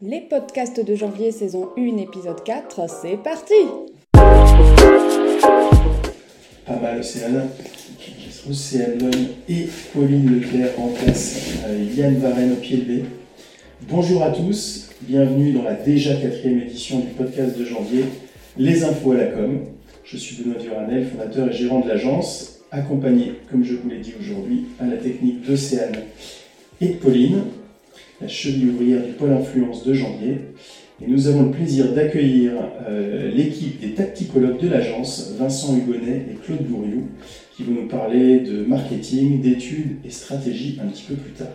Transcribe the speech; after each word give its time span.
Les 0.00 0.20
podcasts 0.20 0.78
de 0.78 0.94
janvier 0.94 1.32
saison 1.32 1.70
1 1.76 1.96
épisode 1.96 2.44
4, 2.44 2.88
c'est 2.88 3.16
parti 3.16 3.52
Pas 6.64 6.76
mal 6.80 7.00
Océane. 7.00 7.48
Océane 8.48 9.10
et 9.48 9.66
Pauline 9.92 10.38
Leclerc 10.38 10.78
en 10.78 10.86
place, 10.90 11.50
euh, 11.66 11.84
Yann 11.96 12.16
Varenne 12.18 12.52
au 12.52 12.56
pied 12.60 12.76
levé. 12.76 13.06
Bonjour 13.90 14.22
à 14.22 14.30
tous, 14.30 14.90
bienvenue 15.00 15.50
dans 15.50 15.64
la 15.64 15.74
déjà 15.74 16.14
quatrième 16.14 16.60
édition 16.60 17.00
du 17.00 17.08
podcast 17.08 17.58
de 17.58 17.64
janvier, 17.64 18.04
Les 18.56 18.84
infos 18.84 19.10
à 19.10 19.16
la 19.16 19.26
com. 19.26 19.62
Je 20.04 20.16
suis 20.16 20.40
Benoît 20.40 20.62
Duranel, 20.62 21.08
fondateur 21.08 21.48
et 21.48 21.52
gérant 21.52 21.80
de 21.80 21.88
l'agence, 21.88 22.60
accompagné, 22.70 23.32
comme 23.50 23.64
je 23.64 23.74
vous 23.74 23.88
l'ai 23.88 23.98
dit 23.98 24.14
aujourd'hui, 24.20 24.66
à 24.78 24.86
la 24.86 24.96
technique 24.96 25.44
d'Océane 25.44 25.96
et 26.80 26.90
de 26.90 26.94
Pauline 26.98 27.42
la 28.20 28.28
cheville 28.28 28.70
ouvrière 28.70 29.04
du 29.04 29.12
pôle 29.12 29.32
influence 29.32 29.84
de 29.84 29.94
janvier. 29.94 30.38
Et 31.00 31.06
nous 31.06 31.28
avons 31.28 31.44
le 31.44 31.50
plaisir 31.52 31.92
d'accueillir 31.92 32.52
euh, 32.88 33.30
l'équipe 33.30 33.80
des 33.80 33.92
tacticologues 33.92 34.60
de 34.60 34.68
l'agence, 34.68 35.34
Vincent 35.38 35.76
Hugonnet 35.76 36.26
et 36.30 36.34
Claude 36.44 36.62
Bourriou, 36.62 37.04
qui 37.56 37.62
vont 37.62 37.72
nous 37.72 37.88
parler 37.88 38.40
de 38.40 38.64
marketing, 38.64 39.40
d'études 39.40 39.98
et 40.04 40.10
stratégie 40.10 40.78
un 40.82 40.88
petit 40.88 41.04
peu 41.04 41.14
plus 41.14 41.32
tard. 41.32 41.46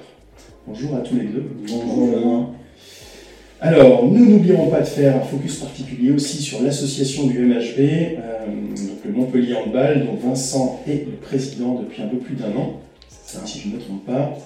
Bonjour 0.65 0.95
à 0.95 0.99
tous 0.99 1.15
les 1.15 1.25
deux. 1.25 1.43
Bonjour. 1.67 2.53
Alors, 3.59 4.05
nous 4.05 4.25
n'oublierons 4.25 4.69
pas 4.69 4.81
de 4.81 4.85
faire 4.85 5.17
un 5.17 5.21
focus 5.21 5.57
particulier 5.57 6.11
aussi 6.11 6.41
sur 6.41 6.61
l'association 6.61 7.27
du 7.27 7.39
MHB, 7.39 7.79
euh, 7.79 8.45
donc 8.45 9.05
le 9.05 9.11
Montpellier 9.11 9.55
Handball, 9.55 10.05
dont 10.05 10.29
Vincent 10.29 10.81
est 10.87 11.05
le 11.05 11.17
président 11.21 11.81
depuis 11.81 12.01
un 12.01 12.07
peu 12.07 12.17
plus 12.17 12.35
d'un 12.35 12.55
an, 12.55 12.79
si 13.45 13.59
je 13.59 13.67
ne 13.69 13.73
me 13.75 13.79
trompe 13.79 14.05
pas. 14.05 14.37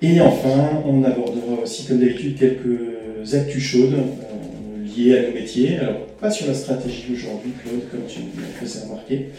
Et 0.00 0.20
enfin, 0.20 0.82
on 0.86 1.02
abordera 1.02 1.60
aussi, 1.62 1.86
comme 1.86 1.98
d'habitude, 1.98 2.38
quelques 2.38 3.34
actus 3.34 3.62
chaudes 3.62 3.94
euh, 3.94 4.96
liées 4.96 5.18
à 5.18 5.22
nos 5.22 5.34
métiers. 5.34 5.78
Alors, 5.78 6.06
pas 6.20 6.30
sur 6.30 6.46
la 6.46 6.54
stratégie 6.54 7.06
aujourd'hui, 7.12 7.50
Claude, 7.60 7.82
comme 7.90 8.06
tu 8.08 8.20
me 8.20 8.44
faisais 8.60 8.84
remarquer, 8.84 9.30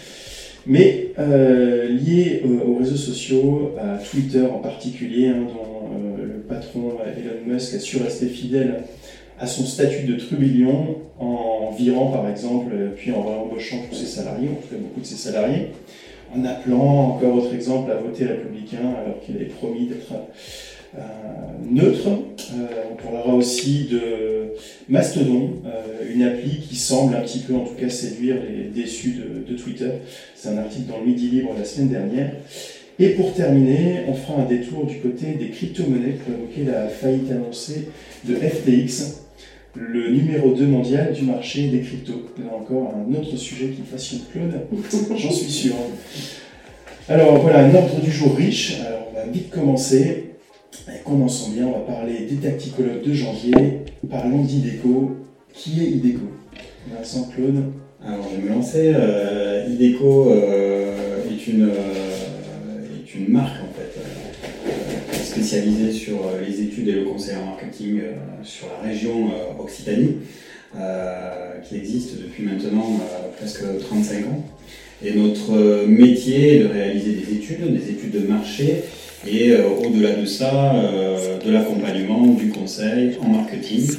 mais 0.66 1.14
euh, 1.18 1.88
liées 1.88 2.44
aux 2.44 2.76
réseaux 2.76 2.98
sociaux, 2.98 3.74
à 3.80 4.00
Twitter 4.00 4.42
en 4.42 4.60
particulier, 4.60 5.28
hein, 5.28 5.48
dont 5.48 5.94
euh, 5.94 6.26
le 6.26 6.40
patron 6.42 6.98
Elon 7.06 7.54
Musk 7.54 7.76
a 7.76 7.80
su 7.80 7.98
rester 7.98 8.28
fidèle 8.28 8.84
à 9.40 9.48
son 9.48 9.66
statut 9.66 10.06
de 10.06 10.16
trubillon 10.18 10.98
en 11.20 11.72
virant, 11.72 12.12
par 12.12 12.30
exemple, 12.30 12.72
puis 12.98 13.14
en 13.14 13.22
embauchant 13.22 13.78
tous 13.90 13.96
ses 13.96 14.08
salariés, 14.08 14.50
en 14.50 14.56
tout 14.56 14.68
cas 14.68 14.82
beaucoup 14.82 15.00
de 15.00 15.06
ses 15.06 15.16
salariés 15.16 15.70
en 16.36 16.46
appelant, 16.46 17.16
encore 17.16 17.36
autre 17.36 17.54
exemple, 17.54 17.92
à 17.92 17.96
voter 17.96 18.26
républicain 18.26 18.94
alors 19.04 19.20
qu'il 19.22 19.36
avait 19.36 19.46
promis 19.46 19.88
d'être 19.88 20.14
euh, 20.98 21.02
neutre. 21.70 22.08
Euh, 22.08 22.66
on 22.92 22.96
parlera 22.96 23.34
aussi 23.36 23.88
de 23.92 24.54
Mastodon, 24.88 25.62
euh, 25.66 26.14
une 26.14 26.24
appli 26.24 26.60
qui 26.60 26.76
semble 26.76 27.16
un 27.16 27.22
petit 27.22 27.40
peu 27.40 27.54
en 27.54 27.64
tout 27.64 27.76
cas 27.76 27.90
séduire 27.90 28.38
les 28.48 28.70
déçus 28.70 29.16
de, 29.48 29.56
Twitter. 29.56 29.92
C'est 30.36 30.50
un 30.50 30.58
article 30.58 30.90
dans 30.90 31.00
le 31.00 31.06
Midi 31.06 31.28
Libre 31.28 31.54
la 31.58 31.66
semaine 31.66 31.90
dernière. 31.90 32.32
Et 32.98 33.10
pour 33.10 33.34
terminer, 33.34 34.02
on 34.08 34.14
fera 34.14 34.42
un 34.42 34.46
détour 34.46 34.86
du 34.86 34.98
côté 34.98 35.34
des 35.34 35.50
crypto-monnaies 35.50 36.18
pour 36.24 36.34
évoquer 36.34 36.64
la 36.72 36.88
faillite 36.88 37.32
annoncée 37.32 37.90
de 38.26 38.36
FTX, 38.36 39.29
le 39.80 40.12
numéro 40.12 40.54
2 40.54 40.66
mondial 40.68 41.14
du 41.14 41.24
marché 41.24 41.70
des 41.70 41.80
cryptos. 41.80 42.26
Là 42.38 42.54
encore, 42.54 42.94
un 42.96 43.14
autre 43.16 43.36
sujet 43.38 43.68
qui 43.68 43.82
passionne 43.82 44.22
Claude, 44.32 44.54
j'en 45.18 45.32
suis 45.32 45.50
sûr. 45.50 45.74
Alors 47.08 47.40
voilà, 47.40 47.66
un 47.66 47.74
ordre 47.74 48.02
du 48.02 48.12
jour 48.12 48.36
riche. 48.36 48.80
Alors 48.86 49.08
on 49.12 49.16
va 49.16 49.26
vite 49.26 49.50
commencer. 49.50 50.26
Et 50.88 51.04
commençons 51.04 51.52
bien, 51.52 51.68
on 51.68 51.72
va 51.72 51.80
parler 51.80 52.28
des 52.30 52.36
tacticologues 52.36 53.04
de 53.04 53.14
janvier. 53.14 53.54
Parlons 54.10 54.44
d'Ideco. 54.44 55.16
Qui 55.54 55.82
est 55.82 55.90
Ideco? 55.90 56.26
Vincent, 56.96 57.30
Claude? 57.34 57.64
Alors 58.06 58.28
je 58.30 58.38
vais 58.38 58.50
me 58.50 58.56
lancer. 58.56 58.92
Euh, 58.96 59.68
Ideco 59.70 60.32
euh, 60.32 61.24
est, 61.30 61.48
une, 61.48 61.64
euh, 61.64 62.84
est 63.00 63.16
une 63.16 63.30
marque 63.30 63.58
sur 65.92 66.15
euh, 66.15 66.42
les 66.47 66.61
études 66.61 66.87
et 66.87 66.93
le 66.93 67.03
conseil 67.03 67.36
en 67.36 67.45
marketing 67.45 67.99
euh, 67.99 68.14
sur 68.43 68.67
la 68.67 68.87
région 68.87 69.30
euh, 69.30 69.61
Occitanie, 69.61 70.17
qui 71.67 71.75
existe 71.75 72.21
depuis 72.21 72.43
maintenant 72.43 72.99
presque 73.37 73.64
35 73.80 74.25
ans. 74.27 74.45
Et 75.03 75.14
notre 75.14 75.87
métier 75.87 76.55
est 76.55 76.59
de 76.59 76.67
réaliser 76.67 77.14
des 77.14 77.33
études, 77.33 77.73
des 77.73 77.89
études 77.89 78.11
de 78.11 78.27
marché, 78.27 78.83
et 79.27 79.55
au-delà 79.55 80.14
de 80.14 80.25
ça, 80.25 80.75
de 81.43 81.52
l'accompagnement, 81.52 82.27
du 82.27 82.49
conseil 82.49 83.17
en 83.20 83.30
marketing, 83.30 83.95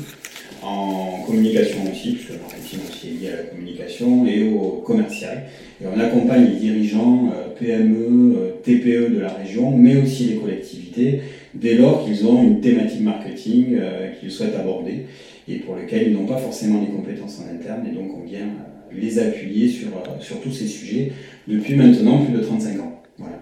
en 0.62 1.24
communication 1.26 1.78
aussi, 1.90 2.12
puisque 2.12 2.30
le 2.30 2.38
marketing 2.38 2.78
aussi 2.88 3.08
est 3.08 3.20
lié 3.20 3.32
à 3.32 3.36
la 3.36 3.42
communication, 3.42 4.26
et 4.26 4.44
au 4.44 4.82
commercial. 4.86 5.42
Et 5.82 5.86
on 5.92 5.98
accompagne 5.98 6.52
les 6.52 6.60
dirigeants 6.60 7.32
PME, 7.58 8.54
TPE 8.62 9.12
de 9.12 9.20
la 9.20 9.32
région, 9.32 9.76
mais 9.76 9.96
aussi 10.00 10.24
les 10.26 10.36
collectivités, 10.36 11.20
dès 11.54 11.74
lors 11.74 12.04
qu'ils 12.04 12.26
ont 12.26 12.42
une 12.42 12.60
thématique 12.60 13.00
marketing 13.00 13.76
euh, 13.78 14.10
qu'ils 14.12 14.30
souhaitent 14.30 14.56
aborder 14.56 15.06
et 15.48 15.56
pour 15.56 15.74
lequel 15.74 16.08
ils 16.08 16.14
n'ont 16.14 16.26
pas 16.26 16.36
forcément 16.36 16.80
les 16.80 16.88
compétences 16.88 17.40
en 17.40 17.54
interne. 17.54 17.86
Et 17.90 17.94
donc 17.94 18.10
on 18.16 18.24
vient 18.24 18.40
euh, 18.40 18.94
les 18.94 19.18
appuyer 19.18 19.68
sur, 19.68 19.88
euh, 19.88 20.20
sur 20.20 20.40
tous 20.40 20.52
ces 20.52 20.66
sujets 20.66 21.12
depuis 21.48 21.74
maintenant 21.74 22.24
plus 22.24 22.34
de 22.34 22.40
35 22.40 22.80
ans. 22.80 23.02
Voilà. 23.18 23.40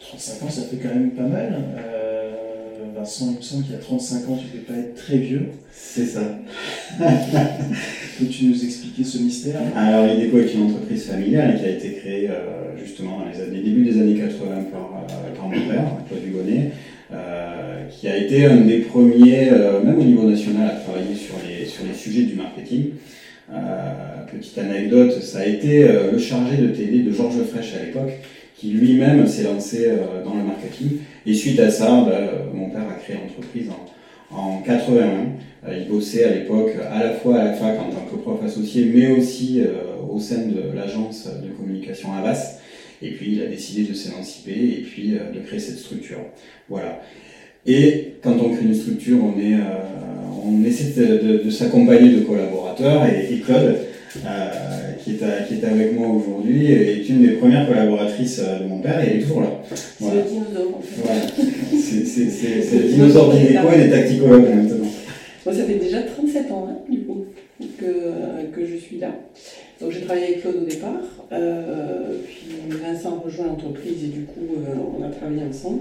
35 0.00 0.46
ans, 0.46 0.50
ça 0.50 0.62
fait 0.62 0.76
quand 0.76 0.94
même 0.94 1.10
pas 1.10 1.22
mal. 1.22 1.62
Vincent, 2.96 3.30
il 3.32 3.38
me 3.38 3.42
semble 3.42 3.64
qu'il 3.64 3.72
y 3.72 3.76
a 3.76 3.80
35 3.80 4.28
ans, 4.28 4.38
tu 4.38 4.56
ne 4.56 4.62
peux 4.62 4.72
pas 4.72 4.78
être 4.78 4.94
très 4.94 5.18
vieux. 5.18 5.48
C'est 5.72 6.06
ça. 6.06 6.38
Peux-tu 8.18 8.44
nous 8.44 8.64
expliquer 8.64 9.02
ce 9.02 9.18
mystère? 9.18 9.60
Alors, 9.74 10.06
IDECO 10.14 10.38
est 10.38 10.54
une 10.54 10.62
entreprise 10.66 11.06
familiale 11.06 11.58
qui 11.58 11.64
a 11.66 11.70
été 11.70 11.94
créée 11.94 12.30
justement 12.80 13.18
dans 13.18 13.24
les 13.28 13.40
années, 13.40 13.62
début 13.62 13.84
des 13.84 14.00
années 14.00 14.14
80 14.14 14.66
par, 14.70 15.06
par 15.36 15.48
mon 15.48 15.68
père, 15.68 15.84
Claude 16.08 16.24
Hugonnet, 16.24 16.70
qui 18.04 18.10
a 18.10 18.18
été 18.18 18.44
un 18.44 18.56
des 18.56 18.80
premiers, 18.80 19.48
euh, 19.50 19.82
même 19.82 19.98
au 19.98 20.04
niveau 20.04 20.28
national, 20.28 20.66
à 20.66 20.78
travailler 20.78 21.14
sur 21.14 21.36
les, 21.48 21.64
sur 21.64 21.86
les 21.86 21.94
sujets 21.94 22.24
du 22.24 22.34
marketing. 22.34 22.90
Euh, 23.50 23.56
petite 24.30 24.58
anecdote, 24.58 25.22
ça 25.22 25.38
a 25.38 25.46
été 25.46 25.88
le 26.12 26.18
chargé 26.18 26.58
de 26.58 26.66
télé 26.66 26.98
de 26.98 27.10
Georges 27.10 27.42
Frêche 27.44 27.72
à 27.80 27.82
l'époque, 27.82 28.12
qui 28.58 28.72
lui-même 28.72 29.26
s'est 29.26 29.44
lancé 29.44 29.88
dans 30.22 30.34
le 30.34 30.42
marketing. 30.42 30.98
Et 31.24 31.32
suite 31.32 31.58
à 31.60 31.70
ça, 31.70 32.04
bah, 32.06 32.20
mon 32.52 32.68
père 32.68 32.84
a 32.90 33.00
créé 33.00 33.16
l'entreprise 33.16 33.70
en, 33.70 34.36
en 34.36 34.60
81. 34.60 35.72
il 35.72 35.88
bossait 35.88 36.24
à 36.24 36.34
l'époque 36.34 36.72
à 36.92 37.04
la 37.04 37.12
fois 37.12 37.36
à 37.36 37.44
la 37.44 37.52
fac 37.54 37.78
en 37.80 37.90
tant 37.90 38.04
que 38.10 38.16
prof 38.16 38.38
associé, 38.44 38.90
mais 38.94 39.12
aussi 39.12 39.62
au 40.12 40.20
sein 40.20 40.42
de 40.46 40.76
l'agence 40.76 41.26
de 41.42 41.48
communication 41.56 42.12
Avas. 42.12 42.58
Et 43.04 43.10
puis 43.10 43.32
il 43.32 43.42
a 43.42 43.46
décidé 43.46 43.84
de 43.84 43.94
s'émanciper 43.94 44.52
et 44.52 44.82
puis 44.82 45.14
euh, 45.14 45.30
de 45.30 45.40
créer 45.40 45.60
cette 45.60 45.78
structure. 45.78 46.20
Voilà. 46.68 47.02
Et 47.66 48.14
quand 48.22 48.36
on 48.40 48.50
crée 48.50 48.64
une 48.64 48.74
structure, 48.74 49.18
on, 49.22 49.38
est, 49.40 49.54
euh, 49.54 50.44
on 50.44 50.64
essaie 50.64 50.92
de, 51.00 51.50
s'accompagner 51.50 52.10
de 52.10 52.20
collaborateurs. 52.20 53.06
Et, 53.06 53.38
Claude, 53.40 53.76
euh, 54.24 54.50
qui, 55.02 55.12
est 55.12 55.48
qui 55.48 55.54
est 55.54 55.64
avec 55.64 55.98
moi 55.98 56.08
aujourd'hui, 56.08 56.70
est 56.70 57.08
une 57.08 57.22
des 57.22 57.32
premières 57.32 57.66
collaboratrices 57.66 58.40
de 58.40 58.68
mon 58.68 58.78
père 58.78 59.02
et 59.02 59.10
elle 59.10 59.16
est 59.18 59.22
toujours 59.22 59.40
là. 59.40 59.62
C'est 59.74 60.04
le 60.04 60.22
dinosaure 60.22 60.76
en 60.76 60.80
fait. 60.80 61.02
Voilà. 61.02 61.20
C'est 61.72 62.78
le 62.78 62.88
dinosaure 62.88 63.32
d'Ineco 63.32 63.68
et 63.74 63.84
des 63.84 63.90
tacticologues 63.90 64.54
maintenant. 64.54 64.86
Moi, 65.46 65.54
ça 65.54 65.64
fait 65.64 65.74
déjà 65.74 66.02
37 66.02 66.52
ans, 66.52 66.68
hein, 66.70 66.78
du 66.90 67.00
coup, 67.00 67.26
que, 67.78 67.84
que 68.54 68.66
je 68.66 68.76
suis 68.76 68.98
là. 68.98 69.10
Donc 69.80 69.90
j'ai 69.92 70.00
travaillé 70.00 70.26
avec 70.26 70.42
Claude 70.42 70.56
au 70.62 70.64
départ, 70.64 71.02
euh, 71.32 72.16
puis 72.24 72.46
Vincent 72.70 73.18
a 73.18 73.24
rejoint 73.24 73.46
l'entreprise 73.46 74.04
et 74.04 74.08
du 74.08 74.22
coup 74.22 74.46
euh, 74.56 74.74
on 74.98 75.02
a 75.04 75.08
travaillé 75.08 75.42
ensemble. 75.42 75.80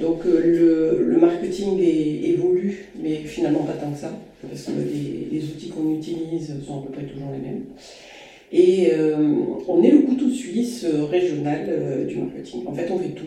Donc 0.00 0.26
euh, 0.26 1.04
le, 1.06 1.18
marketing 1.18 1.78
évolue, 1.80 2.86
mais 3.02 3.16
finalement 3.16 3.64
pas 3.64 3.74
tant 3.74 3.90
que 3.90 3.98
ça, 3.98 4.12
parce 4.48 4.64
que 4.64 4.72
les, 4.72 5.44
outils 5.44 5.68
qu'on 5.68 5.94
utilise 5.94 6.54
sont 6.66 6.78
à 6.78 6.82
peu 6.86 6.92
près 6.92 7.04
toujours 7.04 7.28
les 7.32 7.46
mêmes. 7.46 7.64
Et 8.52 8.90
on 9.68 9.82
est 9.82 9.90
le 9.90 10.00
couteau 10.00 10.28
suisse 10.28 10.84
régional 11.10 12.06
du 12.08 12.16
marketing. 12.16 12.66
En 12.66 12.72
fait 12.72 12.90
on 12.90 12.98
fait 12.98 13.10
tout. 13.10 13.26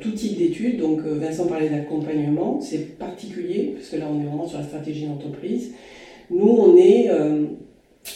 tout 0.00 0.10
type 0.12 0.38
d'études, 0.38 0.78
donc 0.78 1.00
Vincent 1.00 1.46
parlait 1.46 1.68
d'accompagnement, 1.68 2.60
c'est 2.60 2.96
particulier, 2.96 3.72
parce 3.74 3.88
que 3.88 3.96
là 3.96 4.06
on 4.12 4.20
est 4.20 4.26
vraiment 4.26 4.46
sur 4.46 4.58
la 4.58 4.64
stratégie 4.64 5.06
d'entreprise. 5.06 5.72
Nous 6.30 6.46
on 6.46 6.76
est 6.76 7.08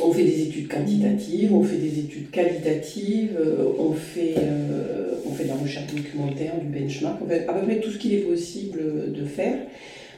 on 0.00 0.12
fait 0.12 0.24
des 0.24 0.42
études 0.42 0.68
quantitatives, 0.68 1.52
on 1.54 1.62
fait 1.62 1.76
des 1.76 1.98
études 1.98 2.30
qualitatives, 2.30 3.36
euh, 3.38 3.72
on 3.78 3.92
fait, 3.92 4.34
euh, 4.38 5.14
on 5.26 5.32
fait 5.32 5.44
de 5.44 5.48
la 5.48 5.54
recherche 5.56 5.92
documentaire, 5.94 6.54
du 6.60 6.66
benchmark, 6.66 7.18
on 7.22 7.28
fait 7.28 7.46
à 7.48 7.52
peu 7.52 7.66
près 7.66 7.80
tout 7.80 7.90
ce 7.90 7.98
qu'il 7.98 8.14
est 8.14 8.18
possible 8.18 8.80
de 9.12 9.24
faire 9.24 9.58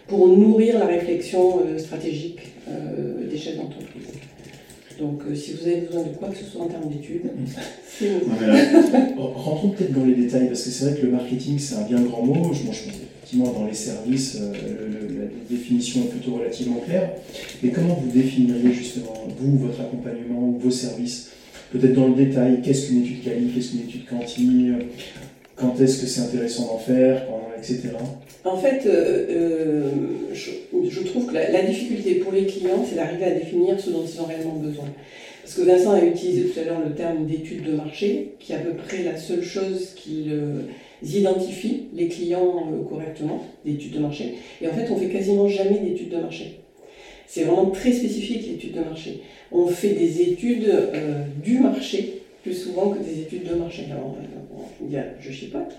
pour 0.09 0.27
nourrir 0.29 0.79
la 0.79 0.87
réflexion 0.87 1.61
euh, 1.61 1.79
stratégique 1.79 2.41
des 3.31 3.37
chefs 3.37 3.57
d'entreprise. 3.57 4.07
Donc 5.01 5.23
euh, 5.27 5.35
si 5.35 5.55
vous 5.55 5.67
avez 5.67 5.81
besoin 5.81 6.03
de 6.03 6.09
quoi 6.11 6.29
que 6.29 6.37
ce 6.37 6.45
soit 6.45 6.63
en 6.63 6.69
termes 6.69 6.89
d'études, 6.91 7.23
c'est. 7.89 8.11
Voilà. 8.27 8.55
Rentrons 9.17 9.71
peut-être 9.71 9.95
dans 9.95 10.05
les 10.05 10.15
détails, 10.15 10.49
parce 10.49 10.63
que 10.63 10.71
c'est 10.71 10.85
vrai 10.85 11.01
que 11.01 11.07
le 11.07 11.13
marketing, 11.13 11.59
c'est 11.59 11.77
un 11.77 11.83
bien 11.83 12.01
grand 12.03 12.23
mot. 12.23 12.35
Moi, 12.35 12.51
je 12.53 12.67
pense 12.67 12.83
dans 13.39 13.67
les 13.67 13.75
services, 13.75 14.39
euh, 14.41 14.53
la 15.21 15.57
définition 15.57 16.03
est 16.03 16.09
plutôt 16.09 16.37
relativement 16.37 16.81
claire. 16.81 17.11
Mais 17.63 17.71
comment 17.71 17.95
vous 17.95 18.11
définiriez 18.11 18.73
justement, 18.73 19.15
vous, 19.39 19.59
votre 19.59 19.81
accompagnement 19.81 20.49
ou 20.49 20.59
vos 20.59 20.71
services? 20.71 21.31
Peut-être 21.73 21.95
dans 21.95 22.09
le 22.09 22.15
détail, 22.15 22.61
qu'est-ce 22.63 22.89
qu'une 22.89 23.03
étude 23.03 23.23
quali, 23.23 23.51
qu'est-ce 23.55 23.71
qu'une 23.71 23.83
étude 23.83 24.05
quanti, 24.07 24.71
euh, 24.71 24.85
quand 25.55 25.81
est-ce 25.81 26.01
que 26.01 26.07
c'est 26.07 26.23
intéressant 26.23 26.67
d'en 26.67 26.79
faire, 26.79 27.23
etc. 27.59 27.91
En 28.45 28.57
fait, 28.57 28.87
euh, 28.87 29.91
je, 30.33 31.01
trouve 31.03 31.27
que 31.27 31.35
la, 31.35 31.63
difficulté 31.63 32.15
pour 32.17 32.33
les 32.33 32.47
clients, 32.47 32.85
c'est 32.89 32.97
d'arriver 32.97 33.25
à 33.25 33.31
définir 33.33 33.79
ce 33.79 33.91
dont 33.91 34.03
ils 34.03 34.21
ont 34.21 34.25
réellement 34.25 34.57
besoin. 34.57 34.87
Parce 35.43 35.55
que 35.55 35.63
Vincent 35.63 35.93
a 35.93 36.05
utilisé 36.05 36.45
tout 36.49 36.61
à 36.61 36.65
l'heure 36.65 36.81
le 36.87 36.95
terme 36.95 37.27
d'étude 37.27 37.65
de 37.65 37.73
marché, 37.73 38.33
qui 38.39 38.53
est 38.53 38.57
à 38.57 38.61
peu 38.61 38.73
près 38.73 39.03
la 39.03 39.17
seule 39.17 39.43
chose 39.43 39.93
qui 39.95 40.27
euh, 40.31 40.63
identifie 41.03 41.85
les 41.95 42.09
clients 42.09 42.69
euh, 42.73 42.85
correctement, 42.89 43.45
d'études 43.65 43.93
de 43.93 43.99
marché. 44.01 44.35
Et 44.61 44.69
en 44.69 44.73
fait, 44.73 44.91
on 44.91 44.97
fait 44.97 45.09
quasiment 45.09 45.49
jamais 45.49 45.79
d'études 45.79 46.11
de 46.11 46.19
marché. 46.19 46.61
C'est 47.27 47.45
vraiment 47.45 47.71
très 47.71 47.93
spécifique 47.93 48.47
l'étude 48.47 48.73
de 48.73 48.81
marché. 48.81 49.21
On 49.53 49.67
fait 49.67 49.95
des 49.95 50.23
études 50.23 50.67
euh, 50.67 51.25
du 51.43 51.59
marché 51.59 52.21
plus 52.43 52.55
souvent 52.55 52.91
que 52.91 52.99
des 53.03 53.21
études 53.21 53.45
de 53.45 53.55
marché. 53.55 53.87
Alors, 53.91 54.17
euh, 54.19 54.41
on 54.83 54.97
ah, 54.97 55.05
je 55.21 55.31
chipote, 55.31 55.77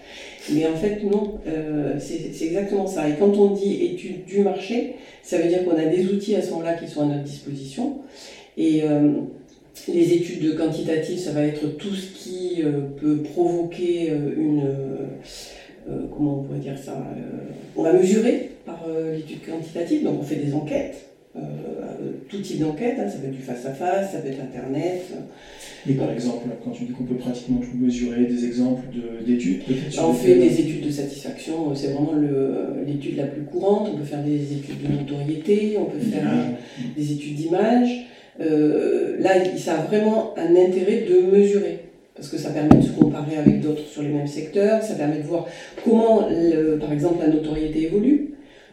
mais 0.52 0.66
en 0.68 0.76
fait, 0.76 1.04
non, 1.04 1.40
euh, 1.48 1.96
c'est 2.00 2.46
exactement 2.46 2.88
ça. 2.88 3.10
Et 3.10 3.14
quand 3.20 3.36
on 3.38 3.52
dit 3.52 3.84
études 3.84 4.26
du 4.26 4.40
marché, 4.42 4.96
ça 5.24 5.38
veut 5.38 5.48
dire 5.48 5.66
qu'on 5.66 5.78
a 5.78 5.86
des 5.86 6.06
outils 6.08 6.36
à 6.36 6.42
ce 6.42 6.52
moment-là 6.52 6.74
qui 6.76 6.88
sont 6.88 7.02
à 7.02 7.06
notre 7.06 7.24
disposition. 7.24 8.00
Et 8.58 8.84
euh, 8.84 9.14
les 9.88 10.14
études 10.14 10.56
quantitatives, 10.56 11.20
ça 11.20 11.32
va 11.32 11.44
être 11.44 11.78
tout 11.78 11.94
ce 11.96 12.08
qui 12.12 12.62
euh, 12.64 12.82
peut 13.00 13.18
provoquer 13.18 14.12
euh, 14.12 14.36
une. 14.38 14.62
euh, 15.90 16.06
comment 16.16 16.40
on 16.40 16.44
pourrait 16.44 16.60
dire 16.60 16.78
ça 16.78 17.04
On 17.76 17.84
va 17.84 17.94
mesurer 17.94 18.52
par 18.66 18.86
l'étude 19.16 19.44
quantitative, 19.46 20.04
donc 20.04 20.20
on 20.20 20.24
fait 20.24 20.36
des 20.36 20.54
enquêtes. 20.54 21.08
euh, 21.36 21.42
tout 22.30 22.40
type 22.40 22.60
d'enquête, 22.60 22.96
hein, 23.00 23.10
ça 23.10 23.18
peut 23.18 23.28
être 23.28 23.36
du 23.36 23.42
face-à-face, 23.42 24.12
ça 24.12 24.20
peut 24.20 24.30
être 24.30 24.42
Internet, 24.42 25.02
Et 25.90 25.94
par 25.94 26.12
exemple, 26.12 26.48
quand 26.64 26.72
tu 26.72 26.84
dis 26.86 26.92
qu'on 26.92 27.04
peut 27.06 27.16
pratiquement 27.16 27.60
tout 27.60 27.76
mesurer, 27.78 28.26
des 28.26 28.46
exemples 28.46 28.84
de- 28.94 29.26
d'études 29.26 29.64
peut-être 29.66 29.92
sur 29.92 30.10
On 30.10 30.14
fait 30.14 30.36
des 30.36 30.60
études 30.62 30.86
de 30.86 30.92
satisfaction, 30.92 31.74
c'est 31.76 31.88
vraiment 31.94 32.14
l'étude 32.86 33.18
la 33.18 33.26
plus 33.28 33.44
courante. 33.44 33.90
On 33.94 33.98
peut 33.98 34.04
faire 34.06 34.24
des 34.24 34.54
études 34.54 34.82
de 34.84 34.94
notoriété, 35.00 35.78
on 35.80 35.86
peut 35.86 36.00
faire 36.00 36.30
des 36.96 37.12
études 37.14 37.36
d'image. 37.36 38.06
Euh, 38.42 39.18
là, 39.20 39.32
ça 39.58 39.76
a 39.76 39.82
vraiment 39.84 40.34
un 40.38 40.56
intérêt 40.56 41.06
de 41.10 41.22
mesurer. 41.32 41.80
Parce 42.16 42.30
que 42.30 42.38
ça 42.38 42.50
permet 42.50 42.76
de 42.76 42.84
se 42.84 42.92
comparer 42.92 43.38
avec 43.38 43.62
d'autres 43.62 43.86
sur 43.88 44.02
les 44.02 44.10
mêmes 44.10 44.28
secteurs, 44.28 44.84
ça 44.84 44.96
permet 44.96 45.18
de 45.18 45.24
voir 45.24 45.48
comment, 45.84 46.28
par 46.80 46.92
exemple, 46.92 47.24
la 47.26 47.30
notoriété 47.30 47.84
évolue. 47.84 48.32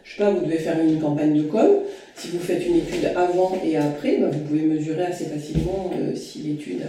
Je 0.09 0.17
sais 0.17 0.23
pas, 0.23 0.31
vous 0.31 0.45
devez 0.45 0.57
faire 0.57 0.79
une 0.81 0.99
campagne 0.99 1.37
de 1.37 1.43
com. 1.43 1.69
Si 2.15 2.29
vous 2.29 2.39
faites 2.39 2.67
une 2.67 2.77
étude 2.77 3.11
avant 3.15 3.53
et 3.65 3.77
après, 3.77 4.17
ben, 4.17 4.31
vous 4.31 4.41
pouvez 4.41 4.63
mesurer 4.63 5.05
assez 5.05 5.27
facilement 5.27 5.91
euh, 5.95 6.15
si 6.15 6.39
l'étude 6.41 6.83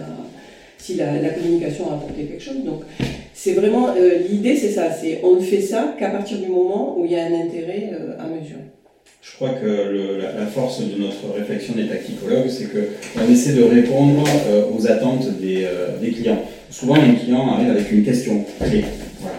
si 0.78 0.94
la, 0.94 1.28
communication 1.28 1.90
a 1.90 1.94
apporté 1.96 2.24
quelque 2.24 2.42
chose. 2.42 2.64
Donc, 2.64 2.82
c'est 3.34 3.52
vraiment 3.52 3.90
euh, 3.94 4.18
l'idée, 4.28 4.56
c'est 4.56 4.70
ça. 4.70 4.90
C'est 4.90 5.20
on 5.22 5.36
ne 5.36 5.40
fait 5.40 5.60
ça 5.60 5.94
qu'à 5.98 6.08
partir 6.08 6.38
du 6.38 6.48
moment 6.48 6.98
où 6.98 7.04
il 7.04 7.12
y 7.12 7.16
a 7.16 7.24
un 7.24 7.40
intérêt 7.46 7.90
à 8.18 8.24
mesurer. 8.26 8.79
Je 9.22 9.32
crois 9.34 9.50
que 9.50 10.18
la, 10.18 10.46
force 10.46 10.80
de 10.80 10.98
notre 10.98 11.34
réflexion 11.36 11.74
des 11.74 11.86
tacticologues, 11.86 12.48
c'est 12.48 12.68
qu'on 12.70 13.30
essaie 13.30 13.52
de 13.52 13.62
répondre 13.62 14.24
euh, 14.48 14.64
aux 14.74 14.86
attentes 14.86 15.38
des, 15.38 15.64
euh, 15.64 15.98
des 16.00 16.10
clients. 16.12 16.42
Souvent, 16.70 16.96
les 16.96 17.16
clients 17.16 17.48
arrivent 17.52 17.70
avec 17.70 17.92
une 17.92 18.02
question 18.02 18.44
clé. 18.58 18.84
Voilà. 19.20 19.36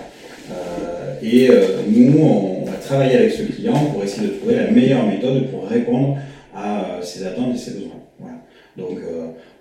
Euh, 0.52 1.16
et 1.24 1.50
nous, 1.88 2.20
on, 2.20 2.66
va 2.66 2.74
travailler 2.74 3.16
avec 3.16 3.32
ce 3.32 3.44
client 3.44 3.86
pour 3.92 4.04
essayer 4.04 4.28
de 4.28 4.34
trouver 4.34 4.56
la 4.56 4.70
meilleure 4.70 5.06
méthode 5.08 5.50
pour 5.50 5.68
répondre 5.68 6.18
à 6.56 7.00
ses 7.02 7.26
attentes 7.26 7.56
et 7.56 7.58
ses 7.58 7.72
besoins. 7.72 8.02
Voilà. 8.20 8.38
Donc, 8.78 9.00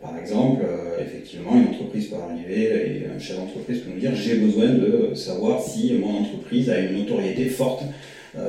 par 0.02 0.18
exemple, 0.18 0.64
effectivement, 1.00 1.52
une 1.54 1.74
entreprise 1.74 2.08
peut 2.08 2.16
arriver 2.16 2.64
et 2.64 3.06
un 3.14 3.18
chef 3.18 3.36
d'entreprise 3.36 3.80
peut 3.80 3.90
nous 3.94 4.00
dire 4.00 4.14
j'ai 4.14 4.36
besoin 4.36 4.66
de 4.66 5.14
savoir 5.14 5.62
si 5.62 5.94
mon 5.94 6.20
entreprise 6.20 6.68
a 6.70 6.78
une 6.78 6.98
notoriété 6.98 7.46
forte 7.46 7.84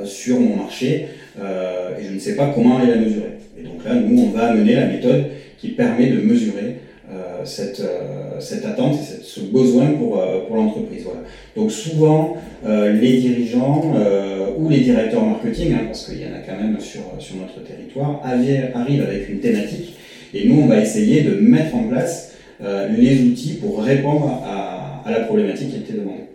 sur 0.05 0.39
mon 0.39 0.55
marché 0.57 1.07
euh, 1.41 1.97
et 1.99 2.03
je 2.07 2.13
ne 2.13 2.19
sais 2.19 2.35
pas 2.35 2.51
comment 2.53 2.77
aller 2.77 2.91
la 2.91 2.97
mesurer. 2.97 3.33
Et 3.59 3.63
donc 3.63 3.83
là, 3.85 3.95
nous, 3.95 4.23
on 4.23 4.29
va 4.29 4.47
amener 4.47 4.75
la 4.75 4.87
méthode 4.87 5.25
qui 5.57 5.69
permet 5.69 6.07
de 6.07 6.21
mesurer 6.21 6.77
euh, 7.11 7.43
cette, 7.45 7.79
euh, 7.79 8.39
cette 8.39 8.65
attente 8.65 8.95
et 8.95 9.23
ce 9.23 9.41
besoin 9.41 9.87
pour, 9.91 10.19
euh, 10.19 10.41
pour 10.47 10.55
l'entreprise. 10.55 11.03
Voilà. 11.03 11.21
Donc 11.55 11.71
souvent, 11.71 12.37
euh, 12.65 12.93
les 12.93 13.17
dirigeants 13.17 13.93
euh, 13.95 14.47
ou 14.57 14.69
les 14.69 14.79
directeurs 14.79 15.25
marketing, 15.25 15.73
hein, 15.73 15.83
parce 15.87 16.05
qu'il 16.05 16.21
y 16.21 16.25
en 16.25 16.35
a 16.35 16.39
quand 16.45 16.61
même 16.61 16.79
sur, 16.79 17.01
sur 17.19 17.35
notre 17.37 17.63
territoire, 17.63 18.21
arrivent 18.23 19.03
avec 19.03 19.29
une 19.29 19.39
thématique 19.39 19.97
et 20.33 20.47
nous, 20.47 20.61
on 20.61 20.67
va 20.67 20.79
essayer 20.79 21.23
de 21.23 21.35
mettre 21.35 21.75
en 21.75 21.83
place 21.83 22.33
euh, 22.63 22.87
les 22.97 23.21
outils 23.23 23.57
pour 23.61 23.83
répondre 23.83 24.41
à, 24.45 25.03
à 25.05 25.11
la 25.11 25.21
problématique 25.21 25.71
qui 25.71 25.77
était 25.77 25.93
demandée. 25.93 26.30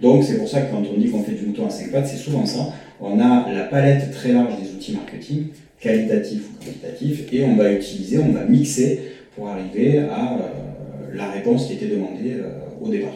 Donc 0.00 0.24
c'est 0.24 0.38
pour 0.38 0.48
ça 0.48 0.62
que 0.62 0.70
quand 0.70 0.82
on 0.94 0.98
dit 0.98 1.10
qu'on 1.10 1.22
fait 1.22 1.32
du 1.32 1.46
mouton 1.46 1.66
à 1.66 1.70
5 1.70 1.90
pattes, 1.90 2.06
c'est 2.06 2.16
souvent 2.16 2.46
ça. 2.46 2.72
On 3.00 3.18
a 3.20 3.52
la 3.52 3.64
palette 3.64 4.10
très 4.12 4.32
large 4.32 4.54
des 4.60 4.70
outils 4.70 4.92
marketing, 4.92 5.46
qualitatifs 5.80 6.44
ou 6.50 6.64
quantitatifs, 6.64 7.32
et 7.32 7.44
on 7.44 7.56
va 7.56 7.72
utiliser, 7.72 8.18
on 8.18 8.32
va 8.32 8.44
mixer 8.44 9.00
pour 9.34 9.48
arriver 9.48 9.98
à 9.98 10.34
euh, 10.34 11.14
la 11.14 11.30
réponse 11.30 11.66
qui 11.66 11.74
était 11.74 11.86
demandée 11.86 12.34
euh, 12.34 12.50
au 12.80 12.88
départ. 12.88 13.14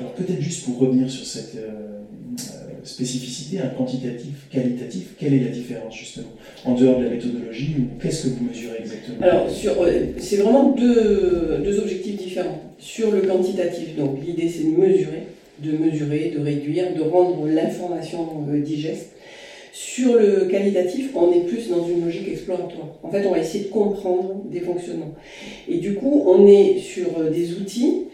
Alors 0.00 0.12
peut-être 0.12 0.40
juste 0.40 0.64
pour 0.64 0.78
revenir 0.78 1.10
sur 1.10 1.26
cette 1.26 1.56
euh, 1.56 2.00
spécificité, 2.84 3.58
un 3.58 3.68
quantitatif, 3.68 4.48
qualitatif, 4.50 5.14
quelle 5.18 5.34
est 5.34 5.40
la 5.40 5.50
différence 5.50 5.96
justement 5.96 6.28
En 6.64 6.74
dehors 6.74 6.98
de 6.98 7.04
la 7.04 7.10
méthodologie, 7.10 7.76
ou 7.78 8.00
qu'est-ce 8.00 8.28
que 8.28 8.28
vous 8.34 8.44
mesurez 8.44 8.78
exactement? 8.80 9.22
Alors, 9.22 9.50
sur, 9.50 9.72
c'est 10.18 10.36
vraiment 10.36 10.70
deux, 10.72 11.60
deux 11.64 11.78
objectifs 11.80 12.16
différents. 12.16 12.60
Sur 12.78 13.10
le 13.10 13.22
quantitatif, 13.22 13.96
donc 13.96 14.18
l'idée 14.24 14.48
c'est 14.48 14.64
de 14.64 14.76
mesurer, 14.76 15.26
de 15.58 15.76
mesurer, 15.76 16.32
de 16.36 16.42
réduire, 16.42 16.94
de 16.94 17.02
rendre 17.02 17.46
l'information 17.46 18.26
euh, 18.50 18.60
digeste. 18.60 19.10
Sur 19.72 20.14
le 20.14 20.46
qualitatif, 20.46 21.10
on 21.16 21.32
est 21.32 21.40
plus 21.40 21.68
dans 21.68 21.86
une 21.86 22.04
logique 22.04 22.28
exploratoire. 22.28 22.96
En 23.02 23.10
fait, 23.10 23.26
on 23.26 23.32
va 23.32 23.38
essayer 23.38 23.64
de 23.64 23.70
comprendre 23.70 24.42
des 24.50 24.60
fonctionnements. 24.60 25.14
Et 25.68 25.78
du 25.78 25.94
coup, 25.94 26.22
on 26.26 26.46
est 26.46 26.78
sur 26.78 27.18
euh, 27.18 27.30
des 27.30 27.54
outils 27.54 28.04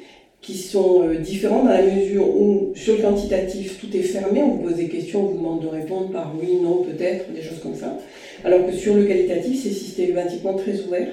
qui 0.40 0.54
sont 0.56 1.02
euh, 1.02 1.16
différents 1.16 1.64
dans 1.64 1.70
la 1.70 1.82
mesure 1.82 2.28
où 2.28 2.72
sur 2.74 2.96
le 2.96 3.02
quantitatif, 3.02 3.78
tout 3.78 3.94
est 3.94 4.02
fermé, 4.02 4.42
on 4.42 4.56
vous 4.56 4.68
pose 4.68 4.76
des 4.76 4.88
questions, 4.88 5.20
on 5.20 5.26
vous 5.26 5.36
demande 5.36 5.62
de 5.62 5.68
répondre 5.68 6.10
par 6.10 6.34
oui, 6.40 6.56
non, 6.62 6.82
peut-être, 6.82 7.32
des 7.32 7.42
choses 7.42 7.60
comme 7.62 7.74
ça. 7.74 7.98
Alors 8.42 8.66
que 8.66 8.72
sur 8.72 8.94
le 8.94 9.04
qualitatif, 9.04 9.62
c'est 9.62 9.70
systématiquement 9.70 10.54
très 10.54 10.80
ouvert 10.80 11.08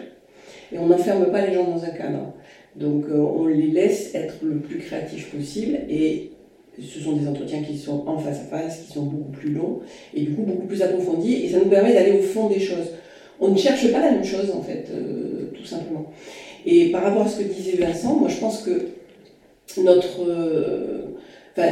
et 0.71 0.77
on 0.77 0.87
n'enferme 0.87 1.29
pas 1.31 1.45
les 1.45 1.53
gens 1.53 1.65
dans 1.65 1.83
un 1.83 1.89
cadre. 1.89 2.33
Donc 2.77 3.05
euh, 3.09 3.17
on 3.17 3.47
les 3.47 3.67
laisse 3.67 4.13
être 4.13 4.35
le 4.43 4.57
plus 4.57 4.77
créatifs 4.79 5.31
possible 5.31 5.79
et 5.89 6.31
ce 6.79 6.99
sont 6.99 7.13
des 7.13 7.27
entretiens 7.27 7.63
qui 7.63 7.75
sont 7.75 8.03
en 8.07 8.19
face 8.19 8.39
à 8.39 8.57
face, 8.57 8.83
qui 8.85 8.93
sont 8.93 9.03
beaucoup 9.03 9.31
plus 9.31 9.51
longs 9.51 9.79
et 10.13 10.21
du 10.21 10.33
coup 10.33 10.43
beaucoup 10.43 10.67
plus 10.67 10.81
approfondis 10.83 11.45
et 11.45 11.49
ça 11.49 11.57
nous 11.57 11.69
permet 11.69 11.93
d'aller 11.93 12.19
au 12.19 12.21
fond 12.21 12.47
des 12.47 12.59
choses. 12.59 12.91
On 13.39 13.49
ne 13.49 13.57
cherche 13.57 13.91
pas 13.91 13.99
la 13.99 14.11
même 14.11 14.23
chose 14.23 14.51
en 14.55 14.61
fait, 14.61 14.87
euh, 14.91 15.51
tout 15.55 15.65
simplement. 15.65 16.11
Et 16.65 16.91
par 16.91 17.03
rapport 17.03 17.23
à 17.23 17.27
ce 17.27 17.41
que 17.41 17.51
disait 17.51 17.77
Vincent, 17.77 18.15
moi 18.15 18.29
je 18.29 18.37
pense 18.37 18.61
que 18.61 18.89
notre, 19.81 20.23
euh, 20.27 21.15
enfin, 21.55 21.69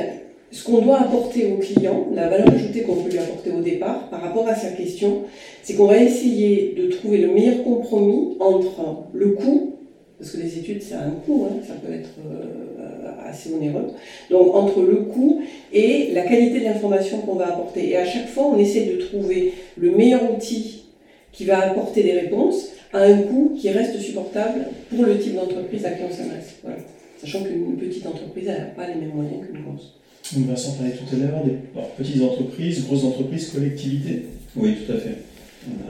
ce 0.52 0.64
qu'on 0.64 0.80
doit 0.80 1.02
apporter 1.02 1.52
au 1.52 1.58
client, 1.58 2.08
la 2.14 2.30
valeur 2.30 2.50
ajoutée 2.50 2.82
qu'on 2.82 2.96
peut 2.96 3.12
lui 3.12 3.20
apporter 3.20 3.52
au 3.52 3.62
départ 3.62 4.10
par 4.10 4.22
rapport 4.22 4.48
à 4.48 4.56
sa 4.56 4.70
question, 4.70 5.24
c'est 5.62 5.76
qu'on 5.76 5.88
va 5.88 5.98
essayer 5.98 6.74
de 6.78 6.88
trouver 6.88 7.20
le 7.20 7.28
meilleur 7.28 7.64
compromis 7.64 8.38
entre 8.40 9.06
le 9.14 9.32
coût, 9.32 9.76
parce 10.18 10.32
que 10.32 10.38
les 10.38 10.58
études 10.58 10.82
ça 10.82 11.00
a 11.00 11.06
un 11.06 11.12
coût, 11.12 11.48
hein, 11.50 11.56
ça 11.68 11.74
peut 11.76 11.94
être 11.94 12.10
euh, 12.26 13.30
assez 13.30 13.54
onéreux, 13.54 13.88
donc 14.30 14.54
entre 14.56 14.82
le 14.82 14.98
coût 14.98 15.42
et 15.74 16.12
la 16.14 16.22
qualité 16.24 16.60
de 16.60 16.66
l'information 16.66 17.20
qu'on 17.20 17.36
va 17.36 17.48
apporter. 17.48 17.90
Et 17.90 17.98
à 17.98 18.06
chaque 18.06 18.28
fois, 18.30 18.46
on 18.54 18.58
essaie 18.58 18.86
de 18.86 18.98
trouver 19.02 19.54
le 19.78 19.92
meilleur 19.92 20.22
outil 20.34 20.84
qui 21.32 21.46
va 21.46 21.60
apporter 21.72 22.04
des 22.04 22.14
réponses 22.14 22.70
à 22.94 23.00
un 23.04 23.18
coût 23.24 23.58
qui 23.60 23.70
reste 23.70 24.00
supportable 24.00 24.68
pour 24.90 25.06
le 25.06 25.18
type 25.20 25.36
d'entreprise 25.36 25.86
à 25.86 25.92
qui 25.92 26.04
on 26.10 26.12
s'adresse. 26.12 26.56
Voilà. 26.64 26.78
Sachant 27.20 27.44
qu'une 27.44 27.76
petite 27.78 28.06
entreprise, 28.06 28.46
elle 28.48 28.60
n'a 28.60 28.66
pas 28.68 28.88
les 28.88 28.96
mêmes 28.96 29.16
moyens 29.16 29.46
qu'une 29.46 29.62
grosse. 29.64 29.96
Donc 30.34 30.48
Vincent 30.48 30.74
parlait 30.74 30.94
tout 30.94 31.16
à 31.16 31.20
l'heure 31.20 31.44
des 31.44 31.54
alors, 31.76 31.90
petites 31.92 32.22
entreprises, 32.22 32.86
grosses 32.86 33.04
entreprises, 33.04 33.50
collectivités. 33.50 34.24
Oui, 34.56 34.76
tout 34.86 34.94
à 34.94 34.98
fait. 34.98 35.18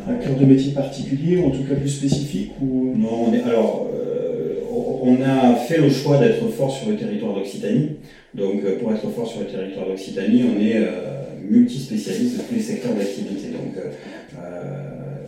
Un 0.10 0.16
cœur 0.16 0.36
de 0.40 0.46
métier 0.46 0.72
particulier 0.72 1.38
ou 1.38 1.48
en 1.48 1.52
tout 1.52 1.64
cas 1.64 1.76
plus 1.76 1.90
spécifique 1.90 2.52
ou... 2.62 2.94
Non, 2.98 3.28
on 3.28 3.34
est- 3.34 3.44
alors, 3.44 3.90
euh, 3.94 3.95
on 5.06 5.22
a 5.22 5.56
fait 5.56 5.78
le 5.78 5.90
choix 5.90 6.18
d'être 6.18 6.48
fort 6.50 6.72
sur 6.72 6.90
le 6.90 6.98
territoire 6.98 7.36
d'Occitanie. 7.36 7.98
Donc, 8.34 8.64
euh, 8.64 8.80
pour 8.80 8.92
être 8.92 9.08
fort 9.10 9.28
sur 9.28 9.42
le 9.42 9.46
territoire 9.46 9.88
d'Occitanie, 9.88 10.44
on 10.44 10.60
est 10.60 10.78
euh, 10.78 11.16
multispécialiste 11.48 12.38
de 12.38 12.42
tous 12.44 12.56
les 12.56 12.62
secteurs 12.62 12.94
d'activité. 12.94 13.50
Euh, 13.78 13.92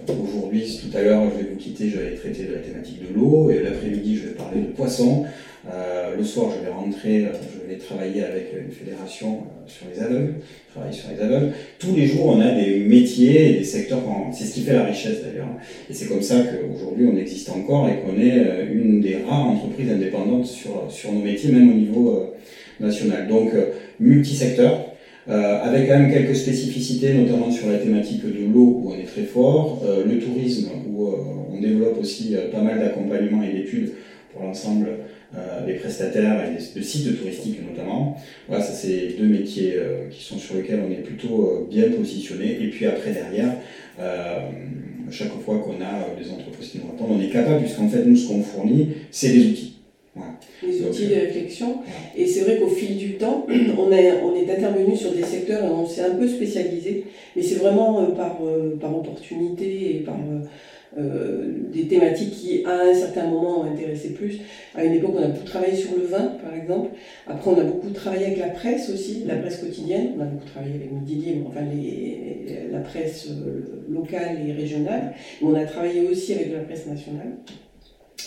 Aujourd'hui, 0.10 0.80
tout 0.82 0.98
à 0.98 1.02
l'heure, 1.02 1.24
je 1.32 1.44
vais 1.44 1.50
vous 1.50 1.58
quitter, 1.58 1.90
je 1.90 2.00
vais 2.00 2.16
traiter 2.16 2.44
de 2.44 2.54
la 2.54 2.60
thématique 2.60 3.02
de 3.02 3.14
l'eau, 3.14 3.50
et 3.50 3.62
l'après-midi, 3.62 4.16
je 4.16 4.30
vais 4.30 4.36
parler 4.36 4.62
de 4.62 4.68
poissons. 4.68 5.26
Euh, 5.70 6.16
le 6.16 6.24
soir, 6.24 6.50
je 6.58 6.64
vais 6.64 6.72
rentrer, 6.72 7.26
euh, 7.26 7.30
je 7.34 7.70
vais 7.70 7.78
travailler 7.78 8.24
avec 8.24 8.54
une 8.54 8.72
fédération 8.72 9.40
euh, 9.40 9.68
sur 9.68 9.86
les 9.94 10.02
aveugles, 10.02 10.36
travailler 10.72 10.96
sur 10.96 11.10
les 11.10 11.22
aveugles. 11.22 11.52
Tous 11.78 11.94
les 11.94 12.08
jours, 12.08 12.28
on 12.28 12.40
a 12.40 12.52
des 12.54 12.80
métiers 12.80 13.50
et 13.50 13.54
des 13.58 13.64
secteurs, 13.66 14.00
c'est 14.32 14.46
ce 14.46 14.54
qui 14.54 14.62
fait 14.62 14.74
la 14.74 14.86
richesse 14.86 15.24
d'ailleurs. 15.24 15.50
Et 15.90 15.94
c'est 15.94 16.06
comme 16.06 16.22
ça 16.22 16.42
qu'aujourd'hui, 16.42 17.10
on 17.12 17.18
existe 17.18 17.50
encore 17.50 17.90
et 17.90 17.98
qu'on 17.98 18.18
est 18.22 18.72
une 18.72 19.02
des 19.02 19.18
rares 19.28 19.50
entreprises 19.50 19.92
indépendantes 19.92 20.46
sur, 20.46 20.86
sur 20.90 21.12
nos 21.12 21.22
métiers, 21.22 21.52
même 21.52 21.70
au 21.70 21.76
niveau 21.76 22.34
national. 22.80 23.28
Donc, 23.28 23.50
multisecteur, 24.00 24.87
euh, 25.30 25.62
avec 25.64 25.88
quand 25.88 26.00
même 26.00 26.12
quelques 26.12 26.36
spécificités, 26.36 27.14
notamment 27.14 27.52
sur 27.52 27.70
la 27.70 27.78
thématique 27.78 28.24
de 28.24 28.46
l'eau 28.54 28.82
où 28.84 28.94
on 28.94 29.00
est 29.00 29.06
très 29.06 29.24
fort, 29.24 29.82
euh, 29.86 30.06
le 30.06 30.20
tourisme 30.20 30.70
où 30.90 31.08
on 31.54 31.60
développe 31.60 32.00
aussi 32.00 32.36
pas 32.52 32.62
mal 32.62 32.80
d'accompagnement 32.80 33.44
et 33.44 33.52
d'études 33.52 33.94
pour 34.34 34.44
l'ensemble 34.44 34.88
euh, 35.36 35.66
des 35.66 35.74
prestataires 35.74 36.42
et 36.46 36.56
des, 36.74 36.86
sites 36.86 37.20
touristiques 37.20 37.60
notamment. 37.70 38.18
Voilà, 38.48 38.64
ça 38.64 38.72
c'est 38.72 39.16
deux 39.20 39.26
métiers 39.26 39.74
euh, 39.76 40.08
qui 40.10 40.24
sont 40.24 40.38
sur 40.38 40.56
lesquels 40.56 40.80
on 40.88 40.90
est 40.90 41.04
plutôt 41.04 41.48
euh, 41.48 41.68
bien 41.70 41.90
positionné. 41.90 42.58
Et 42.62 42.70
puis 42.70 42.86
après 42.86 43.12
derrière, 43.12 43.52
chaque 45.12 45.34
fois 45.44 45.60
qu'on 45.60 45.82
a 45.84 46.16
des 46.18 46.32
entreprises 46.32 46.70
qui 46.70 46.78
nous 46.78 46.92
répondent, 46.92 47.20
on 47.20 47.22
est 47.22 47.30
capable, 47.30 47.60
puisqu'en 47.60 47.90
fait 47.90 48.06
nous 48.06 48.16
ce 48.16 48.30
qu'on 48.30 48.42
fournit, 48.42 48.90
c'est 49.12 49.30
des 49.30 49.48
outils. 49.48 49.77
Les 50.64 50.82
outils 50.84 51.08
de 51.08 51.16
réflexion. 51.16 51.80
Et 52.16 52.26
c'est 52.26 52.42
vrai 52.42 52.58
qu'au 52.58 52.68
fil 52.68 52.98
du 52.98 53.14
temps, 53.14 53.46
on, 53.78 53.92
est, 53.92 54.22
on 54.22 54.36
est 54.36 54.50
intervenu 54.52 54.96
sur 54.96 55.12
des 55.12 55.24
secteurs 55.24 55.64
et 55.64 55.70
on 55.70 55.88
s'est 55.88 56.04
un 56.04 56.16
peu 56.16 56.28
spécialisé, 56.28 57.06
mais 57.36 57.42
c'est 57.42 57.56
vraiment 57.56 58.06
par, 58.12 58.40
par 58.80 58.98
opportunité 58.98 59.96
et 59.96 60.00
par 60.00 60.18
euh, 60.98 61.52
des 61.72 61.88
thématiques 61.88 62.32
qui, 62.32 62.64
à 62.66 62.82
un 62.82 62.94
certain 62.94 63.28
moment, 63.28 63.62
ont 63.62 63.72
intéressé 63.72 64.14
plus. 64.14 64.40
À 64.74 64.84
une 64.84 64.94
époque, 64.94 65.14
on 65.16 65.22
a 65.22 65.28
beaucoup 65.28 65.46
travaillé 65.46 65.76
sur 65.76 65.96
le 65.96 66.06
vin, 66.06 66.32
par 66.44 66.56
exemple. 66.56 66.90
Après, 67.28 67.52
on 67.52 67.60
a 67.60 67.64
beaucoup 67.64 67.90
travaillé 67.90 68.26
avec 68.28 68.40
la 68.40 68.48
presse 68.48 68.90
aussi, 68.90 69.24
la 69.28 69.36
presse 69.36 69.58
quotidienne. 69.58 70.14
On 70.18 70.22
a 70.22 70.26
beaucoup 70.26 70.48
travaillé 70.48 70.76
avec 70.76 70.92
Midi 70.92 71.16
Libre, 71.16 71.50
enfin 71.50 71.62
les, 71.62 72.70
la 72.72 72.80
presse 72.80 73.28
euh, 73.30 73.84
locale 73.90 74.38
et 74.48 74.54
régionale. 74.54 75.14
Mais 75.42 75.48
on 75.48 75.56
a 75.56 75.66
travaillé 75.66 76.08
aussi 76.08 76.34
avec 76.34 76.52
la 76.54 76.62
presse 76.62 76.88
nationale. 76.88 77.34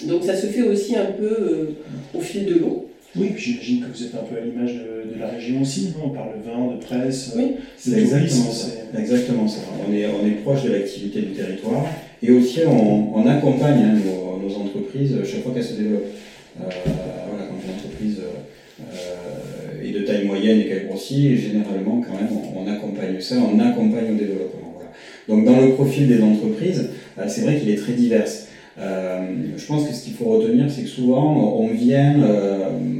Donc 0.07 0.25
ça 0.25 0.37
se 0.37 0.47
fait 0.47 0.63
aussi 0.63 0.97
un 0.97 1.07
peu 1.07 1.25
euh, 1.25 1.65
au 2.15 2.21
fil 2.21 2.47
de 2.47 2.55
l'eau. 2.55 2.91
Oui, 3.17 3.31
puis 3.35 3.43
j'imagine 3.43 3.81
que 3.81 3.97
vous 3.97 4.05
êtes 4.05 4.15
un 4.15 4.23
peu 4.23 4.37
à 4.37 4.45
l'image 4.45 4.75
de, 4.75 5.19
la 5.19 5.29
région 5.29 5.61
aussi, 5.61 5.93
on 6.03 6.11
parle 6.11 6.39
de 6.39 6.49
vin, 6.49 6.75
de 6.75 6.81
presse. 6.81 7.33
Oui, 7.37 7.57
c'est 7.77 7.99
exactement 7.99 8.53
ça. 8.53 8.69
Exactement 8.97 9.49
ça. 9.49 9.61
On 9.87 9.93
est, 9.93 10.07
on 10.07 10.25
est 10.27 10.43
proche 10.43 10.63
de 10.65 10.73
l'activité 10.73 11.21
du 11.23 11.33
territoire. 11.33 11.85
Et 12.23 12.31
aussi, 12.31 12.61
on, 12.67 13.27
accompagne 13.27 13.83
hein, 13.83 13.99
nos, 14.43 14.55
entreprises 14.55 15.17
chaque 15.25 15.43
fois 15.43 15.53
qu'elles 15.53 15.65
se 15.65 15.75
développent. 15.75 16.07
Euh, 16.61 16.65
voilà, 17.29 17.47
quand 17.47 17.57
une 17.65 17.75
entreprise 17.75 18.21
euh, 18.81 19.85
est 19.85 19.93
de 19.93 20.01
taille 20.05 20.27
moyenne 20.27 20.61
et 20.61 20.67
qu'elle 20.67 20.87
grossit, 20.87 21.37
généralement, 21.37 22.01
quand 22.01 22.15
même, 22.15 22.29
on, 22.55 22.67
accompagne 22.71 23.21
ça, 23.21 23.37
on 23.37 23.59
accompagne 23.59 24.13
au 24.13 24.17
développement. 24.17 24.75
Voilà. 24.75 24.91
Donc, 25.29 25.45
dans 25.45 25.61
le 25.61 25.75
profil 25.75 26.09
des 26.09 26.23
entreprises, 26.23 26.91
euh, 27.19 27.25
c'est 27.27 27.43
vrai 27.43 27.59
qu'il 27.59 27.71
est 27.71 27.77
très 27.77 27.93
divers. 27.93 28.27
Je 28.79 29.67
pense 29.67 29.87
que 29.87 29.95
ce 29.95 30.05
qu'il 30.05 30.15
faut 30.15 30.27
retenir, 30.27 30.71
c'est 30.71 30.83
que 30.83 30.89
souvent, 30.89 31.59
on 31.59 31.69
vient 31.69 32.17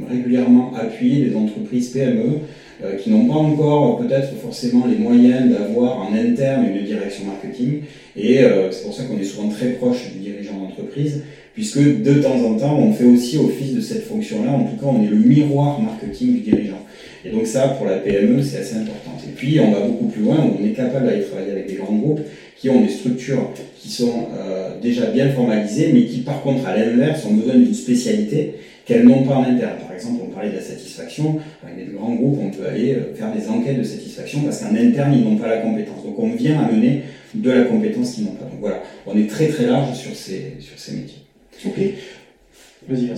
régulièrement 0.09 0.73
appuyer 0.75 1.25
des 1.25 1.35
entreprises 1.35 1.89
PME 1.89 2.41
euh, 2.83 2.95
qui 2.95 3.11
n'ont 3.11 3.25
pas 3.25 3.35
encore 3.35 3.99
peut-être 3.99 4.33
forcément 4.41 4.87
les 4.87 4.95
moyens 4.95 5.51
d'avoir 5.51 5.99
en 5.99 6.15
interne 6.15 6.65
une 6.65 6.83
direction 6.83 7.25
marketing. 7.25 7.81
Et 8.15 8.39
euh, 8.39 8.71
c'est 8.71 8.83
pour 8.83 8.93
ça 8.93 9.03
qu'on 9.03 9.19
est 9.19 9.23
souvent 9.23 9.49
très 9.49 9.73
proche 9.73 10.11
du 10.11 10.19
dirigeant 10.19 10.57
d'entreprise, 10.57 11.21
puisque 11.53 11.77
de 11.79 12.13
temps 12.15 12.43
en 12.43 12.55
temps, 12.55 12.79
on 12.79 12.91
fait 12.91 13.03
aussi 13.03 13.37
office 13.37 13.75
de 13.75 13.81
cette 13.81 14.05
fonction-là. 14.05 14.53
En 14.53 14.63
tout 14.63 14.77
cas, 14.77 14.87
on 14.87 15.03
est 15.03 15.09
le 15.09 15.17
miroir 15.17 15.79
marketing 15.79 16.33
du 16.33 16.39
dirigeant. 16.39 16.83
Et 17.23 17.29
donc 17.29 17.45
ça, 17.45 17.67
pour 17.67 17.85
la 17.85 17.97
PME, 17.97 18.41
c'est 18.41 18.57
assez 18.57 18.77
important. 18.77 19.11
Et 19.27 19.31
puis, 19.35 19.59
on 19.59 19.71
va 19.71 19.81
beaucoup 19.81 20.07
plus 20.07 20.23
loin, 20.23 20.37
on 20.59 20.65
est 20.65 20.71
capable 20.71 21.05
d'aller 21.05 21.23
travailler 21.23 21.51
avec 21.51 21.67
des 21.67 21.75
grands 21.75 21.95
groupes 21.95 22.21
qui 22.57 22.69
ont 22.71 22.81
des 22.81 22.89
structures 22.89 23.51
qui 23.81 23.89
sont 23.89 24.27
euh, 24.37 24.79
déjà 24.79 25.07
bien 25.07 25.29
formalisées, 25.29 25.91
mais 25.91 26.05
qui, 26.05 26.19
par 26.19 26.43
contre, 26.43 26.67
à 26.67 26.77
l'inverse, 26.77 27.25
ont 27.25 27.33
besoin 27.33 27.55
d'une 27.55 27.73
spécialité 27.73 28.53
qu'elles 28.85 29.05
n'ont 29.05 29.23
pas 29.23 29.35
en 29.35 29.43
interne. 29.43 29.77
Par 29.81 29.95
exemple, 29.95 30.21
on 30.23 30.31
parlait 30.31 30.51
de 30.51 30.55
la 30.55 30.61
satisfaction, 30.61 31.39
avec 31.63 31.87
des 31.87 31.91
grands 31.93 32.13
groupes, 32.13 32.39
on 32.43 32.49
peut 32.51 32.67
aller 32.67 32.93
euh, 32.93 33.15
faire 33.15 33.33
des 33.33 33.49
enquêtes 33.49 33.79
de 33.79 33.83
satisfaction 33.83 34.41
parce 34.41 34.59
qu'en 34.59 34.75
interne, 34.75 35.13
ils 35.13 35.23
n'ont 35.23 35.37
pas 35.37 35.47
la 35.47 35.57
compétence. 35.57 36.03
Donc 36.03 36.19
on 36.19 36.29
vient 36.29 36.59
amener 36.59 37.01
de 37.33 37.49
la 37.49 37.63
compétence 37.63 38.13
qu'ils 38.13 38.25
n'ont 38.25 38.31
pas. 38.31 38.45
Donc 38.45 38.59
voilà, 38.59 38.83
on 39.07 39.17
est 39.17 39.27
très 39.27 39.47
très 39.47 39.65
large 39.65 39.97
sur 39.97 40.15
ces, 40.15 40.57
sur 40.59 40.77
ces 40.77 40.93
métiers. 40.93 41.21
Ok. 41.65 41.79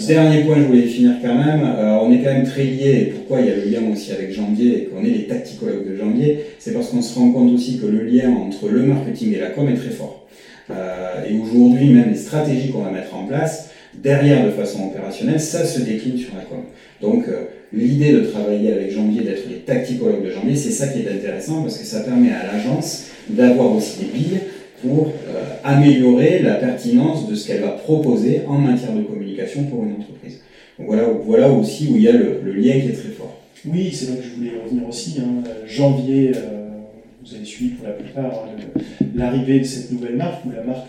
Dernier 0.08 0.44
point, 0.44 0.58
je 0.58 0.64
voulais 0.64 0.82
finir 0.82 1.14
quand 1.22 1.36
même. 1.36 1.62
Euh, 1.64 1.98
on 2.02 2.12
est 2.12 2.18
quand 2.18 2.34
même 2.34 2.46
très 2.46 2.64
lié, 2.64 3.00
et 3.00 3.06
pourquoi 3.06 3.42
il 3.42 3.48
y 3.48 3.52
a 3.52 3.56
le 3.56 3.64
lien 3.64 3.92
aussi 3.92 4.12
avec 4.12 4.32
Janvier 4.32 4.78
et 4.78 4.84
qu'on 4.86 5.04
est 5.04 5.10
les 5.10 5.28
tacticologues 5.28 5.90
de 5.90 5.98
Janvier, 5.98 6.40
c'est 6.60 6.74
parce 6.74 6.90
qu'on 6.90 7.02
se 7.02 7.18
rend 7.18 7.32
compte 7.32 7.54
aussi 7.54 7.80
que 7.80 7.86
le 7.86 8.04
lien 8.04 8.30
entre 8.30 8.70
le 8.70 8.84
marketing 8.84 9.34
et 9.34 9.40
la 9.40 9.50
com 9.50 9.70
est 9.70 9.76
très 9.76 9.92
fort. 9.92 10.23
Euh, 10.72 11.26
et 11.28 11.38
aujourd'hui, 11.38 11.90
même 11.90 12.10
les 12.10 12.18
stratégies 12.18 12.72
qu'on 12.72 12.84
va 12.84 12.92
mettre 12.92 13.16
en 13.16 13.26
place, 13.26 13.70
derrière 13.94 14.46
de 14.46 14.52
façon 14.52 14.88
opérationnelle, 14.88 15.40
ça 15.40 15.66
se 15.66 15.82
décline 15.82 16.18
sur 16.18 16.36
la 16.36 16.44
com. 16.44 16.64
Donc 17.02 17.28
euh, 17.28 17.46
l'idée 17.74 18.14
de 18.14 18.22
travailler 18.22 18.72
avec 18.72 18.92
Janvier, 18.92 19.22
d'être 19.22 19.48
les 19.50 19.58
tacticologues 19.58 20.24
de 20.24 20.32
Janvier, 20.32 20.56
c'est 20.56 20.72
ça 20.72 20.88
qui 20.88 21.00
est 21.00 21.10
intéressant 21.10 21.62
parce 21.62 21.78
que 21.78 21.86
ça 21.86 22.02
permet 22.02 22.30
à 22.30 22.54
l'agence 22.54 23.08
d'avoir 23.30 23.76
aussi 23.76 24.00
des 24.00 24.06
billes 24.06 24.40
pour 24.82 25.08
euh, 25.08 25.44
améliorer 25.64 26.40
la 26.40 26.56
pertinence 26.56 27.30
de 27.30 27.36
ce 27.36 27.48
qu'elle 27.48 27.62
va 27.62 27.70
proposer 27.70 28.42
en 28.48 28.58
matière 28.58 28.94
de 28.94 29.02
communication 29.02 29.64
pour 29.66 29.84
une 29.84 29.94
entreprise. 29.94 30.40
Donc 30.78 30.88
voilà, 30.88 31.04
voilà 31.24 31.52
aussi 31.52 31.90
où 31.92 31.96
il 31.96 32.04
y 32.04 32.08
a 32.08 32.14
le, 32.14 32.42
lien 32.54 32.74
qui 32.80 32.88
est 32.88 32.94
très 32.94 33.10
fort. 33.10 33.40
Oui, 33.66 33.92
c'est 33.94 34.10
là 34.10 34.16
que 34.18 34.24
je 34.24 34.36
voulais 34.36 34.52
revenir 34.62 34.88
aussi. 34.90 35.22
Hein. 35.22 35.44
Janvier, 35.66 36.34
vous 37.24 37.36
avez 37.36 37.46
suivi 37.46 37.76
pour 37.76 37.88
la 37.88 37.94
plupart 37.94 38.46
hein, 38.46 39.06
l'arrivée 39.16 39.60
de 39.60 39.64
cette 39.64 39.92
nouvelle 39.92 40.16
marque 40.16 40.46
ou 40.46 40.52
la 40.52 40.64
marque 40.64 40.88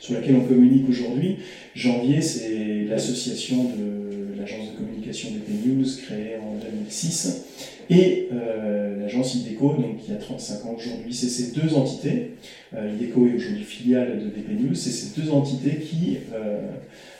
sur 0.00 0.14
laquelle 0.14 0.36
on 0.36 0.46
communique 0.46 0.88
aujourd'hui. 0.88 1.38
Janvier, 1.74 2.20
c'est 2.20 2.84
l'association 2.88 3.64
de 3.64 4.38
l'agence 4.38 4.72
de 4.72 4.76
communication 4.76 5.30
BP 5.30 5.66
News 5.66 5.84
créée 6.04 6.36
en 6.36 6.56
2006 6.58 7.44
et 7.88 8.28
euh, 8.32 9.00
l'agence 9.00 9.36
IDECO, 9.36 9.74
donc 9.74 9.98
qui 9.98 10.12
a 10.12 10.16
35 10.16 10.66
ans 10.66 10.74
aujourd'hui. 10.76 11.14
C'est 11.14 11.28
ces 11.28 11.52
deux 11.52 11.74
entités, 11.74 12.32
euh, 12.74 12.92
IDECO 12.94 13.28
est 13.28 13.34
aujourd'hui 13.36 13.64
filiale 13.64 14.18
de 14.18 14.26
BP 14.26 14.60
News, 14.60 14.74
c'est 14.74 14.90
ces 14.90 15.20
deux 15.20 15.30
entités 15.30 15.76
qui 15.76 16.18
euh, 16.34 16.58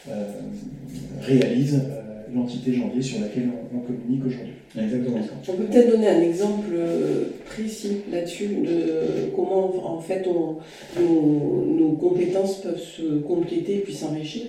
euh 0.09 0.33
réalisent 1.23 1.83
euh, 1.89 2.16
l'entité 2.35 2.73
janvier 2.73 3.03
sur 3.03 3.21
laquelle 3.21 3.51
on, 3.75 3.79
communique 3.79 4.27
aujourd'hui. 4.27 4.55
Exactement 4.79 5.19
On 5.49 5.53
peut 5.53 5.65
peut-être 5.65 5.91
donner 5.91 6.09
un 6.09 6.21
exemple 6.21 6.69
euh, 6.75 7.25
précis 7.47 7.99
là-dessus 8.11 8.49
de 8.49 9.31
comment 9.35 9.73
en 9.85 10.01
fait 10.01 10.27
on, 10.27 10.57
nos, 11.01 11.93
compétences 11.93 12.61
peuvent 12.61 12.81
se 12.81 13.19
compléter 13.21 13.79
puis 13.79 13.95
s'enrichir. 13.95 14.43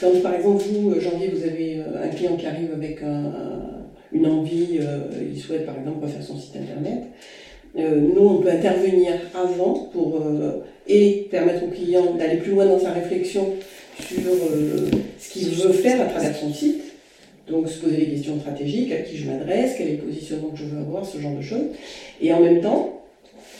Quand 0.00 0.10
par 0.22 0.34
exemple 0.34 0.64
vous, 0.64 1.00
janvier, 1.00 1.28
vous 1.28 1.44
avez 1.44 1.80
un 2.02 2.08
client 2.08 2.36
qui 2.36 2.46
arrive 2.46 2.72
avec 2.74 3.00
une 4.12 4.26
envie, 4.26 4.80
il 5.32 5.38
souhaite 5.38 5.64
par 5.64 5.78
exemple 5.78 6.04
refaire 6.04 6.22
son 6.22 6.36
site 6.36 6.56
internet. 6.56 7.04
nous, 7.76 8.20
on 8.20 8.38
peut 8.38 8.50
intervenir 8.50 9.12
avant 9.34 9.88
pour 9.92 10.20
et 10.88 11.28
permettre 11.30 11.64
au 11.64 11.68
client 11.68 12.14
d'aller 12.18 12.38
plus 12.38 12.52
loin 12.52 12.66
dans 12.66 12.80
sa 12.80 12.92
réflexion 12.92 13.54
sur 14.00 14.32
ce 15.18 15.32
qu'il 15.32 15.48
veut 15.50 15.72
faire 15.72 16.00
à 16.00 16.06
travers 16.06 16.34
son 16.34 16.52
site 16.52 16.87
donc 17.50 17.68
se 17.68 17.80
poser 17.80 17.96
des 17.96 18.06
questions 18.06 18.38
stratégiques, 18.38 18.92
à 18.92 18.98
qui 18.98 19.16
je 19.16 19.30
m'adresse, 19.30 19.74
quel 19.76 19.88
est 19.88 19.92
le 19.92 19.98
positionnement 19.98 20.48
que 20.48 20.58
je 20.58 20.64
veux 20.64 20.78
avoir, 20.78 21.04
ce 21.04 21.18
genre 21.18 21.34
de 21.36 21.42
choses. 21.42 21.66
Et 22.20 22.32
en 22.32 22.40
même 22.40 22.60
temps, 22.60 23.02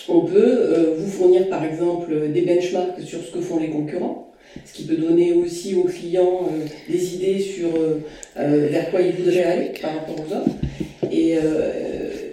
on 0.09 0.21
peut 0.21 0.37
euh, 0.37 0.95
vous 0.97 1.11
fournir 1.11 1.49
par 1.49 1.65
exemple 1.65 2.31
des 2.33 2.43
benchmarks 2.43 3.01
sur 3.05 3.23
ce 3.23 3.31
que 3.31 3.41
font 3.41 3.59
les 3.59 3.69
concurrents, 3.69 4.33
ce 4.65 4.73
qui 4.73 4.85
peut 4.85 4.97
donner 4.97 5.33
aussi 5.33 5.75
aux 5.75 5.85
clients 5.85 6.49
euh, 6.51 6.67
des 6.91 7.15
idées 7.15 7.39
sur 7.39 7.69
euh, 7.77 8.69
vers 8.71 8.91
quoi 8.91 9.03
ils 9.03 9.13
voudraient 9.13 9.45
aller 9.45 9.73
par 9.81 9.95
rapport 9.95 10.17
aux 10.17 10.33
autres. 10.33 10.57
Et, 11.11 11.37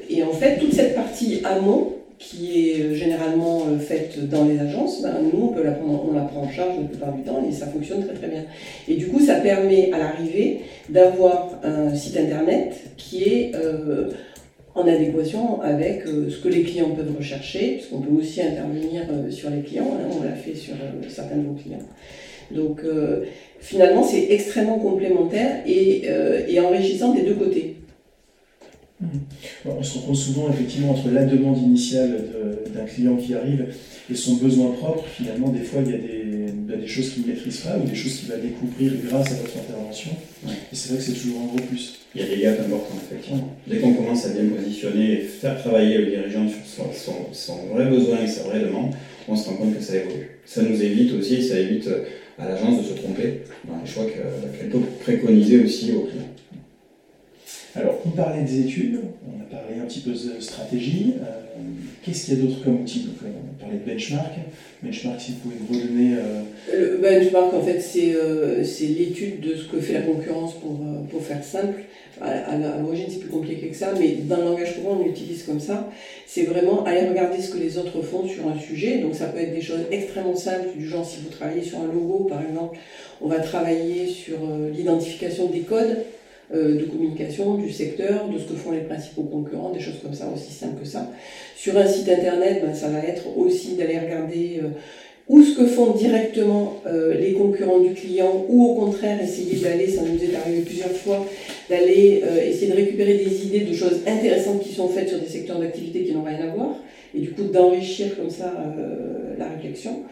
et 0.10 0.24
en 0.24 0.34
fait, 0.34 0.58
toute 0.58 0.74
cette 0.74 0.96
partie 0.96 1.40
amont, 1.46 1.94
qui 2.18 2.70
est 2.70 2.82
euh, 2.82 2.96
généralement 2.96 3.64
euh, 3.68 3.78
faite 3.78 4.30
dans 4.30 4.46
les 4.46 4.60
agences, 4.60 5.02
ben, 5.02 5.16
nous, 5.34 5.54
on, 5.56 6.14
la 6.14 6.22
prend 6.22 6.42
en 6.42 6.50
charge 6.50 6.78
la 6.80 6.88
plupart 6.88 7.14
du 7.14 7.24
temps 7.24 7.44
et 7.48 7.52
ça 7.52 7.68
fonctionne 7.68 8.06
très 8.06 8.16
très 8.16 8.28
bien. 8.28 8.44
Et 8.88 8.96
du 8.96 9.08
coup, 9.08 9.20
ça 9.20 9.36
permet 9.36 9.92
à 9.92 9.98
l'arrivée 9.98 10.62
d'avoir 10.90 11.60
un 11.64 11.94
site 11.94 12.18
internet 12.18 12.76
qui 12.98 13.24
est 13.24 13.52
euh, 13.56 14.10
en 14.76 14.88
adéquation 14.88 15.62
avec 15.62 16.04
ce 16.06 16.38
que 16.38 16.50
les 16.50 16.64
clients 16.64 16.90
peuvent 16.90 17.16
rechercher, 17.18 17.78
parce 17.78 17.88
qu'on 17.88 18.02
peut 18.02 18.22
aussi 18.22 18.42
intervenir 18.42 19.04
sur 19.30 19.50
les 19.50 19.62
clients, 19.62 19.88
hein, 19.94 20.18
on 20.20 20.24
l'a 20.24 20.34
fait 20.34 20.54
sur 20.54 20.74
certains 21.08 21.38
de 21.38 21.44
nos 21.44 21.54
clients. 21.54 21.80
Donc 22.52 22.82
finalement, 23.62 24.04
c'est 24.04 24.28
extrêmement 24.32 24.78
complémentaire 24.78 25.64
et 25.66 26.60
enrichissant 26.60 27.14
des 27.14 27.22
deux 27.22 27.36
côtés. 27.36 27.75
On 29.66 29.84
se 29.84 29.98
rend 29.98 30.06
compte 30.08 30.16
souvent 30.16 30.50
effectivement 30.50 30.92
entre 30.92 31.10
la 31.10 31.26
demande 31.26 31.58
initiale 31.58 32.26
d'un 32.74 32.86
client 32.86 33.16
qui 33.16 33.34
arrive 33.34 33.68
et 34.10 34.16
son 34.16 34.36
besoin 34.36 34.72
propre. 34.72 35.06
Finalement, 35.08 35.50
des 35.50 35.64
fois, 35.64 35.82
il 35.86 35.92
y 35.92 35.96
a 35.96 35.98
des, 35.98 36.78
des 36.78 36.88
choses 36.88 37.12
qu'il 37.12 37.24
ne 37.24 37.28
maîtrise 37.30 37.58
pas 37.58 37.78
ou 37.78 37.88
des 37.88 37.96
choses 37.96 38.16
qu'il 38.18 38.30
va 38.30 38.38
découvrir 38.38 38.94
grâce 39.08 39.32
à 39.32 39.36
votre 39.36 39.58
intervention. 39.58 40.12
Et 40.46 40.76
c'est 40.76 40.90
vrai 40.90 40.98
que 40.98 41.04
c'est 41.04 41.14
toujours 41.14 41.42
un 41.42 41.46
gros 41.48 41.68
plus. 41.68 42.00
Il 42.14 42.22
y 42.22 42.24
a 42.24 42.28
des 42.28 42.42
gaps 42.42 42.60
importants, 42.60 42.98
effectivement. 43.10 43.58
Dès 43.68 43.78
qu'on 43.78 43.94
commence 43.94 44.26
à 44.26 44.30
bien 44.30 44.46
positionner 44.50 45.14
et 45.14 45.18
faire 45.18 45.60
travailler 45.60 45.98
le 45.98 46.06
dirigeant 46.08 46.48
sur 46.48 46.94
son, 46.94 47.34
son, 47.34 47.66
vrai 47.74 47.88
besoin 47.88 48.24
et 48.24 48.28
sa 48.28 48.44
vraie 48.44 48.60
demande, 48.60 48.94
on 49.28 49.36
se 49.36 49.50
rend 49.50 49.56
compte 49.56 49.78
que 49.78 49.84
ça 49.84 49.96
évolue. 49.96 50.40
Ça 50.46 50.62
nous 50.62 50.82
évite 50.82 51.14
aussi, 51.14 51.42
ça 51.42 51.60
évite 51.60 51.90
à 52.38 52.50
l'agence 52.50 52.84
de 52.84 52.88
se 52.90 52.94
tromper 52.94 53.42
dans 53.68 53.80
les 53.84 53.90
choix 53.90 54.06
qu'elle 54.06 54.70
peut 54.70 54.80
préconiser 55.02 55.64
aussi 55.64 55.94
aux 55.94 56.02
clients. 56.02 56.30
Alors, 57.78 58.00
on 58.06 58.10
parlait 58.12 58.44
des 58.44 58.62
études, 58.62 59.02
on 59.28 59.42
a 59.42 59.60
parlé 59.60 59.82
un 59.82 59.86
petit 59.86 60.00
peu 60.00 60.12
de 60.12 60.40
stratégie. 60.40 61.16
Euh, 61.20 61.60
qu'est-ce 62.04 62.26
qu'il 62.26 62.38
y 62.38 62.42
a 62.42 62.46
d'autre 62.46 62.64
comme 62.64 62.82
outil 62.82 63.02
Donc, 63.02 63.16
On 63.22 63.62
parlait 63.62 63.80
de 63.80 63.92
benchmark. 63.92 64.32
Benchmark, 64.82 65.20
si 65.20 65.34
vous 65.34 65.38
pouvez 65.40 65.56
me 65.56 65.84
redonner. 65.84 66.16
Euh... 66.16 66.44
Le 66.74 66.98
benchmark, 67.00 67.54
en 67.54 67.62
fait, 67.62 67.84
euh, 67.98 68.64
c'est 68.64 68.86
l'étude 68.86 69.42
de 69.42 69.56
ce 69.56 69.68
que 69.68 69.82
fait 69.82 69.92
la 69.92 70.02
concurrence 70.04 70.54
pour, 70.54 70.80
pour 71.10 71.22
faire 71.22 71.44
simple. 71.44 71.84
À, 72.22 72.58
l'origine, 72.82 73.08
c'est 73.10 73.20
plus 73.20 73.30
compliqué 73.30 73.68
que 73.68 73.76
ça, 73.76 73.92
mais 74.00 74.20
dans 74.24 74.38
le 74.38 74.44
langage 74.44 74.78
courant, 74.78 75.02
on 75.02 75.06
l'utilise 75.06 75.44
comme 75.44 75.60
ça. 75.60 75.92
C'est 76.26 76.44
vraiment 76.44 76.86
aller 76.86 77.10
regarder 77.10 77.42
ce 77.42 77.52
que 77.52 77.58
les 77.58 77.78
autres 77.78 78.02
font 78.02 78.26
sur 78.26 78.48
un 78.48 78.58
sujet. 78.58 79.00
Donc, 79.00 79.16
ça 79.16 79.26
peut 79.26 79.40
être 79.40 79.54
des 79.54 79.60
choses 79.60 79.82
extrêmement 79.92 80.38
simples, 80.38 80.70
du 80.78 80.88
genre 80.88 81.06
si 81.06 81.18
vous 81.22 81.30
travaillez 81.30 81.62
sur 81.62 81.80
un 81.80 81.88
logo, 81.88 82.26
par 82.30 82.42
exemple, 82.42 82.78
on 83.20 83.28
va 83.28 83.40
travailler 83.40 84.08
sur 84.08 84.38
l'identification 84.74 85.48
des 85.48 85.60
codes 85.60 85.98
euh, 86.54 86.80
de 86.80 86.84
communication 86.84 87.56
du 87.56 87.72
secteur, 87.72 88.30
de 88.30 88.38
ce 88.38 88.44
que 88.44 88.54
font 88.54 88.70
les 88.70 88.82
principaux 88.82 89.24
concurrents, 89.24 89.72
des 89.72 89.80
choses 89.80 90.00
comme 90.00 90.14
ça, 90.14 90.30
aussi 90.32 90.52
simples 90.52 90.80
que 90.84 90.88
ça. 90.88 91.10
Sur 91.56 91.76
un 91.76 91.88
site 91.88 92.08
internet, 92.08 92.62
ben, 92.64 92.76
ça 92.76 92.88
va 92.90 93.00
être 93.00 93.36
aussi 93.36 93.74
d'aller 93.74 93.98
regarder 93.98 94.60
euh, 94.62 94.68
où 95.28 95.42
ce 95.42 95.58
que 95.58 95.66
font 95.66 95.94
directement 95.94 96.84
euh, 96.86 97.16
les 97.16 97.34
concurrents 97.34 97.80
du 97.80 97.96
client, 97.96 98.46
ou 98.48 98.64
au 98.64 98.76
contraire 98.76 99.20
essayer 99.24 99.60
d'aller, 99.60 99.88
ça 99.88 100.04
nous 100.04 100.24
est 100.24 100.36
arrivé 100.36 100.62
plusieurs 100.62 100.92
fois, 100.92 101.26
d'aller 101.68 102.22
essayer 102.48 102.72
de 102.72 102.76
récupérer 102.76 103.16
des 103.16 103.48
idées 103.48 103.62
de 103.62 103.74
choses 103.74 104.02
intéressantes 104.06 104.62
qui 104.62 104.72
sont 104.72 104.88
faites 104.88 105.10
sur 105.10 105.18
des 105.18 105.28
secteurs 105.28 105.58
d'activité 105.58 106.04
qui 106.04 106.14
n'ont 106.14 106.26
rien 106.26 106.42
à 106.42 106.56
voir, 106.56 106.76
et 107.16 107.22
du 107.22 107.32
coup 107.32 107.42
d'enrichir 107.42 108.16
comme 108.16 108.30
ça 108.30 108.54
la 109.40 109.48
réflexion. 109.48 110.04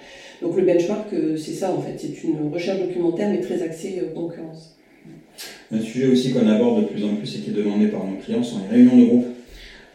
Donc 0.41 0.57
le 0.57 0.63
benchmark, 0.63 1.09
c'est 1.37 1.53
ça 1.53 1.71
en 1.71 1.79
fait, 1.79 1.93
c'est 1.97 2.23
une 2.23 2.51
recherche 2.51 2.79
documentaire 2.79 3.29
mais 3.29 3.39
très 3.39 3.61
axée 3.61 4.01
concurrence. 4.15 4.75
Un 5.71 5.81
sujet 5.81 6.07
aussi 6.07 6.31
qu'on 6.31 6.47
aborde 6.47 6.81
de 6.81 6.87
plus 6.87 7.03
en 7.03 7.15
plus 7.15 7.35
et 7.35 7.39
qui 7.39 7.49
est 7.49 7.53
demandé 7.53 7.87
par 7.87 8.05
nos 8.05 8.17
clients 8.17 8.43
sont 8.43 8.59
les 8.69 8.77
réunions 8.77 8.97
de 8.97 9.05
groupe. 9.05 9.25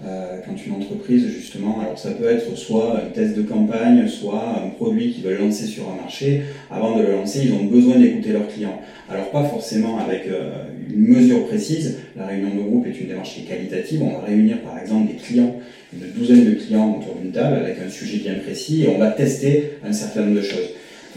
Euh, 0.05 0.39
quand 0.47 0.55
une 0.65 0.75
entreprise, 0.75 1.27
justement, 1.27 1.81
alors 1.81 1.99
ça 1.99 2.13
peut 2.13 2.29
être 2.29 2.57
soit 2.57 3.01
un 3.05 3.11
test 3.11 3.37
de 3.37 3.43
campagne, 3.43 4.07
soit 4.07 4.63
un 4.65 4.69
produit 4.69 5.11
qu'ils 5.11 5.25
veulent 5.25 5.41
lancer 5.41 5.67
sur 5.67 5.91
un 5.91 5.97
marché, 5.97 6.43
avant 6.71 6.97
de 6.97 7.03
le 7.03 7.13
lancer, 7.13 7.41
ils 7.47 7.53
ont 7.53 7.65
besoin 7.65 7.97
d'écouter 7.97 8.31
leurs 8.31 8.47
clients. 8.47 8.81
Alors 9.11 9.31
pas 9.31 9.43
forcément 9.43 9.99
avec 9.99 10.29
euh, 10.29 10.67
une 10.89 11.01
mesure 11.01 11.47
précise, 11.49 11.99
la 12.17 12.27
réunion 12.27 12.55
de 12.55 12.61
groupe 12.61 12.87
est 12.87 13.01
une 13.01 13.09
démarche 13.09 13.35
qui 13.35 13.41
est 13.41 13.45
qualitative, 13.45 14.03
on 14.03 14.21
va 14.21 14.25
réunir 14.25 14.61
par 14.61 14.79
exemple 14.79 15.11
des 15.13 15.19
clients, 15.19 15.57
une 15.93 16.13
douzaine 16.17 16.45
de 16.45 16.53
clients 16.53 16.97
autour 17.01 17.17
d'une 17.17 17.33
table 17.33 17.57
avec 17.57 17.79
un 17.85 17.91
sujet 17.91 18.19
bien 18.19 18.35
précis 18.35 18.85
et 18.85 18.89
on 18.89 18.99
va 18.99 19.11
tester 19.11 19.79
un 19.85 19.93
certain 19.93 20.21
nombre 20.21 20.37
de 20.37 20.43
choses. 20.43 20.71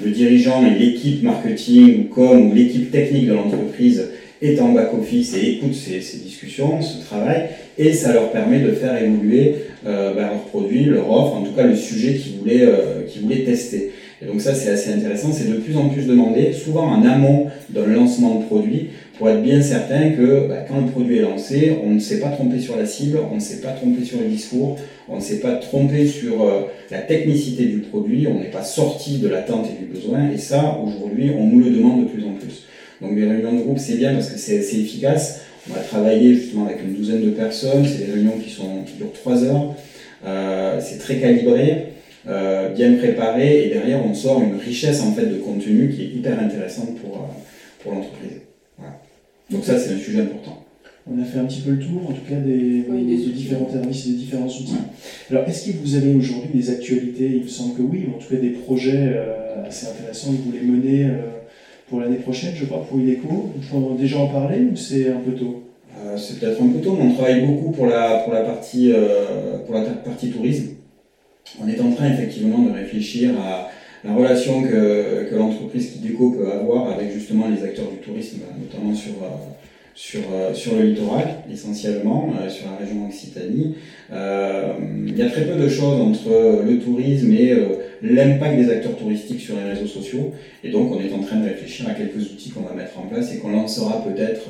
Le 0.04 0.12
dirigeant 0.12 0.66
et 0.66 0.78
l'équipe 0.78 1.24
marketing 1.24 2.06
ou 2.06 2.14
com 2.14 2.50
ou 2.50 2.54
l'équipe 2.54 2.92
technique 2.92 3.28
de 3.28 3.34
l'entreprise 3.34 4.10
est 4.42 4.60
en 4.60 4.72
back-office 4.72 5.36
et 5.36 5.52
écoute 5.52 5.76
ces, 5.76 6.00
discussions, 6.18 6.82
ce 6.82 7.06
travail, 7.06 7.50
et 7.78 7.94
ça 7.94 8.14
leur 8.14 8.32
permet 8.32 8.60
de 8.60 8.72
faire 8.72 9.02
évoluer 9.02 9.56
euh, 9.86 10.14
ben, 10.16 10.28
leur 10.28 10.44
produit, 10.46 10.86
leur 10.86 11.12
offre, 11.12 11.36
en 11.36 11.44
tout 11.44 11.52
cas 11.52 11.68
le 11.68 11.76
sujet 11.76 12.16
qu'ils 12.16 12.38
voulaient, 12.38 12.64
euh, 12.64 13.04
voulaient 13.22 13.44
tester. 13.44 13.92
Et 14.22 14.26
donc 14.26 14.42
ça, 14.42 14.54
c'est 14.54 14.70
assez 14.70 14.92
intéressant, 14.94 15.32
c'est 15.32 15.50
de 15.50 15.58
plus 15.58 15.76
en 15.78 15.90
plus 15.90 16.06
demandé, 16.06 16.54
souvent 16.54 16.86
en 16.86 17.04
amont 17.06 17.48
d'un 17.70 17.88
lancement 17.88 18.36
de 18.36 18.46
produit, 18.46 18.90
pour 19.18 19.30
être 19.30 19.42
bien 19.42 19.62
certain 19.62 20.12
que 20.12 20.48
ben, 20.48 20.66
quand 20.68 20.82
le 20.82 20.88
produit 20.88 21.18
est 21.18 21.22
lancé, 21.22 21.74
on 21.84 21.92
ne 21.92 22.00
s'est 22.00 22.20
pas 22.20 22.30
trompé 22.30 22.60
sur 22.60 22.78
la 22.78 22.86
cible, 22.86 23.20
on 23.32 23.36
ne 23.36 23.40
s'est 23.40 23.62
pas 23.62 23.72
trompé 23.72 24.04
sur 24.04 24.20
le 24.20 24.26
discours, 24.26 24.78
on 25.08 25.18
ne 25.18 25.22
s'est 25.22 25.40
pas 25.40 25.56
trompé 25.56 26.08
sur 26.08 26.44
euh, 26.44 26.62
la 26.90 27.00
technicité 27.00 27.66
du 27.66 27.80
produit, 27.80 28.28
on 28.28 28.40
n'est 28.40 28.50
pas 28.50 28.64
sorti 28.64 29.20
de 29.20 29.28
l'attente 29.28 29.68
et 29.68 29.80
du 29.80 29.92
besoin, 29.92 30.30
et 30.34 30.38
ça, 30.38 30.80
aujourd'hui, 30.84 31.32
on 31.38 31.46
nous 31.46 31.60
le 31.60 31.72
demande 31.72 32.06
de 32.06 32.10
plus 32.10 32.24
en 32.24 32.34
plus. 32.34 32.66
Donc 33.02 33.16
les 33.16 33.28
réunions 33.28 33.54
de 33.54 33.62
groupe, 33.62 33.80
c'est 33.80 33.98
bien 33.98 34.14
parce 34.14 34.30
que 34.30 34.38
c'est 34.38 34.58
efficace. 34.58 35.42
On 35.70 35.74
va 35.74 35.82
travailler 35.82 36.36
justement 36.36 36.66
avec 36.66 36.82
une 36.84 36.96
douzaine 36.96 37.24
de 37.24 37.32
personnes. 37.32 37.86
C'est 37.86 38.06
des 38.06 38.12
réunions 38.12 38.38
qui, 38.44 38.50
sont, 38.50 38.84
durent 38.98 39.14
trois 39.14 39.44
heures. 39.44 39.76
Euh, 40.26 40.80
c'est 40.80 41.00
très 41.00 41.18
calibré, 41.18 41.88
euh, 42.28 42.70
bien 42.70 42.94
préparé, 42.94 43.66
et 43.66 43.70
derrière 43.70 44.06
on 44.06 44.14
sort 44.14 44.42
une 44.42 44.56
richesse 44.56 45.02
en 45.02 45.14
fait 45.14 45.26
de 45.26 45.38
contenu 45.38 45.90
qui 45.90 46.04
est 46.04 46.18
hyper 46.18 46.40
intéressante 46.40 46.96
pour, 47.00 47.28
pour 47.80 47.94
l'entreprise. 47.94 48.42
Donc 49.52 49.66
ça, 49.66 49.78
c'est 49.78 49.94
un 49.94 49.98
sujet 49.98 50.22
important. 50.22 50.66
On 51.12 51.22
a 51.22 51.26
fait 51.26 51.40
un 51.40 51.46
petit 51.46 51.62
peu 51.62 51.72
le 51.72 51.80
tour, 51.80 52.10
en 52.10 52.14
tout 52.14 52.26
cas, 52.30 52.36
des, 52.36 52.84
des 52.84 53.32
différents 53.32 53.70
services 53.70 54.06
et 54.06 54.10
des 54.12 54.18
différents 54.18 54.46
outils. 54.46 54.76
Alors, 55.30 55.48
est-ce 55.48 55.72
que 55.72 55.78
vous 55.82 55.96
avez 55.96 56.14
aujourd'hui 56.14 56.52
des 56.54 56.70
actualités? 56.70 57.30
Il 57.38 57.44
me 57.44 57.48
semble 57.48 57.76
que 57.76 57.82
oui, 57.82 58.06
mais 58.08 58.16
en 58.16 58.20
tout 58.20 58.30
cas 58.30 58.40
des 58.40 58.52
projets 58.52 59.14
assez 59.66 59.88
intéressants 59.88 60.32
que 60.32 60.38
vous 60.38 60.52
voulez 60.52 60.62
mener 60.62 61.08
pour 61.90 62.00
l'année 62.00 62.18
prochaine, 62.18 62.54
je 62.56 62.66
crois, 62.66 62.86
pour 62.86 63.00
IDECO. 63.00 63.52
Il 63.58 63.64
faut 63.64 63.98
déjà 64.00 64.20
en 64.20 64.28
parler 64.28 64.60
ou 64.72 64.76
c'est 64.76 65.10
un 65.10 65.20
peu 65.20 65.32
tôt? 65.32 65.64
Euh, 66.00 66.18
C'est 66.18 66.40
peut-être 66.40 66.62
un 66.62 66.68
peu 66.68 66.80
tôt, 66.80 66.96
mais 66.98 67.06
on 67.10 67.14
travaille 67.14 67.46
beaucoup 67.46 67.72
pour 67.72 67.88
la, 67.88 68.20
pour 68.20 68.32
la, 68.34 68.42
partie, 68.42 68.92
euh, 68.94 69.58
pour 69.66 69.76
la 69.76 69.82
partie 69.82 70.30
tourisme. 70.30 70.68
On 71.62 71.68
est 71.68 71.82
en 71.82 71.92
train 71.92 72.10
effectivement 72.14 72.60
de 72.60 72.72
réfléchir 72.72 73.32
à 73.42 73.70
la 74.04 74.14
relation 74.14 74.64
que, 74.64 75.30
que 75.30 75.36
l'entreprise 75.36 75.96
IDECO 75.98 76.32
peut 76.32 76.52
avoir 76.52 76.92
avec 76.92 77.12
justement 77.12 77.48
les 77.48 77.64
acteurs 77.64 77.90
du 77.90 77.98
tourisme, 77.98 78.40
notamment 78.60 78.96
sur, 78.96 79.14
euh, 79.22 79.28
sur, 79.94 80.22
sur 80.54 80.76
le 80.76 80.84
littoral 80.84 81.44
essentiellement, 81.52 82.34
sur 82.50 82.66
la 82.72 82.78
région 82.78 83.06
Occitanie. 83.06 83.76
il 84.10 85.18
y 85.18 85.22
a 85.22 85.30
très 85.30 85.46
peu 85.46 85.56
de 85.56 85.70
choses 85.70 86.02
entre 86.02 86.64
le 86.66 86.80
tourisme 86.80 87.32
et 87.32 87.56
l'impact 88.02 88.58
des 88.58 88.70
acteurs 88.70 88.96
touristiques 88.96 89.42
sur 89.42 89.56
les 89.58 89.70
réseaux 89.72 89.88
sociaux. 89.88 90.34
Et 90.64 90.70
donc, 90.70 90.92
on 90.92 91.00
est 91.00 91.14
en 91.14 91.20
train 91.20 91.38
de 91.38 91.46
réfléchir 91.46 91.88
à 91.88 91.94
quelques 91.94 92.32
outils 92.32 92.50
qu'on 92.50 92.62
va 92.62 92.74
mettre 92.74 93.00
en 93.00 93.04
place 93.04 93.34
et 93.34 93.38
qu'on 93.38 93.52
lancera 93.52 94.04
peut-être 94.04 94.50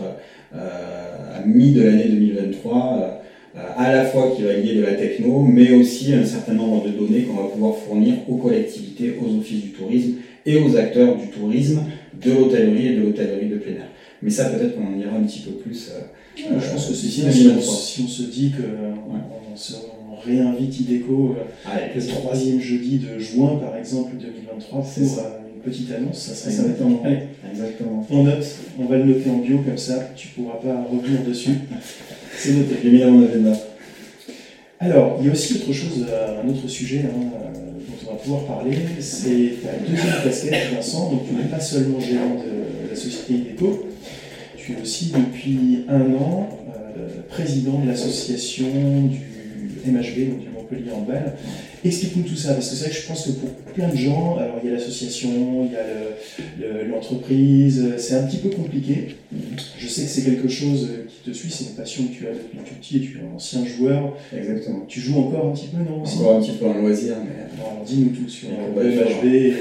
euh, 0.55 1.37
à 1.37 1.45
mi 1.45 1.71
de 1.71 1.83
l'année 1.83 2.07
2023, 2.09 2.99
euh, 3.01 3.20
à 3.55 3.91
la 3.91 4.05
fois 4.05 4.31
qui 4.35 4.43
va 4.43 4.53
lier 4.53 4.75
de 4.75 4.81
la 4.81 4.93
techno, 4.93 5.41
mais 5.41 5.71
aussi 5.71 6.13
un 6.13 6.25
certain 6.25 6.53
nombre 6.53 6.85
de 6.85 6.91
données 6.91 7.23
qu'on 7.23 7.41
va 7.41 7.49
pouvoir 7.49 7.75
fournir 7.75 8.15
aux 8.27 8.37
collectivités, 8.37 9.15
aux 9.21 9.39
offices 9.39 9.63
du 9.63 9.69
tourisme 9.69 10.13
et 10.45 10.57
aux 10.57 10.75
acteurs 10.75 11.17
du 11.17 11.27
tourisme, 11.27 11.83
de 12.23 12.31
l'hôtellerie 12.31 12.87
et 12.87 12.95
de 12.95 13.01
l'hôtellerie 13.01 13.47
de 13.47 13.57
plein 13.57 13.73
air. 13.73 13.87
Mais 14.21 14.29
ça, 14.29 14.45
peut-être 14.45 14.75
qu'on 14.75 14.87
en 14.87 14.97
dira 14.97 15.15
un 15.15 15.23
petit 15.23 15.39
peu 15.39 15.51
plus. 15.51 15.91
Euh, 15.91 16.01
je 16.37 16.71
pense 16.71 16.87
que 16.87 16.93
c'est 16.93 17.07
si, 17.07 17.21
si, 17.31 18.01
on 18.03 18.07
se 18.07 18.23
dit 18.23 18.51
qu'on 18.51 19.13
ouais 19.13 19.19
réinvite 20.25 20.79
IDECO 20.81 21.35
euh, 21.37 21.87
le 21.95 22.07
troisième 22.07 22.59
jeudi 22.59 22.99
de 22.99 23.19
juin, 23.19 23.59
par 23.61 23.75
exemple, 23.77 24.11
2023, 24.19 24.81
pour 24.81 24.93
une 24.93 25.61
petite 25.63 25.91
annonce. 25.91 26.17
Ça 26.17 26.35
serait 26.35 26.51
Exactement. 26.51 27.03
Exactement. 27.51 28.07
On 28.09 28.23
note, 28.23 28.45
on 28.79 28.85
va 28.85 28.97
le 28.97 29.05
noter 29.05 29.29
en 29.29 29.37
bio, 29.37 29.57
comme 29.59 29.77
ça, 29.77 30.09
tu 30.15 30.29
ne 30.29 30.43
pourras 30.43 30.57
pas 30.57 30.83
revenir 30.89 31.21
dessus. 31.27 31.51
C'est 32.43 32.53
noté. 32.53 32.75
J'ai. 32.83 33.03
Alors, 34.79 35.17
il 35.19 35.27
y 35.27 35.29
a 35.29 35.31
aussi 35.31 35.57
autre 35.57 35.71
chose, 35.71 36.07
euh, 36.09 36.41
un 36.41 36.49
autre 36.49 36.67
sujet 36.67 37.03
hein, 37.05 37.19
euh, 37.35 37.71
dont 37.87 38.09
on 38.09 38.13
va 38.13 38.17
pouvoir 38.17 38.45
parler, 38.45 38.75
c'est 38.99 39.57
ta 39.61 39.77
deuxième 39.87 40.23
casquette, 40.23 40.73
Vincent. 40.73 41.11
Donc, 41.11 41.27
tu 41.27 41.35
n'es 41.35 41.43
pas 41.43 41.59
seulement 41.59 41.99
gérant 41.99 42.37
de 42.43 42.89
la 42.89 42.95
société 42.95 43.33
IDECO, 43.35 43.89
tu 44.57 44.73
es 44.73 44.81
aussi 44.81 45.11
depuis 45.15 45.85
un 45.87 46.15
an 46.15 46.49
président 47.29 47.77
de 47.77 47.87
l'association 47.87 48.65
du 48.65 49.19
MHB, 49.85 50.29
donc 50.31 50.39
du 50.39 50.49
Montpellier 50.49 50.91
Handball. 50.93 51.33
Explique-nous 51.83 52.23
tout 52.23 52.35
ça, 52.35 52.53
parce 52.53 52.69
que 52.69 52.75
c'est 52.75 52.85
vrai 52.85 52.93
que 52.93 53.01
je 53.01 53.07
pense 53.07 53.25
que 53.25 53.31
pour 53.31 53.49
plein 53.73 53.87
de 53.87 53.95
gens, 53.95 54.37
alors 54.37 54.59
il 54.63 54.69
y 54.69 54.71
a 54.71 54.75
l'association, 54.75 55.65
il 55.65 55.71
y 55.71 56.65
a 56.65 56.83
l'entreprise, 56.83 57.95
c'est 57.97 58.15
un 58.15 58.23
petit 58.23 58.37
peu 58.37 58.49
compliqué. 58.49 59.15
Je 59.79 59.87
sais 59.87 60.03
que 60.03 60.09
c'est 60.09 60.23
quelque 60.23 60.47
chose 60.47 60.89
qui 61.07 61.29
te 61.29 61.35
suit, 61.35 61.49
c'est 61.49 61.65
une 61.65 61.75
passion 61.75 62.03
que 62.05 62.13
tu 62.13 62.27
as 62.27 62.31
depuis 62.31 62.57
tout 62.59 62.75
petit, 62.75 62.97
et 62.97 62.99
tu 63.01 63.17
es 63.17 63.21
un 63.21 63.35
ancien 63.35 63.65
joueur. 63.65 64.15
Exactement. 64.35 64.85
Tu 64.87 64.99
joues 64.99 65.19
encore 65.19 65.47
un 65.47 65.51
petit 65.53 65.67
peu, 65.67 65.77
non 65.77 66.03
Encore 66.03 66.35
un 66.37 66.41
petit 66.41 66.51
peu 66.51 66.67
en 66.67 66.73
loisir, 66.73 67.15
mais... 67.23 67.59
alors 67.59 67.83
dis-nous 67.83 68.09
tout 68.09 68.29
sur 68.29 68.49
le 68.49 68.83
MHB 68.83 69.25
et, 69.25 69.55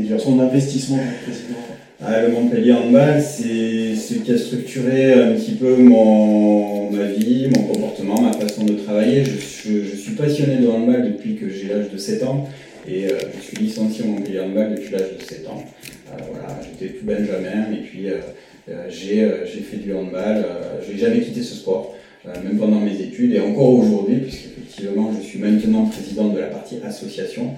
et, 0.00 0.16
ton 0.24 0.40
investissement 0.40 0.96
comme 0.96 1.32
président. 1.32 1.73
Ah, 2.06 2.20
le 2.20 2.28
Montpellier 2.28 2.72
Handball, 2.72 3.22
c'est 3.22 3.94
ce 3.94 4.14
qui 4.14 4.30
a 4.30 4.36
structuré 4.36 5.14
un 5.14 5.32
petit 5.32 5.52
peu 5.52 5.74
mon, 5.76 6.90
ma 6.90 7.04
vie, 7.04 7.48
mon 7.48 7.62
comportement, 7.62 8.20
ma 8.20 8.32
façon 8.32 8.64
de 8.64 8.74
travailler. 8.74 9.24
Je, 9.24 9.96
suis 9.96 10.12
passionné 10.12 10.58
de 10.58 10.68
handball 10.68 11.10
depuis 11.12 11.36
que 11.36 11.48
j'ai 11.48 11.68
l'âge 11.68 11.90
de 11.90 11.96
7 11.96 12.24
ans 12.24 12.46
et 12.86 13.06
euh, 13.06 13.18
je 13.38 13.40
suis 13.40 13.56
licencié 13.56 14.04
au 14.04 14.08
Montpellier 14.08 14.40
Handball 14.40 14.74
depuis 14.74 14.92
l'âge 14.92 15.16
de 15.18 15.22
7 15.24 15.48
ans. 15.48 15.64
Euh, 16.12 16.22
voilà, 16.30 16.60
j'étais 16.62 16.92
plus 16.92 17.06
benjamin 17.06 17.72
et 17.72 17.82
puis 17.82 18.10
euh, 18.10 18.90
j'ai 18.90 19.62
fait 19.62 19.78
du 19.78 19.94
handball. 19.94 20.44
je 20.86 20.92
n'ai 20.92 20.98
jamais 20.98 21.20
quitté 21.20 21.42
ce 21.42 21.54
sport. 21.54 21.96
Même 22.26 22.58
pendant 22.58 22.80
mes 22.80 23.00
études 23.00 23.34
et 23.34 23.40
encore 23.40 23.78
aujourd'hui, 23.78 24.16
puisqu'effectivement 24.16 25.12
je 25.16 25.24
suis 25.24 25.38
maintenant 25.38 25.86
président 25.86 26.28
de 26.28 26.38
la 26.38 26.46
partie 26.46 26.76
association 26.84 27.50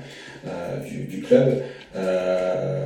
du, 1.10 1.20
club, 1.20 1.62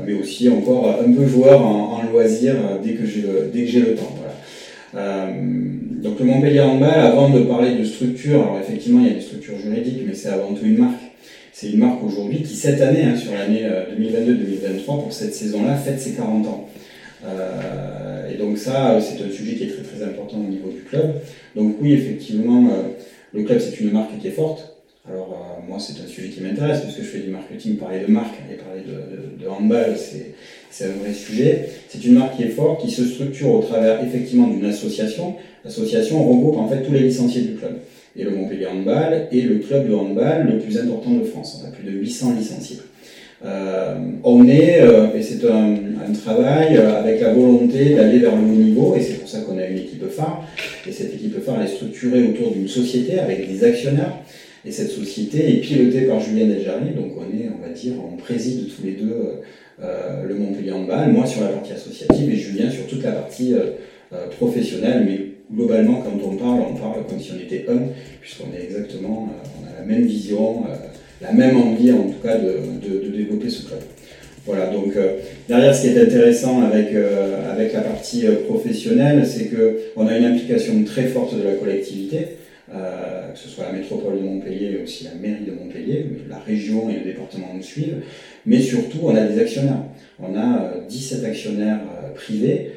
mais 0.06 0.14
aussi 0.14 0.48
encore 0.48 1.00
un 1.00 1.12
peu 1.12 1.26
joueur 1.26 1.64
en, 1.64 2.02
loisir 2.10 2.54
dès 2.82 2.92
que 2.92 3.06
j'ai 3.06 3.80
le 3.80 3.94
temps. 3.94 4.14
donc 4.94 6.18
le 6.18 6.24
Montpellier 6.24 6.60
Handball, 6.60 7.00
avant 7.00 7.30
de 7.30 7.40
parler 7.40 7.76
de 7.76 7.84
structure, 7.84 8.42
alors 8.42 8.58
effectivement 8.60 9.00
il 9.00 9.08
y 9.08 9.10
a 9.10 9.14
des 9.14 9.20
structures 9.20 9.58
juridiques, 9.58 10.02
mais 10.06 10.14
c'est 10.14 10.30
avant 10.30 10.52
tout 10.54 10.64
une 10.64 10.78
marque. 10.78 11.00
C'est 11.52 11.72
une 11.72 11.78
marque 11.78 12.02
aujourd'hui 12.02 12.42
qui, 12.42 12.56
cette 12.56 12.80
année, 12.80 13.02
hein, 13.02 13.16
sur 13.16 13.34
l'année 13.34 13.68
2022-2023, 13.98 14.84
pour 14.86 15.12
cette 15.12 15.34
saison-là, 15.34 15.76
fête 15.76 16.00
ses 16.00 16.12
40 16.12 16.46
ans. 16.46 16.69
Euh, 17.24 18.32
et 18.32 18.36
donc 18.36 18.58
ça, 18.58 18.98
c'est 19.00 19.22
un 19.22 19.30
sujet 19.30 19.54
qui 19.54 19.64
est 19.64 19.68
très 19.68 19.82
très 19.82 20.02
important 20.02 20.38
au 20.38 20.50
niveau 20.50 20.70
du 20.70 20.82
club. 20.82 21.14
Donc 21.56 21.76
oui, 21.80 21.92
effectivement, 21.92 22.70
euh, 22.70 22.82
le 23.34 23.44
club 23.44 23.58
c'est 23.58 23.80
une 23.80 23.92
marque 23.92 24.18
qui 24.20 24.28
est 24.28 24.32
forte. 24.32 24.76
Alors 25.08 25.32
euh, 25.32 25.66
moi 25.68 25.78
c'est 25.80 26.02
un 26.02 26.06
sujet 26.06 26.28
qui 26.28 26.40
m'intéresse 26.42 26.80
puisque 26.82 26.98
je 26.98 27.04
fais 27.04 27.20
du 27.20 27.30
marketing, 27.30 27.76
parler 27.76 28.00
de 28.00 28.10
marque 28.10 28.34
et 28.50 28.54
parler 28.54 28.82
de, 28.82 29.42
de, 29.42 29.48
handball, 29.48 29.96
c'est 30.70 30.84
un 30.84 31.02
vrai 31.02 31.12
sujet. 31.12 31.68
C'est 31.88 32.04
une 32.04 32.14
marque 32.14 32.36
qui 32.36 32.44
est 32.44 32.50
forte, 32.50 32.82
qui 32.82 32.90
se 32.90 33.04
structure 33.04 33.54
au 33.54 33.62
travers 33.62 34.04
effectivement 34.04 34.46
d'une 34.46 34.66
association. 34.66 35.36
L'association 35.64 36.22
regroupe 36.22 36.58
en 36.58 36.68
fait 36.68 36.82
tous 36.82 36.92
les 36.92 37.00
licenciés 37.00 37.42
du 37.42 37.54
club. 37.54 37.78
Et 38.16 38.24
le 38.24 38.30
Montpellier 38.30 38.66
Handball 38.66 39.28
est 39.30 39.40
le 39.42 39.58
club 39.58 39.88
de 39.88 39.94
handball 39.94 40.46
le 40.46 40.58
plus 40.58 40.76
important 40.78 41.12
de 41.12 41.24
France. 41.24 41.62
On 41.62 41.68
a 41.68 41.70
plus 41.70 41.84
de 41.84 41.92
800 41.92 42.34
licenciés. 42.36 42.78
Euh, 43.44 43.94
on 44.22 44.46
est, 44.48 44.82
euh, 44.82 45.14
et 45.16 45.22
c'est 45.22 45.44
un, 45.48 45.76
travail 46.24 46.76
euh, 46.76 46.98
avec 46.98 47.20
la 47.20 47.32
volonté 47.32 47.94
d'aller 47.94 48.18
vers 48.18 48.34
le 48.34 48.42
haut 48.42 48.56
niveau, 48.56 48.96
et 48.96 49.00
c'est 49.00 49.14
pour 49.14 49.28
ça 49.28 49.40
qu'on 49.40 49.56
a 49.58 49.64
une 49.64 49.78
équipe 49.78 50.04
phare. 50.10 50.44
Et 50.86 50.92
cette 50.92 51.14
équipe 51.14 51.40
phare, 51.42 51.62
est 51.62 51.68
structurée 51.68 52.24
autour 52.24 52.50
d'une 52.50 52.68
société 52.68 53.18
avec 53.18 53.48
des 53.48 53.64
actionnaires. 53.64 54.16
Et 54.66 54.72
cette 54.72 54.90
société 54.90 55.48
est 55.48 55.60
pilotée 55.60 56.02
par 56.02 56.20
Julien 56.20 56.46
Deljarry, 56.48 56.90
donc 56.94 57.12
on 57.16 57.22
est, 57.22 57.48
on 57.48 57.66
va 57.66 57.72
dire, 57.72 57.94
on 58.12 58.16
préside 58.16 58.66
tous 58.68 58.84
les 58.84 58.92
deux 58.92 59.14
le 59.80 60.34
Montpellier 60.34 60.72
Handball, 60.72 61.10
moi 61.10 61.24
sur 61.24 61.40
la 61.40 61.48
partie 61.48 61.72
associative 61.72 62.30
et 62.30 62.36
Julien 62.36 62.70
sur 62.70 62.86
toute 62.86 63.02
la 63.02 63.12
partie 63.12 63.54
professionnelle, 64.36 65.06
mais 65.08 65.56
globalement, 65.56 66.02
quand 66.02 66.12
on 66.22 66.36
parle, 66.36 66.60
on 66.70 66.74
parle 66.74 67.06
comme 67.08 67.18
si 67.18 67.32
on 67.32 67.40
était 67.40 67.64
un, 67.70 67.78
puisqu'on 68.20 68.54
est 68.54 68.64
exactement, 68.64 69.30
on 69.62 69.66
a 69.66 69.80
la 69.80 69.86
même 69.86 70.04
vision, 70.04 70.64
la 71.20 71.32
même 71.32 71.56
envie 71.56 71.92
en 71.92 72.04
tout 72.04 72.20
cas 72.22 72.36
de, 72.38 73.10
développer 73.10 73.50
ce 73.50 73.66
club. 73.66 73.80
Voilà, 74.46 74.68
donc 74.68 74.96
euh, 74.96 75.18
derrière 75.48 75.74
ce 75.74 75.82
qui 75.82 75.88
est 75.88 76.00
intéressant 76.00 76.62
avec, 76.62 76.94
euh, 76.94 77.52
avec 77.52 77.74
la 77.74 77.82
partie 77.82 78.26
euh, 78.26 78.46
professionnelle, 78.46 79.24
c'est 79.26 79.50
qu'on 79.50 80.06
a 80.06 80.16
une 80.16 80.24
implication 80.24 80.82
très 80.84 81.04
forte 81.04 81.36
de 81.36 81.42
la 81.42 81.54
collectivité, 81.54 82.36
que 82.72 83.38
ce 83.38 83.48
soit 83.48 83.64
la 83.64 83.72
métropole 83.72 84.18
de 84.18 84.22
Montpellier 84.22 84.78
et 84.78 84.82
aussi 84.82 85.04
la 85.04 85.14
mairie 85.14 85.44
de 85.44 85.52
Montpellier, 85.52 86.06
la 86.28 86.38
région 86.38 86.88
et 86.88 86.94
le 86.94 87.04
département 87.04 87.48
nous 87.54 87.62
suivent, 87.62 87.96
mais 88.46 88.60
surtout 88.60 88.98
on 89.02 89.14
a 89.14 89.24
des 89.24 89.40
actionnaires. 89.40 89.82
On 90.20 90.36
a 90.36 90.74
17 90.88 91.24
actionnaires 91.24 91.80
privés 92.14 92.72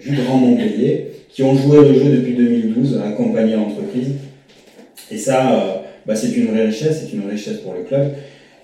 du 0.00 0.16
Grand 0.16 0.38
Montpellier 0.38 1.08
qui 1.28 1.42
ont 1.42 1.54
joué 1.54 1.88
le 1.88 1.94
jeu 1.94 2.10
depuis 2.16 2.34
2012 2.34 3.00
à 3.02 3.08
accompagner 3.08 3.54
l'entreprise. 3.54 4.12
Et 5.10 5.18
ça, 5.18 5.81
bah, 6.06 6.16
c'est 6.16 6.32
une 6.36 6.46
vraie 6.46 6.66
richesse, 6.66 7.04
c'est 7.04 7.16
une 7.16 7.28
richesse 7.28 7.58
pour 7.58 7.74
le 7.74 7.82
club. 7.82 8.12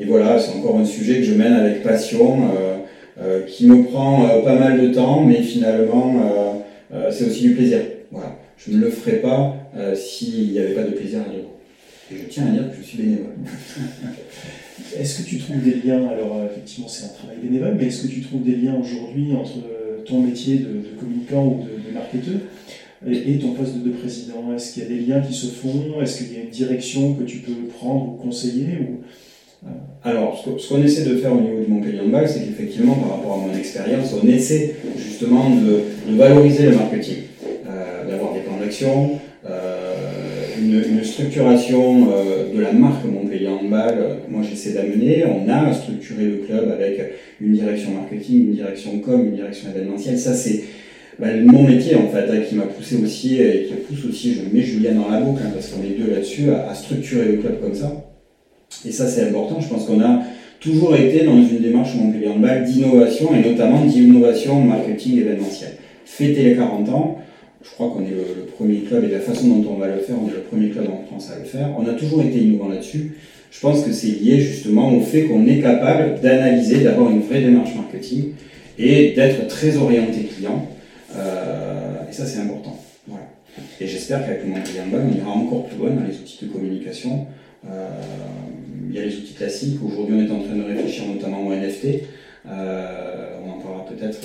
Et 0.01 0.05
voilà, 0.05 0.39
c'est 0.39 0.57
encore 0.57 0.79
un 0.79 0.85
sujet 0.85 1.17
que 1.17 1.25
je 1.25 1.35
mène 1.35 1.53
avec 1.53 1.83
passion, 1.83 2.51
euh, 2.55 2.77
euh, 3.21 3.43
qui 3.47 3.67
me 3.67 3.85
prend 3.85 4.29
euh, 4.29 4.43
pas 4.43 4.55
mal 4.55 4.81
de 4.81 4.95
temps, 4.95 5.25
mais 5.25 5.43
finalement, 5.43 6.65
c'est 7.11 7.27
aussi 7.27 7.43
du 7.43 7.55
plaisir. 7.55 7.81
Voilà. 8.11 8.37
Je 8.57 8.73
ne 8.73 8.79
le 8.79 8.91
ferais 8.91 9.17
pas 9.17 9.57
s'il 9.95 10.53
n'y 10.53 10.59
avait 10.59 10.75
pas 10.75 10.83
de 10.83 10.93
plaisir 10.93 11.21
à 11.21 11.33
dedans. 11.33 11.55
Et 12.11 12.17
je 12.17 12.25
tiens 12.29 12.47
à 12.47 12.51
dire 12.51 12.71
que 12.71 12.77
je 12.81 12.83
suis 12.83 12.99
bénévole. 12.99 13.35
est-ce 14.99 15.23
que 15.23 15.29
tu 15.29 15.39
trouves 15.39 15.63
des 15.63 15.87
liens, 15.87 16.09
alors 16.09 16.43
effectivement 16.51 16.89
c'est 16.89 17.05
un 17.05 17.09
travail 17.09 17.37
bénévole, 17.43 17.77
mais 17.79 17.87
est-ce 17.87 18.07
que 18.07 18.13
tu 18.13 18.23
trouves 18.23 18.43
des 18.43 18.57
liens 18.57 18.75
aujourd'hui 18.81 19.35
entre 19.37 19.59
ton 20.07 20.21
métier 20.21 20.57
de, 20.57 20.99
communicant 20.99 21.45
ou 21.45 21.65
de, 21.65 21.89
de 21.89 21.95
marketeur 21.95 22.41
et, 23.07 23.39
ton 23.39 23.53
poste 23.53 23.77
de 23.83 23.91
président 23.91 24.53
Est-ce 24.55 24.73
qu'il 24.73 24.83
y 24.83 24.87
a 24.87 24.89
des 24.89 25.01
liens 25.01 25.21
qui 25.21 25.33
se 25.33 25.47
font? 25.47 26.01
Est-ce 26.03 26.19
qu'il 26.19 26.33
y 26.33 26.37
a 26.37 26.43
une 26.43 26.51
direction 26.51 27.15
que 27.15 27.25
tu 27.25 27.39
peux 27.39 27.69
prendre 27.79 28.15
ou 28.15 28.23
conseiller 28.23 28.67
euh? 29.65 29.69
Alors, 30.05 30.43
ce 30.59 30.69
qu'on 30.69 30.83
essaie 30.83 31.05
de 31.05 31.17
faire 31.17 31.33
au 31.33 31.41
niveau 31.41 31.61
du 31.65 31.71
Montpellier 31.71 32.01
Handball, 32.01 32.29
c'est 32.29 32.41
qu'effectivement, 32.41 32.95
par 32.95 33.17
rapport 33.17 33.35
à 33.35 33.49
mon 33.49 33.59
expérience, 33.59 34.15
on 34.23 34.27
essaie 34.27 34.77
justement 34.97 35.51
de, 35.51 36.17
valoriser 36.17 36.67
le 36.67 36.77
marketing, 36.77 37.17
euh, 37.69 38.09
d'avoir 38.09 38.35
des 38.35 38.41
plans 38.41 38.57
d'action, 38.57 39.19
euh, 39.49 39.95
une, 40.61 41.03
structuration 41.03 42.07
de 42.55 42.61
la 42.61 42.73
marque 42.73 43.05
Montpellier 43.05 43.49
Handball. 43.49 44.19
moi, 44.29 44.43
j'essaie 44.49 44.73
d'amener. 44.73 45.25
On 45.27 45.49
a 45.49 45.73
structuré 45.73 46.25
le 46.25 46.37
club 46.39 46.71
avec 46.71 47.01
une 47.41 47.53
direction 47.53 47.91
marketing, 47.93 48.49
une 48.49 48.55
direction 48.55 48.99
com, 49.01 49.27
une 49.27 49.35
direction 49.35 49.71
événementielle. 49.71 50.19
Ça, 50.19 50.35
c'est 50.35 50.63
bah, 51.19 51.27
mon 51.45 51.65
métier 51.65 51.97
en 51.97 52.09
fait, 52.09 52.31
hein, 52.31 52.41
qui 52.49 52.55
m'a 52.55 52.67
poussé 52.67 52.97
aussi 53.03 53.41
et 53.41 53.67
qui 53.69 53.75
pousse 53.75 54.05
aussi, 54.09 54.35
je 54.35 54.55
mets 54.55 54.63
Julien 54.63 54.93
dans 54.95 55.09
la 55.11 55.21
boucle 55.21 55.43
hein, 55.45 55.51
parce 55.53 55.69
qu'on 55.69 55.83
est 55.83 55.99
deux 55.99 56.13
là-dessus, 56.13 56.51
à, 56.51 56.73
structurer 56.75 57.33
le 57.33 57.39
club 57.39 57.61
comme 57.61 57.75
ça. 57.75 57.93
Et 58.87 58.93
ça 58.93 59.09
c'est 59.09 59.29
important, 59.29 59.61
je 59.61 59.69
pense 59.69 59.85
qu'on 59.85 60.01
a 60.01 60.23
toujours 60.61 60.95
été 60.95 61.25
dans 61.25 61.37
une 61.37 61.59
démarche 61.59 61.95
Montpellier 61.97 62.29
Handball 62.29 62.65
d'innovation 62.65 63.31
et 63.35 63.49
notamment 63.49 63.85
d'innovation 63.85 64.61
marketing 64.61 65.19
événementiel. 65.19 65.73
Fêter 66.05 66.43
les 66.45 66.57
40 66.57 66.89
ans, 66.91 67.19
je 67.63 67.71
crois 67.71 67.89
qu'on 67.91 68.03
est 68.03 68.11
le, 68.11 68.47
premier 68.57 68.81
club 68.81 69.05
et 69.05 69.09
la 69.09 69.21
façon 69.21 69.49
dont 69.49 69.71
on 69.73 69.79
va 69.79 69.89
le 69.89 69.99
faire, 69.99 70.17
on 70.23 70.29
est 70.29 70.35
le 70.35 70.41
premier 70.41 70.69
club 70.71 70.87
en 70.89 71.05
France 71.07 71.31
à 71.35 71.39
le 71.39 71.45
faire. 71.45 71.69
On 71.79 71.87
a 71.87 71.95
toujours 71.95 72.23
été 72.23 72.39
innovant 72.39 72.69
là-dessus. 72.69 73.13
Je 73.51 73.61
pense 73.61 73.85
que 73.85 73.93
c'est 73.93 74.21
lié 74.21 74.41
justement 74.41 74.97
au 74.97 75.01
fait 75.01 75.25
qu'on 75.25 75.47
est 75.47 75.61
capable 75.61 76.21
d'analyser, 76.21 76.81
d'avoir 76.81 77.11
une 77.11 77.21
vraie 77.21 77.41
démarche 77.41 77.75
marketing 77.75 78.33
et 78.79 79.13
d'être 79.15 79.47
très 79.49 79.77
orienté 79.77 80.29
client. 80.35 80.69
Euh, 81.17 82.09
et 82.09 82.13
ça, 82.13 82.27
c'est 82.27 82.41
important. 82.41 82.79
Voilà. 83.07 83.25
Et 83.81 83.87
j'espère 83.87 84.25
qu'avec 84.25 84.45
le 84.45 84.51
Montpellier 84.51 84.81
Handball, 84.81 85.03
on 85.11 85.17
ira 85.17 85.31
encore 85.31 85.67
plus 85.67 85.79
loin 85.79 85.91
dans 85.91 86.07
les 86.07 86.17
outils 86.17 86.45
de 86.45 86.51
communication. 86.51 87.27
Euh, 87.69 87.89
il 88.89 88.95
y 88.95 88.99
a 88.99 89.05
les 89.05 89.17
outils 89.17 89.35
classiques. 89.35 89.79
Aujourd'hui, 89.85 90.17
on 90.17 90.27
est 90.27 90.31
en 90.31 90.43
train 90.43 90.55
de 90.55 90.63
réfléchir 90.63 91.07
notamment 91.07 91.47
au 91.47 91.53
NFT. 91.53 92.03
Euh, 92.49 93.39
on 93.45 93.51
en 93.51 93.59
parlera 93.59 93.85
peut-être 93.87 94.19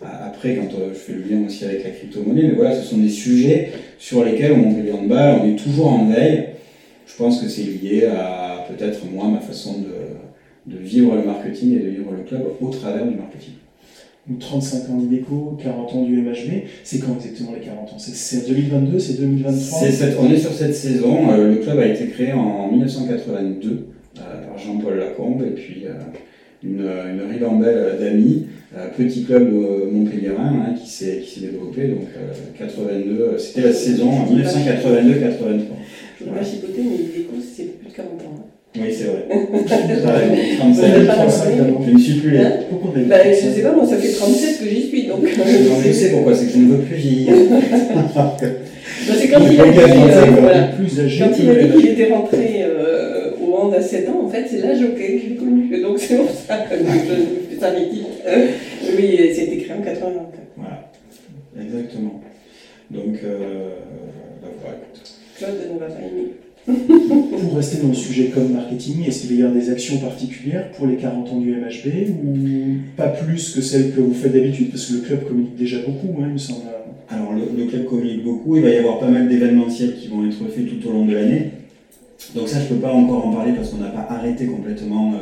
après 0.00 0.54
quand 0.54 0.68
je 0.70 0.94
fais 0.94 1.12
le 1.12 1.22
lien 1.22 1.44
aussi 1.44 1.64
avec 1.64 1.82
la 1.82 1.90
crypto-monnaie. 1.90 2.42
Mais 2.42 2.54
voilà, 2.54 2.74
ce 2.76 2.82
sont 2.82 2.98
des 2.98 3.08
sujets 3.08 3.72
sur 3.98 4.24
lesquels 4.24 4.52
au 4.52 4.56
Montpellier 4.56 4.92
Handball, 4.92 5.40
on 5.42 5.48
est 5.48 5.56
toujours 5.56 5.92
en 5.92 6.06
veille. 6.06 6.50
Je 7.06 7.16
pense 7.16 7.40
que 7.40 7.48
c'est 7.48 7.62
lié 7.62 8.04
à 8.04 8.64
peut-être 8.68 9.00
moi, 9.10 9.26
ma 9.26 9.40
façon 9.40 9.80
de, 9.80 10.72
de 10.72 10.78
vivre 10.78 11.16
le 11.16 11.24
marketing 11.24 11.74
et 11.74 11.82
de 11.82 11.88
vivre 11.88 12.12
le 12.12 12.22
club 12.22 12.42
au 12.60 12.68
travers 12.68 13.06
du 13.06 13.16
marketing. 13.16 13.54
35 14.36 14.90
ans 14.90 14.96
d'IDECO, 14.96 15.58
40 15.62 15.94
ans 15.94 16.02
du 16.04 16.20
MHB. 16.20 16.64
C'est 16.84 16.98
quand 16.98 17.14
exactement 17.16 17.52
les 17.58 17.64
40 17.64 17.92
ans? 17.92 17.96
C'est 17.98 18.46
2022, 18.48 18.98
c'est 18.98 19.20
2023 19.20 19.80
On 20.20 20.30
est 20.30 20.38
sur 20.38 20.52
cette 20.52 20.74
saison. 20.74 21.30
Euh, 21.30 21.54
le 21.54 21.56
club 21.56 21.78
a 21.78 21.86
été 21.86 22.06
créé 22.08 22.32
en 22.32 22.70
1982 22.70 23.86
euh, 24.18 24.20
par 24.46 24.58
Jean-Paul 24.58 24.98
Lacombe 24.98 25.42
et 25.46 25.54
puis 25.54 25.84
euh, 25.86 25.92
une, 26.62 26.80
une 26.80 27.30
ribambelle 27.30 27.98
d'amis. 28.00 28.46
petit 28.96 29.24
club 29.24 29.50
montpelliérain 29.92 30.66
hein, 30.68 30.74
qui 30.74 30.88
s'est 30.90 31.22
développé. 31.40 31.88
Donc 31.88 32.08
82, 32.58 33.36
c'était 33.38 33.62
la 33.62 33.72
saison 33.72 34.10
1982-83. 34.26 34.34
Je 36.20 36.24
ne 36.24 36.30
vais 36.30 36.38
pas 36.38 36.44
chipoter, 36.44 36.82
mais 36.82 36.96
l'IDECO, 36.98 37.34
c'est 37.40 37.78
plus 37.78 37.88
de 37.88 37.94
40 37.94 38.10
ans. 38.12 38.34
Hein. 38.38 38.57
Oui, 38.76 38.92
c'est 38.92 39.04
vrai. 39.04 39.26
35, 39.66 41.48
je 41.86 41.90
ne 41.90 41.98
suis 41.98 42.20
plus 42.20 42.30
là. 42.32 42.50
Pourquoi 42.68 42.92
bah, 43.06 43.16
Je 43.24 43.48
ne 43.48 43.52
sais 43.52 43.62
pas, 43.62 43.72
moi 43.72 43.86
ça 43.86 43.96
fait 43.96 44.12
37 44.12 44.58
que 44.60 44.68
j'y 44.68 44.88
suis. 44.88 45.06
Donc... 45.06 45.22
non, 45.22 45.44
je 45.84 45.92
sais 45.92 46.10
pourquoi, 46.10 46.34
c'est 46.34 46.46
que 46.46 46.52
je 46.52 46.58
ne 46.58 46.72
veux 46.74 46.82
plus 46.82 46.96
vieillir. 46.96 47.32
bah, 48.14 48.36
c'est 48.38 49.28
quand 49.28 49.40
il 49.50 49.60
a 49.60 49.64
dit, 49.64 49.78
euh, 49.78 50.24
voilà. 50.40 50.70
quand 50.76 51.38
il 51.38 51.50
a 51.50 51.54
dit 51.64 51.76
qu'il 51.76 51.88
était 51.88 52.12
rentré 52.12 52.62
euh, 52.62 53.30
au 53.42 53.46
monde 53.46 53.74
à 53.74 53.80
7 53.80 54.08
ans, 54.10 54.22
en 54.24 54.28
fait, 54.28 54.46
c'est 54.48 54.60
l'âge 54.60 54.82
auquel 54.82 55.20
il 55.24 55.32
est 55.32 55.36
connu. 55.36 55.80
Donc 55.80 55.98
c'est 55.98 56.16
pour 56.16 56.30
ça 56.30 56.58
que 56.58 56.76
je 56.76 56.84
fais 56.84 57.60
ça 57.60 57.70
euh, 57.70 58.46
Oui, 58.96 59.18
c'était 59.34 59.56
créé 59.56 59.76
en 59.78 59.82
80. 59.82 60.12
Voilà, 60.56 60.90
exactement. 61.60 62.20
Donc, 62.90 63.16
euh, 63.24 63.70
bah, 64.42 64.48
voilà, 64.60 64.76
écoute. 64.76 65.14
Claude 65.36 65.74
ne 65.74 65.78
va 65.78 65.86
pas 65.86 66.00
aimer. 66.00 66.32
Pour 66.66 67.56
rester 67.56 67.82
dans 67.82 67.88
le 67.88 67.94
sujet 67.94 68.26
comme 68.26 68.52
marketing, 68.52 69.06
est-ce 69.06 69.26
qu'il 69.26 69.36
y 69.36 69.42
avoir 69.42 69.54
des 69.54 69.70
actions 69.70 69.98
particulières 69.98 70.70
pour 70.72 70.86
les 70.86 70.96
40 70.96 71.28
ans 71.30 71.40
du 71.40 71.50
MHB 71.52 72.10
ou 72.24 72.36
pas 72.96 73.08
plus 73.08 73.54
que 73.54 73.60
celles 73.60 73.92
que 73.92 74.00
vous 74.00 74.14
faites 74.14 74.32
d'habitude? 74.32 74.70
Parce 74.70 74.86
que 74.86 74.94
le 74.94 75.00
club 75.00 75.24
communique 75.26 75.56
déjà 75.56 75.78
beaucoup, 75.78 76.20
hein, 76.20 76.26
il 76.26 76.32
me 76.34 76.38
semble. 76.38 76.62
Alors 77.10 77.32
le, 77.32 77.64
club 77.64 77.86
communique 77.86 78.22
beaucoup, 78.22 78.56
il 78.56 78.62
va 78.62 78.70
y 78.70 78.76
avoir 78.76 78.98
pas 78.98 79.08
mal 79.08 79.28
d'événementiels 79.28 79.94
qui 79.94 80.08
vont 80.08 80.26
être 80.26 80.44
faits 80.54 80.66
tout 80.66 80.88
au 80.88 80.92
long 80.92 81.06
de 81.06 81.14
l'année. 81.14 81.50
Donc 82.34 82.48
ça, 82.48 82.58
je 82.58 82.64
ne 82.64 82.68
peux 82.68 82.86
pas 82.86 82.92
encore 82.92 83.26
en 83.26 83.32
parler 83.32 83.52
parce 83.52 83.70
qu'on 83.70 83.78
n'a 83.78 83.90
pas 83.90 84.06
arrêté 84.10 84.46
complètement 84.46 85.14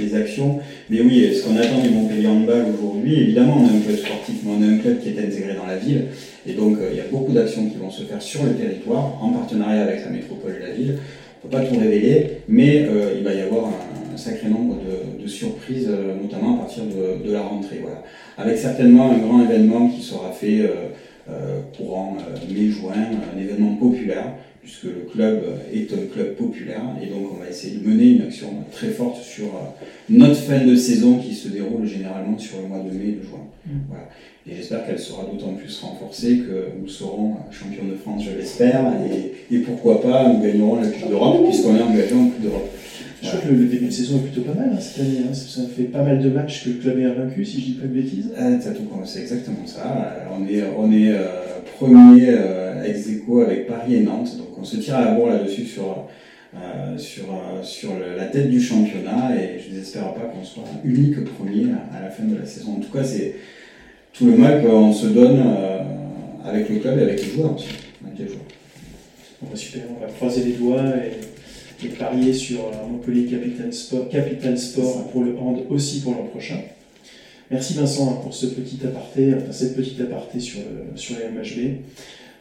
les 0.00 0.14
actions. 0.14 0.60
Mais 0.88 1.00
oui, 1.00 1.34
ce 1.34 1.44
qu'on 1.44 1.56
attend 1.56 1.80
du 1.82 1.90
Montpellier 1.90 2.28
Handball 2.28 2.66
aujourd'hui, 2.78 3.22
évidemment, 3.22 3.56
on 3.58 3.66
a 3.66 3.76
un 3.76 3.80
club 3.80 3.96
sportif, 3.96 4.36
mais 4.44 4.52
on 4.58 4.62
a 4.62 4.72
un 4.72 4.78
club 4.78 5.00
qui 5.00 5.08
est 5.08 5.18
intégré 5.18 5.54
dans 5.54 5.66
la 5.66 5.76
ville. 5.76 6.06
Et 6.46 6.52
donc, 6.52 6.78
il 6.90 6.96
y 6.96 7.00
a 7.00 7.04
beaucoup 7.10 7.32
d'actions 7.32 7.68
qui 7.68 7.76
vont 7.76 7.90
se 7.90 8.04
faire 8.04 8.22
sur 8.22 8.44
le 8.44 8.54
territoire, 8.54 9.22
en 9.22 9.30
partenariat 9.30 9.82
avec 9.82 10.04
la 10.04 10.10
métropole 10.10 10.56
et 10.58 10.66
la 10.66 10.72
ville. 10.74 10.98
On 11.42 11.48
ne 11.48 11.52
peut 11.52 11.58
pas 11.58 11.64
tout 11.64 11.78
révéler, 11.78 12.38
mais 12.48 12.86
il 13.16 13.24
va 13.24 13.34
y 13.34 13.40
avoir 13.40 13.66
un, 13.66 14.16
sacré 14.16 14.48
nombre 14.48 14.76
de, 15.20 15.26
surprises, 15.26 15.90
notamment 16.22 16.54
à 16.54 16.58
partir 16.60 16.84
de, 16.84 17.26
de 17.26 17.32
la 17.32 17.42
rentrée. 17.42 17.80
Voilà. 17.82 18.02
Avec 18.38 18.58
certainement 18.58 19.10
un 19.10 19.18
grand 19.18 19.44
événement 19.44 19.88
qui 19.88 20.02
sera 20.02 20.30
fait 20.30 20.62
euh, 21.30 21.60
courant 21.74 22.18
euh, 22.20 22.52
mai-juin, 22.52 22.92
un 22.92 23.40
événement 23.40 23.76
populaire, 23.76 24.34
puisque 24.64 24.84
le 24.84 25.06
club 25.12 25.42
est 25.72 25.92
un 25.92 26.06
club 26.12 26.34
populaire, 26.36 26.82
et 27.02 27.06
donc 27.06 27.32
on 27.34 27.42
va 27.42 27.50
essayer 27.50 27.76
de 27.76 27.86
mener 27.86 28.12
une 28.12 28.22
action 28.22 28.48
très 28.72 28.88
forte 28.88 29.22
sur 29.22 29.44
euh, 29.44 29.84
notre 30.08 30.36
fin 30.36 30.64
de 30.64 30.74
saison 30.74 31.18
qui 31.18 31.34
se 31.34 31.48
déroule 31.48 31.86
généralement 31.86 32.38
sur 32.38 32.62
le 32.62 32.68
mois 32.68 32.78
de 32.78 32.96
mai 32.96 33.08
et 33.08 33.12
de 33.12 33.22
juin. 33.22 33.44
Mm. 33.66 33.70
Voilà. 33.88 34.08
Et 34.46 34.56
j'espère 34.56 34.86
qu'elle 34.86 34.98
sera 34.98 35.24
d'autant 35.24 35.52
plus 35.52 35.78
renforcée 35.80 36.38
que 36.38 36.68
nous 36.80 36.88
serons 36.88 37.36
champions 37.50 37.84
de 37.84 37.94
France, 37.94 38.24
je 38.24 38.36
l'espère, 38.36 38.92
et, 39.10 39.54
et, 39.54 39.58
pourquoi 39.58 40.00
pas, 40.00 40.32
nous 40.32 40.42
gagnerons 40.42 40.80
la 40.80 40.88
Coupe 40.88 41.10
d'Europe, 41.10 41.44
puisqu'on 41.46 41.76
est 41.76 41.82
engagé 41.82 42.14
en 42.14 42.28
Coupe 42.28 42.42
d'Europe. 42.42 42.70
Je 43.22 43.28
crois 43.28 43.40
que 43.40 43.48
le 43.48 43.64
début 43.64 43.86
de 43.86 43.90
saison 43.90 44.16
est 44.18 44.30
plutôt 44.30 44.42
pas 44.42 44.58
mal 44.58 44.70
hein, 44.74 44.80
cette 44.80 45.00
année. 45.00 45.20
Hein. 45.26 45.32
Ça 45.32 45.62
fait 45.74 45.84
pas 45.84 46.02
mal 46.02 46.22
de 46.22 46.28
matchs 46.28 46.64
que 46.64 46.68
le 46.70 46.74
club 46.76 46.98
est 46.98 47.04
invaincu, 47.04 47.44
si 47.44 47.60
je 47.60 47.64
dis 47.66 47.72
pas 47.72 47.86
de 47.86 47.92
bêtises. 47.92 48.30
Ah, 48.36 48.50
c'est 49.06 49.20
exactement 49.20 49.66
ça. 49.66 50.26
On 50.38 50.46
est, 50.46 50.62
on 50.76 50.92
est 50.92 51.10
euh, 51.10 51.53
premier 51.76 52.26
euh, 52.28 52.84
ex 52.84 53.08
aequo 53.08 53.42
avec 53.42 53.66
Paris 53.66 53.96
et 53.96 54.00
Nantes. 54.00 54.36
Donc 54.36 54.58
on 54.58 54.64
se 54.64 54.76
tire 54.76 54.96
à 54.96 55.04
la 55.04 55.12
bourre 55.12 55.30
là-dessus 55.30 55.64
sur, 55.64 56.06
euh, 56.54 56.98
sur, 56.98 57.24
sur 57.62 57.90
la 58.16 58.26
tête 58.26 58.50
du 58.50 58.60
championnat. 58.60 59.36
Et 59.36 59.58
je 59.58 59.76
n'espère 59.76 60.12
pas 60.14 60.22
qu'on 60.22 60.44
soit 60.44 60.64
unique 60.84 61.24
premier 61.24 61.66
à 61.92 62.02
la 62.02 62.10
fin 62.10 62.24
de 62.24 62.36
la 62.36 62.46
saison. 62.46 62.76
En 62.76 62.80
tout 62.80 62.92
cas, 62.92 63.04
c'est 63.04 63.34
tout 64.12 64.26
le 64.26 64.36
mal 64.36 64.62
qu'on 64.62 64.92
se 64.92 65.06
donne 65.06 65.42
avec 66.44 66.68
le 66.68 66.76
club 66.78 66.98
et 66.98 67.02
avec 67.02 67.24
les 67.24 67.30
joueurs 67.30 67.54
aussi. 67.54 67.68
Avec 68.04 68.18
les 68.18 68.28
joueurs. 68.28 68.46
Bon, 69.42 69.48
bah, 69.50 69.56
super, 69.56 69.82
on 69.96 70.04
va 70.04 70.12
croiser 70.12 70.44
les 70.44 70.52
doigts 70.52 70.84
et 70.96 71.34
et 71.84 71.88
parier 71.88 72.32
sur 72.32 72.60
euh, 72.60 72.86
Montpellier 72.90 73.26
Capital 73.26 73.72
Sport, 73.72 74.08
Capital 74.08 74.56
Sport 74.58 75.08
pour 75.08 75.24
le 75.24 75.36
hand 75.38 75.64
aussi 75.70 76.00
pour 76.00 76.12
l'an 76.12 76.24
prochain. 76.24 76.58
Merci 77.50 77.74
Vincent 77.74 78.10
hein, 78.10 78.18
pour 78.22 78.34
ce 78.34 78.46
petit 78.46 78.78
aparté, 78.84 79.34
enfin 79.34 79.52
cette 79.52 79.76
petite 79.76 80.00
aparté 80.00 80.40
sur, 80.40 80.60
sur 80.96 81.16
les 81.18 81.28
MHB. 81.28 81.76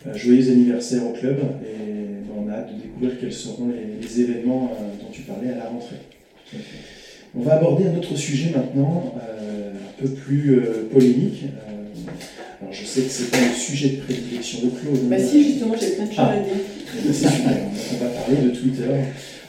Euh, 0.07 0.13
joyeux 0.15 0.51
anniversaire 0.51 1.05
au 1.05 1.13
club 1.13 1.39
et 1.63 2.29
on 2.37 2.49
a 2.49 2.53
hâte 2.53 2.75
de 2.75 2.81
découvrir 2.81 3.19
quels 3.19 3.31
seront 3.33 3.69
les, 3.69 4.21
événements 4.21 4.71
euh, 4.73 5.01
dont 5.01 5.09
tu 5.11 5.21
parlais 5.21 5.49
à 5.49 5.57
la 5.57 5.65
rentrée. 5.65 5.95
On 7.35 7.41
va 7.41 7.55
aborder 7.55 7.87
un 7.87 7.97
autre 7.97 8.15
sujet 8.15 8.51
maintenant, 8.55 9.15
un 9.17 10.01
peu 10.01 10.07
plus 10.07 10.61
polémique. 10.91 11.45
alors 12.61 12.71
je 12.71 12.85
sais 12.85 13.01
que 13.01 13.09
c'est 13.09 13.31
pas 13.31 13.39
le 13.39 13.55
sujet 13.55 13.89
de 13.89 14.01
prédilection 14.01 14.59
de 14.65 14.69
Claude. 14.69 15.09
Bah 15.09 15.17
si, 15.17 15.43
justement, 15.43 15.73
j'ai 15.79 15.95
plein 15.95 16.05
de 16.05 16.11
choses 16.11 16.19
à 16.19 16.39
dire. 16.39 16.53
C'est 17.11 17.13
super. 17.13 17.57
On 17.93 18.03
va 18.03 18.09
parler 18.11 18.37
de 18.43 18.49
Twitter. 18.49 18.83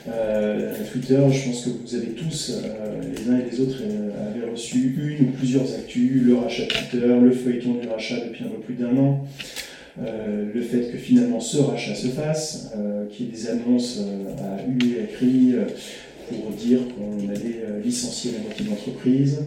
Euh, 0.07 0.75
Twitter, 0.93 1.19
je 1.31 1.47
pense 1.47 1.65
que 1.65 1.71
vous 1.71 1.95
avez 1.95 2.09
tous, 2.09 2.53
euh, 2.53 3.01
les 3.17 3.31
uns 3.31 3.39
et 3.39 3.51
les 3.51 3.61
autres, 3.61 3.81
euh, 3.83 4.51
reçu 4.51 4.95
une 4.97 5.29
ou 5.29 5.31
plusieurs 5.33 5.75
actus, 5.75 6.23
le 6.23 6.37
rachat 6.37 6.65
Twitter, 6.67 7.07
le 7.07 7.31
feuilleton 7.33 7.75
du 7.75 7.89
rachat 7.89 8.17
depuis 8.21 8.45
un 8.45 8.49
peu 8.49 8.59
plus 8.59 8.75
d'un 8.75 8.97
an, 8.97 9.27
le 9.99 10.61
fait 10.61 10.93
que 10.93 10.97
finalement 10.97 11.41
ce 11.41 11.59
rachat 11.59 11.97
se 11.97 12.07
fasse, 12.09 12.73
qu'il 13.11 13.27
y 13.27 13.29
ait 13.31 13.33
des 13.33 13.49
annonces 13.49 14.01
à 14.39 14.63
U 14.69 14.79
et 14.93 15.03
à 15.03 15.07
CRI 15.07 15.55
pour 16.29 16.53
dire 16.53 16.79
qu'on 16.95 17.29
allait 17.29 17.63
licencier 17.83 18.33
la 18.33 18.45
moitié 18.45 18.65
de 18.65 18.71
l'entreprise, 18.71 19.41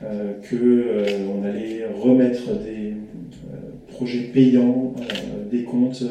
qu'on 0.00 1.44
allait 1.44 1.86
remettre 2.00 2.52
des 2.62 2.94
projets 3.88 4.30
payants, 4.32 4.94
des 5.50 5.64
comptes 5.64 6.04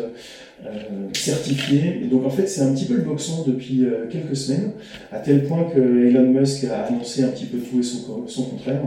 certifié. 1.13 2.02
Et 2.04 2.08
donc 2.08 2.26
en 2.26 2.30
fait, 2.30 2.47
c'est 2.47 2.62
un 2.62 2.73
petit 2.73 2.86
peu 2.86 2.95
le 2.95 3.04
boxon 3.04 3.43
depuis 3.45 3.86
euh, 3.86 4.08
quelques 4.10 4.36
semaines, 4.36 4.71
à 5.12 5.19
tel 5.19 5.45
point 5.45 5.69
que 5.73 5.80
Elon 5.80 6.30
Musk 6.32 6.65
a 6.65 6.84
annoncé 6.86 7.23
un 7.23 7.30
petit 7.30 7.45
peu 7.45 7.58
tout 7.58 7.80
et 7.80 7.84
son, 7.84 8.28
son 8.28 8.43
contraire. 8.43 8.82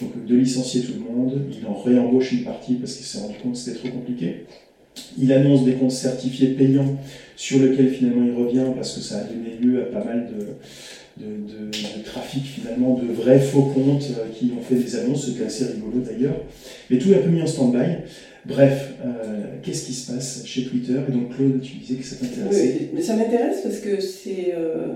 Donc 0.00 0.26
de 0.26 0.36
licencier 0.36 0.82
tout 0.82 0.92
le 0.94 1.00
monde, 1.00 1.40
il 1.50 1.66
en 1.66 1.74
réembauche 1.74 2.32
une 2.32 2.44
partie 2.44 2.74
parce 2.74 2.94
qu'il 2.94 3.06
s'est 3.06 3.18
rendu 3.18 3.34
compte 3.42 3.52
que 3.52 3.58
c'était 3.58 3.78
trop 3.78 3.88
compliqué. 3.88 4.46
Il 5.18 5.32
annonce 5.32 5.64
des 5.64 5.74
comptes 5.74 5.92
certifiés 5.92 6.48
payants 6.48 6.96
sur 7.36 7.58
lesquels 7.60 7.90
finalement 7.90 8.26
il 8.26 8.34
revient 8.34 8.66
parce 8.74 8.94
que 8.94 9.00
ça 9.00 9.18
a 9.18 9.24
donné 9.24 9.56
lieu 9.60 9.82
à 9.82 9.84
pas 9.86 10.04
mal 10.04 10.28
de, 10.36 11.24
de, 11.24 12.02
trafic 12.04 12.44
finalement 12.44 12.98
de 12.98 13.12
vrais 13.12 13.38
faux 13.38 13.62
comptes 13.62 14.08
euh, 14.18 14.26
qui 14.36 14.52
ont 14.56 14.62
fait 14.62 14.76
des 14.76 14.96
annonces, 14.96 15.26
c'était 15.26 15.44
assez 15.44 15.64
rigolo 15.66 16.02
d'ailleurs. 16.04 16.36
Mais 16.88 16.98
tout 16.98 17.12
est 17.12 17.16
un 17.16 17.22
peu 17.22 17.28
mis 17.28 17.42
en 17.42 17.46
stand-by. 17.46 17.98
Bref, 18.46 18.94
euh, 19.04 19.58
qu'est-ce 19.62 19.86
qui 19.86 19.92
se 19.92 20.12
passe 20.12 20.42
chez 20.46 20.64
Twitter 20.64 20.98
Et 21.08 21.12
donc 21.12 21.34
Claude, 21.34 21.60
tu 21.60 21.74
disais 21.74 21.96
que 21.96 22.04
ça 22.04 22.16
t'intéressait. 22.16 22.76
Oui, 22.80 22.88
mais 22.94 23.02
ça 23.02 23.16
m'intéresse 23.16 23.60
parce 23.62 23.80
que 23.80 24.00
c'est, 24.00 24.54
euh, 24.56 24.86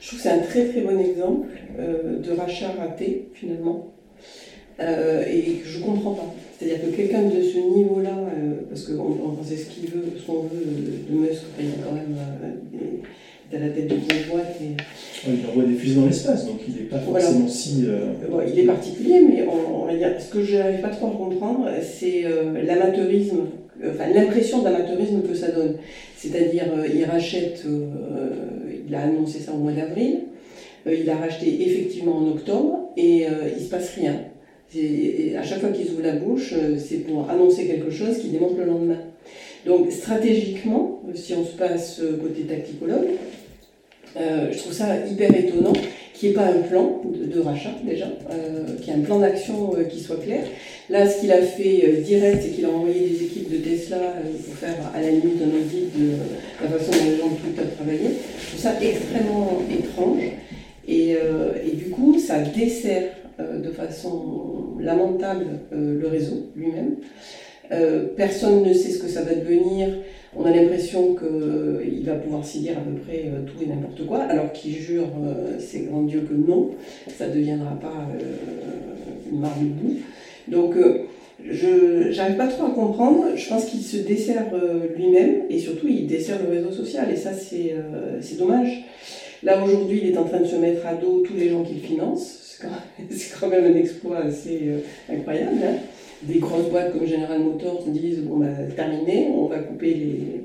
je 0.00 0.06
trouve 0.06 0.18
que 0.18 0.22
c'est 0.22 0.32
un 0.32 0.38
très 0.38 0.68
très 0.68 0.80
bon 0.80 0.98
exemple 0.98 1.48
euh, 1.78 2.18
de 2.18 2.32
rachat 2.32 2.72
raté 2.78 3.28
finalement. 3.34 3.92
et 4.80 5.60
que 5.62 5.68
je 5.68 5.78
ne 5.78 5.84
comprends 5.84 6.12
pas. 6.12 6.34
C'est-à-dire 6.58 6.80
que 6.82 6.96
quelqu'un 6.96 7.22
de 7.24 7.42
ce 7.42 7.58
niveau-là, 7.58 8.16
parce 8.68 8.84
qu'on 8.84 9.02
on 9.02 9.44
ce 9.44 9.54
qu'il 9.54 9.90
veut, 9.90 10.04
ce 10.16 10.26
qu'on 10.26 10.42
veut 10.42 10.64
de 11.08 11.14
Musk, 11.14 11.42
il 11.58 11.66
y 11.66 11.68
a 11.68 11.72
quand 11.84 11.94
même 11.94 12.16
à 13.56 13.58
la 13.58 13.68
tête 13.68 13.88
de 13.88 13.96
grosse 13.96 14.26
boîte. 14.30 14.56
Et... 14.62 15.30
il 15.30 15.46
envoie 15.48 15.64
des 15.64 15.74
fusées 15.74 15.94
dans 15.96 16.06
l'espace, 16.06 16.46
donc 16.46 16.60
il 16.66 16.74
n'est 16.74 16.88
pas 16.88 16.98
forcément 16.98 17.48
si. 17.48 17.84
Euh, 17.86 18.12
il 18.52 18.58
est 18.58 18.64
particulier, 18.64 19.20
mais 19.20 19.44
on, 19.46 19.86
va 19.86 19.94
dire, 19.94 20.10
ce 20.18 20.30
que 20.32 20.42
je 20.42 20.56
n'arrive 20.56 20.80
pas 20.80 20.90
trop 20.90 21.08
à 21.08 21.10
comprendre, 21.10 21.68
c'est 21.82 22.24
euh, 22.24 22.62
l'amateurisme, 22.64 23.46
enfin 23.82 24.08
l'impression 24.12 24.62
d'amateurisme 24.62 25.22
que 25.22 25.34
ça 25.34 25.50
donne. 25.50 25.76
C'est-à-dire, 26.16 26.64
euh, 26.76 26.86
il 26.92 27.04
rachète, 27.04 27.64
il 28.86 28.94
a 28.94 29.02
annoncé 29.02 29.38
ça 29.38 29.52
au 29.52 29.58
mois 29.58 29.72
d'avril, 29.72 30.20
il 30.86 31.08
a 31.08 31.16
racheté 31.16 31.62
effectivement 31.62 32.18
en 32.18 32.28
octobre, 32.28 32.90
et 32.96 33.24
il 33.24 33.58
ne 33.58 33.60
se 33.60 33.70
passe 33.70 33.94
rien. 33.94 34.14
Et 34.76 35.34
à 35.36 35.42
chaque 35.42 35.60
fois 35.60 35.70
qu'ils 35.70 35.90
ouvrent 35.92 36.02
la 36.02 36.16
bouche, 36.16 36.52
c'est 36.76 36.98
pour 36.98 37.28
annoncer 37.30 37.66
quelque 37.66 37.90
chose 37.90 38.18
qui 38.18 38.28
démontre 38.28 38.56
le 38.58 38.66
lendemain. 38.66 38.98
Donc 39.66 39.90
stratégiquement, 39.90 41.02
si 41.14 41.34
on 41.34 41.44
se 41.44 41.56
passe 41.56 42.00
côté 42.22 42.42
tacticologue, 42.42 43.08
euh, 44.16 44.52
je 44.52 44.58
trouve 44.58 44.72
ça 44.72 45.06
hyper 45.06 45.34
étonnant 45.34 45.72
qu'il 46.14 46.30
n'y 46.30 46.34
ait 46.34 46.38
pas 46.38 46.46
un 46.46 46.62
plan 46.62 47.00
de, 47.04 47.40
rachat 47.40 47.74
déjà, 47.84 48.06
euh, 48.30 48.76
qu'il 48.80 48.92
y 48.92 48.96
ait 48.96 49.00
un 49.00 49.04
plan 49.04 49.20
d'action 49.20 49.74
euh, 49.76 49.84
qui 49.84 50.00
soit 50.00 50.16
clair. 50.16 50.44
Là, 50.90 51.08
ce 51.08 51.20
qu'il 51.20 51.30
a 51.30 51.42
fait 51.42 52.02
direct, 52.04 52.42
c'est 52.42 52.50
qu'il 52.50 52.64
a 52.64 52.70
envoyé 52.70 53.08
des 53.08 53.24
équipes 53.24 53.50
de 53.50 53.58
Tesla 53.58 54.14
pour 54.44 54.54
faire 54.54 54.76
à 54.94 55.00
la 55.00 55.10
limite 55.10 55.40
un 55.42 55.56
audit 55.56 55.96
de 55.96 56.14
la 56.62 56.78
façon 56.78 56.90
dont 56.90 57.10
les 57.10 57.16
gens 57.18 57.28
de 57.28 57.36
Twitter 57.36 57.62
travaillaient. 57.76 58.14
Je 58.40 58.48
trouve 58.48 58.60
ça 58.60 58.74
extrêmement 58.82 59.62
étrange. 59.70 60.22
Et, 60.88 61.10
et 61.10 61.76
du 61.76 61.90
coup, 61.90 62.18
ça 62.18 62.38
dessert 62.38 63.12
de 63.38 63.70
façon 63.70 64.78
lamentable 64.80 65.46
le 65.70 66.08
réseau 66.08 66.46
lui-même. 66.56 66.96
Euh, 67.70 68.06
personne 68.16 68.62
ne 68.62 68.72
sait 68.72 68.90
ce 68.90 68.98
que 68.98 69.08
ça 69.08 69.22
va 69.22 69.34
devenir. 69.34 69.88
On 70.36 70.44
a 70.44 70.50
l'impression 70.50 71.14
qu'il 71.14 71.26
euh, 71.26 72.02
va 72.04 72.14
pouvoir 72.14 72.44
s'y 72.44 72.60
dire 72.60 72.76
à 72.76 72.80
peu 72.80 73.00
près 73.00 73.24
euh, 73.26 73.42
tout 73.46 73.62
et 73.62 73.66
n'importe 73.66 74.06
quoi, 74.06 74.22
alors 74.24 74.52
qu'il 74.52 74.74
jure, 74.74 75.06
c'est 75.58 75.86
grand 75.86 76.02
Dieu 76.02 76.20
que 76.28 76.34
non, 76.34 76.70
ça 77.08 77.28
ne 77.28 77.34
deviendra 77.34 77.72
pas 77.80 78.08
une 79.30 79.40
marque 79.40 79.58
boue. 79.58 79.96
Donc, 80.48 80.74
je 81.44 82.14
n'arrive 82.16 82.36
pas 82.36 82.48
trop 82.48 82.66
à 82.66 82.70
comprendre. 82.70 83.36
Je 83.36 83.48
pense 83.48 83.66
qu'il 83.66 83.80
se 83.80 83.98
dessert 83.98 84.46
lui-même 84.96 85.42
et 85.50 85.58
surtout 85.58 85.88
il 85.88 86.06
dessert 86.06 86.38
le 86.42 86.56
réseau 86.56 86.72
social. 86.72 87.10
Et 87.12 87.16
ça, 87.16 87.32
c'est 87.32 88.38
dommage. 88.38 88.84
Là, 89.42 89.62
aujourd'hui, 89.62 90.00
il 90.02 90.10
est 90.10 90.18
en 90.18 90.24
train 90.24 90.40
de 90.40 90.46
se 90.46 90.56
mettre 90.56 90.86
à 90.86 90.94
dos 90.94 91.22
tous 91.26 91.34
les 91.34 91.48
gens 91.50 91.62
qu'il 91.62 91.80
finance. 91.80 92.58
C'est 93.10 93.38
quand, 93.38 93.48
même 93.48 93.64
un 93.64 93.76
exploit 93.76 94.18
assez 94.18 94.60
incroyable. 95.08 95.58
Hein 95.64 95.76
des 96.22 96.38
grosses 96.38 96.68
boîtes 96.70 96.92
comme 96.92 97.06
General 97.06 97.38
Motors 97.40 97.84
disent 97.86 98.20
bon 98.20 98.38
bah 98.38 98.46
terminé, 98.74 99.28
on 99.32 99.46
va 99.46 99.58
couper 99.58 99.94
les. 99.94 100.44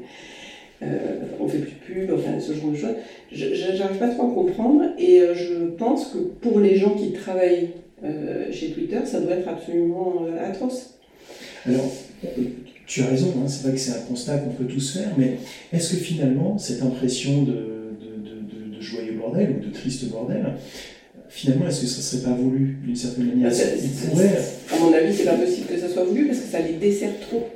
Euh, 0.81 1.21
on 1.39 1.47
fait 1.47 1.59
plus 1.59 1.71
de 1.71 2.07
pub, 2.07 2.11
enfin 2.13 2.39
ce 2.39 2.53
genre 2.53 2.71
de 2.71 2.75
choses. 2.75 2.95
J'arrive 3.31 3.97
pas 3.97 4.09
trop 4.09 4.31
à 4.31 4.33
comprendre 4.33 4.83
et 4.97 5.21
euh, 5.21 5.33
je 5.33 5.69
pense 5.77 6.07
que 6.07 6.17
pour 6.17 6.59
les 6.59 6.75
gens 6.75 6.95
qui 6.95 7.13
travaillent 7.13 7.69
euh, 8.03 8.51
chez 8.51 8.71
Twitter, 8.71 8.99
ça 9.05 9.21
doit 9.21 9.35
être 9.35 9.47
absolument 9.47 10.25
euh, 10.27 10.49
atroce. 10.49 10.95
Alors, 11.65 11.89
tu 12.85 13.01
as 13.01 13.07
raison, 13.07 13.33
hein, 13.37 13.47
c'est 13.47 13.63
vrai 13.63 13.75
que 13.75 13.79
c'est 13.79 13.93
un 13.93 14.01
constat 14.01 14.39
qu'on 14.39 14.51
peut 14.51 14.65
tous 14.65 14.97
faire, 14.97 15.11
mais 15.17 15.37
est-ce 15.71 15.91
que 15.91 15.97
finalement 15.97 16.57
cette 16.57 16.81
impression 16.81 17.43
de, 17.43 17.51
de, 17.51 18.29
de, 18.29 18.75
de 18.75 18.81
joyeux 18.81 19.13
bordel 19.13 19.55
ou 19.57 19.65
de 19.65 19.71
triste 19.71 20.09
bordel, 20.09 20.45
finalement, 21.33 21.67
est-ce 21.67 21.81
que 21.81 21.87
ça 21.87 22.01
serait 22.01 22.29
pas 22.29 22.35
voulu 22.35 22.77
d'une 22.83 22.95
certaine 22.95 23.25
manière? 23.25 23.51
À 24.71 24.79
mon 24.79 24.93
avis, 24.93 25.13
c'est 25.13 25.25
pas 25.25 25.33
possible 25.33 25.67
que 25.67 25.79
ça 25.79 25.89
soit 25.89 26.03
voulu 26.03 26.27
parce 26.27 26.39
que 26.39 26.51
ça 26.51 26.59
les 26.59 26.73
dessert 26.73 27.19
trop. 27.21 27.47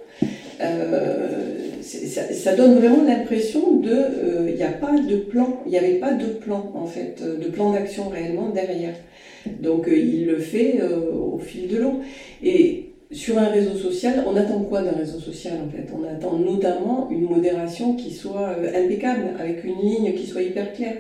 Euh, 0.60 1.54
ça, 1.84 2.56
donne 2.56 2.80
vraiment 2.80 3.04
l'impression 3.04 3.78
de, 3.78 4.50
il 4.50 4.56
n'y 4.56 4.64
a 4.64 4.72
pas 4.72 4.98
de 4.98 5.18
plan, 5.18 5.62
il 5.66 5.72
n'y 5.72 5.78
avait 5.78 6.00
pas 6.00 6.14
de 6.14 6.26
plan 6.26 6.72
en 6.74 6.88
fait, 6.88 7.22
de 7.24 7.48
plan 7.50 7.72
d'action 7.72 8.10
réellement 8.10 8.50
derrière. 8.50 8.96
Donc 9.62 9.88
il 9.90 10.26
le 10.26 10.40
fait 10.40 10.82
au 10.82 11.38
fil 11.38 11.68
de 11.68 11.78
l'eau. 11.78 12.02
Et 12.44 12.90
sur 13.12 13.38
un 13.38 13.46
réseau 13.46 13.76
social, 13.76 14.26
on 14.28 14.36
attend 14.36 14.60
quoi 14.64 14.82
d'un 14.82 14.98
réseau 14.98 15.20
social 15.20 15.54
en 15.66 15.70
fait? 15.70 15.88
On 15.96 16.04
attend 16.04 16.40
notamment 16.40 17.08
une 17.12 17.30
modération 17.30 17.96
qui 17.96 18.12
soit 18.12 18.56
impeccable, 18.76 19.36
avec 19.40 19.64
une 19.64 19.80
ligne 19.80 20.14
qui 20.14 20.26
soit 20.26 20.42
hyper 20.42 20.74
claire. 20.74 20.98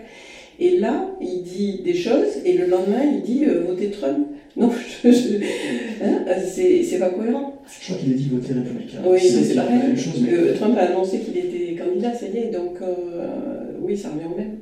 Et 0.60 0.78
là, 0.80 1.12
il 1.22 1.44
dit 1.44 1.82
des 1.84 1.94
choses 1.94 2.38
et 2.44 2.54
le 2.54 2.66
lendemain, 2.66 3.04
il 3.04 3.22
dit 3.22 3.46
euh, 3.46 3.62
votez 3.68 3.90
Trump. 3.92 4.28
Non, 4.58 4.72
je, 4.72 5.08
hein, 6.04 6.26
c'est 6.50 6.98
pas 6.98 7.12
cohérent. 7.12 7.62
Je 7.80 7.86
crois 7.86 7.98
qu'il 7.98 8.12
a 8.12 8.16
dit 8.16 8.28
voter 8.28 8.54
républicain. 8.54 8.98
Oui, 9.06 9.20
c'est 9.20 9.54
la 9.54 9.70
même 9.70 9.96
chose. 9.96 10.20
Mais... 10.20 10.54
Trump 10.54 10.76
a 10.80 10.82
annoncé 10.82 11.20
qu'il 11.20 11.38
était 11.38 11.76
candidat, 11.76 12.12
ça 12.16 12.26
y 12.26 12.38
est, 12.38 12.52
donc 12.52 12.82
euh, 12.82 13.76
oui, 13.80 13.96
ça 13.96 14.10
revient 14.10 14.26
au 14.26 14.36
même. 14.36 14.56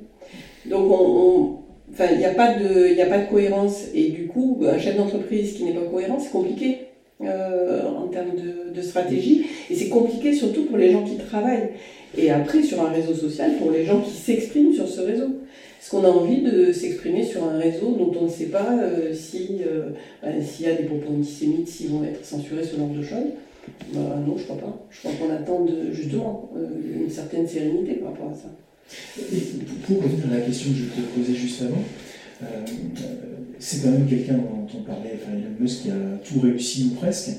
Donc 0.66 0.92
on, 0.92 1.60
enfin, 1.94 2.10
il 2.12 2.18
n'y 2.18 2.26
a, 2.26 2.34
pas 2.34 2.56
de, 2.56 3.02
a 3.02 3.06
pas 3.06 3.20
de 3.20 3.30
cohérence 3.30 3.86
et 3.96 4.10
du 4.10 4.28
coup, 4.28 4.60
un 4.68 4.78
chef 4.78 4.98
d'entreprise 4.98 5.54
qui 5.54 5.64
n'est 5.64 5.72
pas 5.72 5.86
cohérent, 5.90 6.20
c'est 6.20 6.32
compliqué. 6.32 6.80
Euh, 7.22 7.84
en 7.88 8.08
termes 8.08 8.36
de, 8.36 8.76
de 8.78 8.82
stratégie 8.82 9.46
et 9.70 9.76
c'est 9.76 9.88
compliqué 9.88 10.34
surtout 10.34 10.66
pour 10.66 10.76
les 10.76 10.92
gens 10.92 11.06
qui 11.06 11.16
travaillent 11.16 11.70
et 12.18 12.30
après 12.30 12.62
sur 12.62 12.82
un 12.82 12.90
réseau 12.90 13.14
social 13.14 13.52
pour 13.58 13.72
les 13.72 13.86
gens 13.86 14.02
qui 14.02 14.12
s'expriment 14.12 14.74
sur 14.74 14.86
ce 14.86 15.00
réseau. 15.00 15.30
Est-ce 15.86 15.92
qu'on 15.92 16.04
a 16.04 16.10
envie 16.10 16.42
de 16.42 16.72
s'exprimer 16.72 17.24
sur 17.24 17.44
un 17.44 17.60
réseau 17.60 17.96
dont 17.96 18.12
on 18.20 18.24
ne 18.24 18.30
sait 18.30 18.48
pas 18.48 18.76
euh, 18.76 19.14
euh, 19.14 19.90
ben, 20.24 20.44
s'il 20.44 20.66
y 20.66 20.70
a 20.70 20.74
des 20.74 20.86
propos 20.86 21.14
antisémites, 21.14 21.68
s'ils 21.68 21.90
vont 21.90 22.04
être 22.04 22.26
censurés, 22.26 22.64
ce 22.64 22.76
genre 22.76 22.90
de 22.90 23.04
choses 23.04 23.34
bah, 23.94 24.20
Non, 24.26 24.36
je 24.36 24.46
crois 24.46 24.58
pas. 24.58 24.88
Je 24.90 24.98
crois 25.02 25.12
qu'on 25.12 25.32
attend 25.32 25.64
justement 25.92 26.50
euh, 26.58 27.04
une 27.04 27.12
certaine 27.12 27.48
sérénité 27.48 27.98
par 27.98 28.14
rapport 28.14 28.32
à 28.32 28.34
ça. 28.34 28.50
Et 29.32 29.42
pour 29.86 30.02
revenir 30.02 30.26
à 30.32 30.40
la 30.40 30.42
question 30.42 30.72
que 30.72 30.78
je 30.78 30.86
te 30.86 31.20
posais 31.20 31.36
juste 31.36 31.62
avant, 31.62 31.84
c'est 33.60 33.84
quand 33.84 33.92
même 33.92 34.08
quelqu'un 34.08 34.38
dont 34.38 34.68
on 34.76 34.82
parlait, 34.82 35.20
enfin 35.22 35.38
Musk 35.60 35.84
qui 35.84 35.92
a 35.92 36.18
tout 36.24 36.40
réussi 36.40 36.90
ou 36.92 36.96
presque 36.96 37.30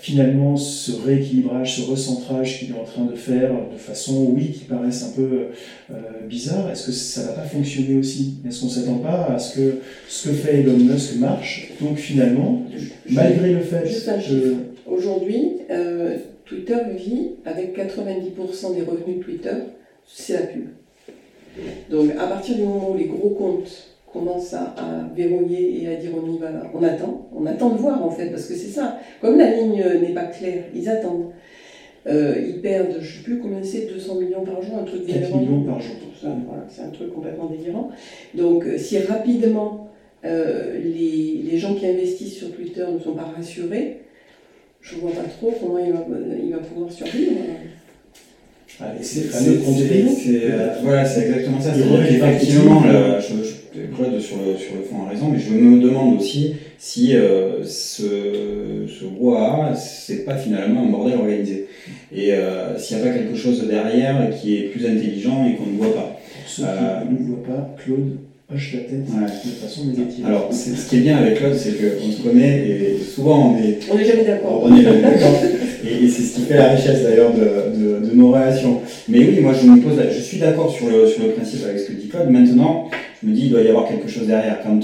finalement 0.00 0.56
ce 0.56 0.92
rééquilibrage, 0.92 1.76
ce 1.76 1.90
recentrage 1.90 2.58
qu'il 2.58 2.70
est 2.70 2.78
en 2.78 2.84
train 2.84 3.04
de 3.04 3.14
faire 3.14 3.50
de 3.70 3.76
façon, 3.76 4.30
oui, 4.30 4.52
qui 4.52 4.64
paraissent 4.64 5.04
un 5.04 5.12
peu 5.12 5.48
euh, 5.90 5.94
bizarre, 6.26 6.70
est-ce 6.70 6.86
que 6.86 6.92
ça 6.92 7.22
va 7.22 7.32
pas 7.32 7.42
fonctionner 7.42 7.98
aussi? 7.98 8.36
Est-ce 8.46 8.60
qu'on 8.60 8.66
ne 8.66 8.72
s'attend 8.72 8.98
pas 8.98 9.32
à 9.34 9.38
ce 9.38 9.56
que 9.56 9.74
ce 10.08 10.28
que 10.28 10.34
fait 10.34 10.60
Elon 10.60 10.78
Musk 10.78 11.16
marche? 11.16 11.72
Donc 11.80 11.98
finalement, 11.98 12.62
malgré 13.10 13.52
le 13.52 13.60
fait 13.60 13.82
que... 13.82 14.54
Aujourd'hui, 14.86 15.58
euh, 15.70 16.16
Twitter 16.46 16.78
vit 16.96 17.30
avec 17.44 17.78
90% 17.78 18.74
des 18.74 18.82
revenus 18.82 19.18
de 19.18 19.22
Twitter, 19.22 19.54
c'est 20.06 20.32
la 20.32 20.40
pub. 20.40 20.64
Donc 21.90 22.10
à 22.18 22.26
partir 22.26 22.56
du 22.56 22.62
moment 22.62 22.90
où 22.92 22.96
les 22.96 23.04
gros 23.04 23.30
comptes 23.30 23.89
commence 24.12 24.54
à, 24.54 24.74
verrouiller 25.14 25.82
et 25.82 25.88
à 25.88 25.96
dire 25.96 26.10
on 26.16 26.32
y 26.32 26.38
va, 26.38 26.48
on 26.74 26.82
attend, 26.82 27.28
on 27.34 27.46
attend 27.46 27.70
de 27.70 27.78
voir 27.78 28.04
en 28.04 28.10
fait, 28.10 28.26
parce 28.26 28.46
que 28.46 28.54
c'est 28.54 28.70
ça. 28.70 28.98
Comme 29.20 29.38
la 29.38 29.54
ligne 29.54 29.84
n'est 30.00 30.14
pas 30.14 30.24
claire, 30.24 30.64
ils 30.74 30.88
attendent. 30.88 31.32
Euh, 32.06 32.34
ils 32.48 32.60
perdent, 32.60 32.94
je 32.94 32.98
ne 32.98 33.12
sais 33.12 33.22
plus 33.22 33.38
combien 33.38 33.62
c'est, 33.62 33.86
200 33.92 34.14
millions 34.16 34.42
par 34.42 34.62
jour, 34.62 34.78
un 34.80 34.84
truc 34.84 35.04
délirant. 35.04 35.38
millions 35.38 35.64
par 35.64 35.80
jour. 35.80 35.96
Voilà, 36.22 36.64
c'est 36.68 36.82
un 36.82 36.88
truc 36.88 37.12
complètement 37.14 37.46
délirant. 37.46 37.90
Donc 38.34 38.64
euh, 38.64 38.78
si 38.78 38.98
rapidement 39.00 39.90
euh, 40.24 40.78
les, 40.82 41.42
les, 41.50 41.58
gens 41.58 41.74
qui 41.74 41.86
investissent 41.86 42.38
sur 42.38 42.52
Twitter 42.52 42.84
ne 42.90 42.98
sont 42.98 43.12
pas 43.12 43.30
rassurés, 43.36 44.00
je 44.80 44.96
ne 44.96 45.00
vois 45.00 45.12
pas 45.12 45.28
trop 45.28 45.54
comment 45.60 45.78
il 45.78 45.92
va, 45.92 46.06
il 46.42 46.50
va 46.52 46.58
pouvoir 46.58 46.90
survivre. 46.90 47.32
c'est 49.02 49.20
voilà, 50.82 51.04
c'est 51.04 51.22
exactement 51.22 51.60
ça. 51.60 51.72
C'est 51.74 52.14
effectivement, 52.14 52.82
je, 53.20 53.59
Claude 53.72 54.20
sur 54.20 54.36
le, 54.36 54.56
sur 54.56 54.74
le 54.74 54.82
fond 54.82 55.06
a 55.06 55.10
raison, 55.10 55.28
mais 55.28 55.38
je 55.38 55.52
me 55.52 55.80
demande 55.80 56.20
aussi 56.20 56.54
si 56.78 57.14
euh, 57.14 57.62
ce, 57.64 58.86
ce 58.88 59.04
brouhaha, 59.04 59.74
c'est 59.74 60.24
pas 60.24 60.36
finalement 60.36 60.82
un 60.84 60.90
bordel 60.90 61.18
organisé. 61.18 61.66
Et 62.14 62.32
euh, 62.32 62.76
s'il 62.78 62.96
n'y 62.96 63.02
a 63.02 63.06
pas 63.06 63.12
quelque 63.16 63.36
chose 63.36 63.66
derrière 63.66 64.30
qui 64.30 64.56
est 64.56 64.62
plus 64.70 64.84
intelligent 64.86 65.46
et 65.46 65.56
qu'on 65.56 65.70
ne 65.70 65.76
voit 65.76 65.94
pas. 65.94 66.20
Ceux 66.46 66.62
qui 66.62 66.68
euh, 66.68 67.10
ne 67.10 67.26
voient 67.26 67.44
pas, 67.44 67.76
Claude 67.84 68.18
hoche 68.52 68.74
la 68.74 68.80
tête 68.80 69.04
de 69.04 69.50
façon 69.62 69.84
négative. 69.86 70.26
Alors, 70.26 70.52
ce 70.52 70.88
qui 70.88 70.96
est 70.96 71.00
bien 71.00 71.18
avec 71.18 71.36
Claude, 71.36 71.54
c'est 71.54 71.72
qu'on 71.72 72.10
se 72.10 72.20
connaît 72.22 72.68
et 72.68 72.98
souvent 72.98 73.54
on 73.54 73.62
est. 73.62 73.78
On 73.90 73.96
n'est 73.96 74.04
jamais 74.04 74.24
d'accord. 74.24 74.62
On 74.64 74.76
est 74.76 74.82
jamais 74.82 75.02
d'accord. 75.02 75.40
et, 75.84 76.08
c'est 76.08 76.22
ce 76.22 76.34
qui 76.34 76.42
fait 76.42 76.56
la 76.56 76.70
richesse 76.70 77.04
d'ailleurs 77.04 77.32
de, 77.32 78.00
de, 78.00 78.06
de, 78.06 78.14
nos 78.14 78.32
relations. 78.32 78.80
Mais 79.08 79.18
oui, 79.18 79.40
moi 79.40 79.52
je 79.52 79.66
me 79.68 79.80
pose, 79.80 80.00
je 80.10 80.20
suis 80.20 80.38
d'accord 80.38 80.74
sur 80.74 80.88
le, 80.88 81.06
sur 81.06 81.22
le 81.22 81.30
principe 81.30 81.64
avec 81.64 81.78
ce 81.78 81.86
que 81.86 81.92
dit 81.92 82.08
Claude. 82.08 82.30
Maintenant, 82.30 82.90
je 83.22 83.28
me 83.28 83.34
dis, 83.34 83.42
il 83.46 83.50
doit 83.50 83.60
y 83.60 83.68
avoir 83.68 83.86
quelque 83.86 84.08
chose 84.08 84.26
derrière. 84.26 84.60
Quand 84.62 84.80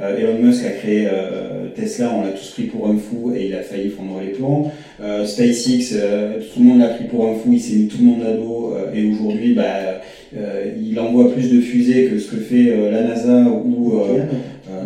euh, 0.00 0.18
Elon 0.18 0.38
Musk 0.38 0.64
a 0.64 0.70
créé 0.70 1.06
euh, 1.06 1.68
Tesla, 1.74 2.12
on 2.16 2.22
l'a 2.22 2.30
tous 2.30 2.50
pris 2.50 2.64
pour 2.64 2.88
un 2.88 2.96
fou 2.96 3.32
et 3.34 3.46
il 3.46 3.54
a 3.54 3.60
failli 3.60 3.90
fondre 3.90 4.20
les 4.24 4.32
plombs. 4.32 4.70
Euh, 5.02 5.26
SpaceX, 5.26 5.94
tout 6.52 6.60
le 6.60 6.64
monde 6.64 6.80
l'a 6.80 6.88
pris 6.88 7.04
pour 7.04 7.26
un 7.26 7.34
fou, 7.34 7.52
il 7.52 7.60
s'est 7.60 7.74
mis 7.74 7.88
tout 7.88 7.98
le 8.00 8.04
monde 8.04 8.22
à 8.22 8.32
dos 8.32 8.74
et 8.94 9.10
aujourd'hui, 9.10 9.54
bah, 9.54 10.00
il 10.80 10.98
envoie 10.98 11.32
plus 11.32 11.50
de 11.50 11.60
fusées 11.60 12.06
que 12.06 12.18
ce 12.18 12.30
que 12.30 12.36
fait 12.36 12.74
la 12.90 13.02
NASA 13.02 13.42
ou 13.42 13.94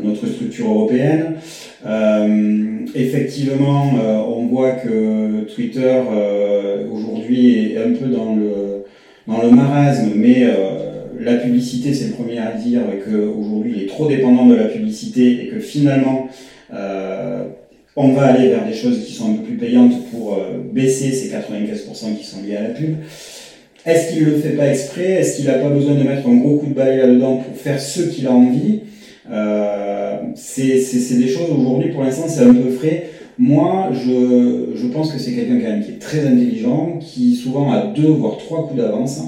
notre 0.03 0.27
structure 0.27 0.67
européenne. 0.69 1.37
effectivement, 2.95 3.93
on 4.29 4.47
voit 4.47 4.73
que 4.73 5.45
Twitter 5.55 6.01
aujourd'hui 6.93 7.73
est 7.73 7.79
un 7.79 7.93
peu 7.93 8.07
dans 8.07 8.35
le, 8.35 8.85
dans 9.27 9.43
le 9.43 9.51
marasme, 9.51 10.13
mais 10.17 10.45
la 11.29 11.37
publicité, 11.37 11.93
c'est 11.93 12.09
le 12.09 12.13
premier 12.13 12.39
à 12.39 12.53
dire 12.53 12.83
qu'aujourd'hui, 13.05 13.75
il 13.77 13.83
est 13.83 13.87
trop 13.87 14.09
dépendant 14.09 14.47
de 14.47 14.55
la 14.55 14.65
publicité 14.65 15.43
et 15.43 15.49
que 15.49 15.61
finalement, 15.61 16.29
euh, 16.73 17.45
on 17.97 18.13
va 18.13 18.27
aller 18.27 18.49
vers 18.49 18.67
des 18.67 18.75
choses 18.75 19.05
qui 19.05 19.13
sont 19.13 19.33
un 19.33 19.35
peu 19.35 19.43
plus 19.43 19.57
payantes 19.57 20.11
pour 20.11 20.35
euh, 20.35 20.59
baisser 20.73 21.13
ces 21.13 21.29
95% 21.29 22.17
qui 22.17 22.25
sont 22.25 22.43
liés 22.43 22.57
à 22.57 22.63
la 22.63 22.69
pub. 22.71 22.97
Est-ce 23.85 24.13
qu'il 24.13 24.25
ne 24.25 24.31
le 24.31 24.37
fait 24.37 24.51
pas 24.51 24.69
exprès? 24.69 25.13
Est-ce 25.13 25.37
qu'il 25.37 25.47
n'a 25.47 25.55
pas 25.55 25.71
besoin 25.71 25.95
de 25.95 26.03
mettre 26.03 26.27
un 26.29 26.37
gros 26.37 26.57
coup 26.59 26.67
de 26.67 26.75
balai 26.75 26.97
là-dedans 26.97 27.37
pour 27.37 27.57
faire 27.57 27.81
ce 27.81 28.03
qu'il 28.03 28.27
a 28.27 28.33
envie? 28.33 28.81
Euh, 29.31 30.19
C'est 30.35 31.19
des 31.19 31.29
choses 31.29 31.51
aujourd'hui, 31.51 31.91
pour 31.91 32.03
l'instant, 32.03 32.27
c'est 32.29 32.43
un 32.43 32.55
peu 32.55 32.71
frais. 32.71 33.11
Moi, 33.39 33.91
je, 33.93 34.75
je 34.75 34.87
pense 34.89 35.13
que 35.13 35.19
c'est 35.19 35.33
quelqu'un 35.33 35.59
quand 35.61 35.71
même 35.71 35.85
qui 35.85 35.93
est 35.93 35.99
très 36.01 36.27
intelligent, 36.27 36.99
qui 37.01 37.37
souvent 37.37 37.73
a 37.73 37.87
deux 37.87 38.09
voire 38.09 38.37
trois 38.37 38.67
coups 38.67 38.81
d'avance. 38.81 39.21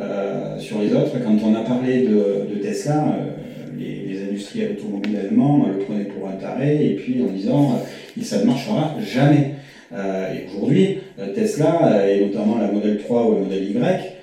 Euh, 0.00 0.58
sur 0.58 0.80
les 0.80 0.92
autres. 0.92 1.12
Quand 1.24 1.36
on 1.46 1.54
a 1.54 1.60
parlé 1.60 2.02
de, 2.02 2.58
Tesla, 2.60 3.16
euh, 3.16 3.30
les, 3.78 4.12
les, 4.12 4.22
industriels 4.24 4.72
automobiles 4.72 5.16
allemands 5.16 5.66
le 5.68 5.84
prenaient 5.84 6.04
pour 6.06 6.28
un 6.28 6.32
taré, 6.32 6.84
et 6.84 6.94
puis 6.94 7.22
en 7.22 7.32
disant 7.32 7.74
euh, 7.74 8.22
ça 8.22 8.40
ne 8.40 8.46
marchera 8.46 8.96
jamais. 9.00 9.50
et 9.92 10.56
aujourd'hui, 10.56 10.98
Tesla, 11.34 12.08
et 12.10 12.26
notamment 12.26 12.58
la 12.58 12.72
Model 12.72 12.98
3 12.98 13.26
ou 13.28 13.34
la 13.34 13.40
Model 13.40 13.70
Y, 13.70 13.76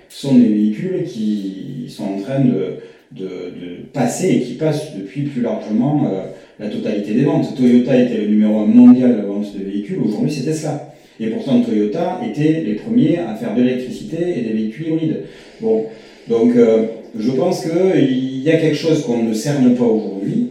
sont 0.09 0.35
des 0.35 0.47
véhicules 0.47 1.03
qui 1.05 1.85
sont 1.87 2.03
en 2.03 2.19
train 2.19 2.39
de, 2.41 2.79
de, 3.13 3.51
passer 3.93 4.29
et 4.29 4.41
qui 4.41 4.53
passent 4.55 4.95
depuis 4.97 5.21
plus 5.23 5.41
largement 5.41 6.11
la 6.59 6.67
totalité 6.67 7.13
des 7.13 7.23
ventes. 7.23 7.55
Toyota 7.55 7.97
était 7.97 8.17
le 8.17 8.27
numéro 8.27 8.59
un 8.59 8.65
mondial 8.65 9.21
de 9.21 9.21
vente 9.21 9.57
de 9.57 9.63
véhicules, 9.63 9.99
aujourd'hui 10.03 10.31
c'est 10.31 10.43
Tesla. 10.43 10.91
Et 11.21 11.27
pourtant, 11.27 11.61
Toyota 11.61 12.19
était 12.27 12.63
les 12.65 12.73
premiers 12.73 13.19
à 13.19 13.35
faire 13.35 13.53
de 13.53 13.61
l'électricité 13.61 14.17
et 14.37 14.41
des 14.41 14.53
véhicules 14.53 14.87
hybrides. 14.87 15.17
Bon, 15.61 15.85
donc 16.27 16.55
euh, 16.55 16.87
je 17.15 17.29
pense 17.29 17.61
qu'il 17.63 18.39
y 18.39 18.49
a 18.49 18.57
quelque 18.57 18.75
chose 18.75 19.03
qu'on 19.03 19.21
ne 19.21 19.31
cerne 19.31 19.75
pas 19.75 19.83
aujourd'hui. 19.83 20.47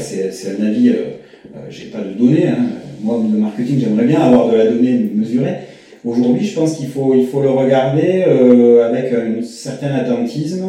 C'est 0.00 0.58
un 0.58 0.66
avis, 0.66 0.88
euh, 0.88 0.92
euh, 1.54 1.60
j'ai 1.70 1.86
pas 1.86 2.00
de 2.00 2.12
données. 2.18 2.48
Hein. 2.48 2.66
Moi, 3.02 3.22
le 3.32 3.38
marketing, 3.38 3.78
j'aimerais 3.78 4.06
bien 4.06 4.20
avoir 4.20 4.50
de 4.50 4.56
la 4.56 4.66
donnée 4.66 5.10
mesurée. 5.14 5.58
Aujourd'hui, 6.04 6.44
je 6.44 6.56
pense 6.56 6.76
qu'il 6.76 6.88
faut, 6.88 7.14
il 7.14 7.26
faut 7.28 7.42
le 7.42 7.50
regarder 7.50 8.24
avec 8.82 9.12
un 9.12 9.42
certain 9.42 9.94
attentisme. 9.94 10.64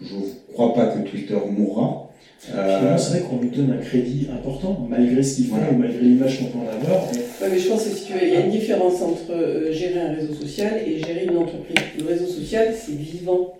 je 0.00 0.14
ne 0.14 0.52
crois 0.52 0.74
pas 0.74 0.86
que 0.86 1.06
Twitter 1.08 1.34
mourra. 1.56 2.06
Euh, 2.54 2.96
c'est 2.96 3.10
vrai 3.10 3.20
qu'on 3.28 3.40
lui 3.40 3.48
donne 3.48 3.72
un 3.72 3.82
crédit 3.82 4.28
important, 4.32 4.86
malgré 4.88 5.22
ce 5.22 5.36
qu'il 5.36 5.46
fait, 5.46 5.54
ou 5.72 5.78
malgré 5.78 6.00
l'image 6.00 6.38
qu'on 6.38 6.46
peut 6.46 6.58
en 6.58 6.84
avoir. 6.84 7.08
Oui, 7.40 7.48
mais 7.50 7.58
je 7.58 7.68
pense 7.68 7.84
que 7.84 7.90
si 7.90 8.04
tu 8.06 8.12
veux, 8.14 8.22
il 8.22 8.32
y 8.32 8.36
a 8.36 8.40
une 8.40 8.50
différence 8.50 9.02
entre 9.02 9.32
euh, 9.32 9.72
gérer 9.72 10.00
un 10.00 10.14
réseau 10.14 10.34
social 10.34 10.80
et 10.86 10.98
gérer 10.98 11.24
une 11.24 11.36
entreprise. 11.36 11.76
Le 11.98 12.06
réseau 12.06 12.26
social, 12.26 12.74
c'est 12.74 12.92
vivant. 12.92 13.54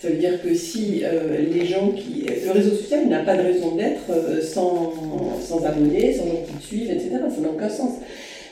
Ça 0.00 0.08
veut 0.08 0.16
dire 0.16 0.40
que 0.42 0.54
si 0.54 1.02
euh, 1.04 1.38
les 1.52 1.66
gens 1.66 1.90
qui. 1.90 2.26
Le 2.44 2.52
réseau 2.52 2.74
social 2.74 3.06
n'a 3.08 3.20
pas 3.20 3.36
de 3.36 3.42
raison 3.42 3.74
d'être 3.74 4.42
sans, 4.42 4.94
sans 5.40 5.64
abonnés, 5.64 6.14
sans 6.14 6.24
gens 6.24 6.42
qui 6.46 6.54
te 6.54 6.62
suivent, 6.62 6.90
etc. 6.90 7.10
Ça 7.34 7.40
n'a 7.40 7.48
aucun 7.50 7.68
sens. 7.68 7.92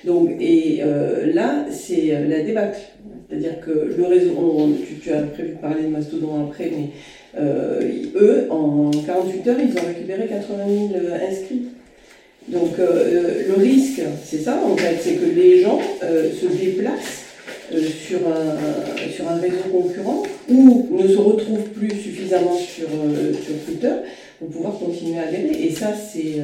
Donc, 0.05 0.31
et 0.41 0.83
là, 1.33 1.67
c'est 1.71 2.27
la 2.29 2.43
débâcle. 2.43 2.79
C'est-à-dire 3.29 3.61
que 3.61 3.95
le 3.97 4.05
réseau. 4.05 4.33
tu, 4.87 4.97
tu, 4.97 5.13
as 5.13 5.23
prévu 5.23 5.51
de 5.51 5.59
parler 5.59 5.83
de 5.83 5.89
Mastodon 5.89 6.47
après, 6.49 6.71
mais 6.71 6.91
euh, 7.39 7.81
eux, 8.15 8.47
en 8.51 8.91
48 8.91 9.49
heures, 9.49 9.57
ils 9.61 9.79
ont 9.79 9.87
récupéré 9.87 10.27
80 10.27 10.65
000 10.67 11.15
inscrits. 11.29 11.63
Donc 12.49 12.79
euh, 12.79 13.43
le 13.49 13.55
risque, 13.63 14.03
c'est 14.25 14.39
ça 14.39 14.63
en 14.65 14.77
fait, 14.77 14.99
c'est 15.03 15.15
que 15.15 15.27
les 15.27 15.63
gens 15.63 15.81
euh, 16.03 16.31
se 16.33 16.47
déplacent 16.47 17.25
sur, 18.07 18.21
un, 18.29 19.11
sur 19.11 19.29
un 19.29 19.37
réseau 19.37 19.65
concurrent 19.73 20.23
ou 20.49 20.89
ne 20.93 21.09
se 21.09 21.17
retrouvent 21.17 21.69
plus 21.71 21.91
suffisamment 21.91 22.57
sur, 22.57 22.87
sur 22.87 23.55
Twitter 23.67 23.93
pour 24.39 24.49
pouvoir 24.49 24.79
continuer 24.79 25.19
à 25.19 25.23
adhérer. 25.23 25.65
Et 25.65 25.73
ça, 25.73 25.93
c'est 25.93 26.37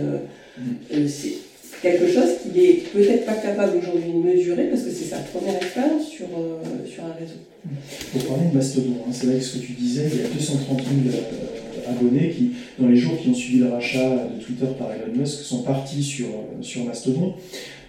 mm. 0.59 1.07
c'est 1.07 1.35
quelque 1.81 2.09
chose 2.09 2.31
qu'il 2.43 2.61
est 2.61 2.93
peut-être 2.93 3.25
pas 3.25 3.35
capable 3.35 3.79
aujourd'hui 3.79 4.11
de 4.13 4.19
mesurer 4.19 4.65
parce 4.65 4.83
que 4.83 4.91
c'est 4.91 5.11
sa 5.11 5.19
première 5.19 5.55
expérience 5.55 6.09
sur, 6.09 6.27
sur 6.93 7.05
un 7.05 7.13
réseau. 7.13 7.39
Pour 8.13 8.25
parler 8.27 8.51
de 8.51 8.57
Mastodon, 8.57 8.97
hein, 9.07 9.13
c'est 9.13 9.27
vrai 9.27 9.39
que 9.39 9.45
ce 9.45 9.59
que 9.59 9.67
tu 9.67 9.73
disais, 9.73 10.09
il 10.13 10.23
y 10.23 10.25
a 10.25 10.29
230 10.29 10.81
000 10.81 11.17
abonnés 11.93 12.31
qui, 12.31 12.53
dans 12.79 12.89
les 12.89 12.97
jours 12.97 13.19
qui 13.21 13.29
ont 13.29 13.35
suivi 13.35 13.59
le 13.59 13.69
rachat 13.69 14.29
de 14.29 14.43
Twitter 14.43 14.67
par 14.79 14.89
Elon 14.93 15.17
Musk, 15.17 15.43
sont 15.43 15.63
partis 15.63 16.03
sur, 16.03 16.27
sur 16.61 16.85
Mastodon. 16.85 17.35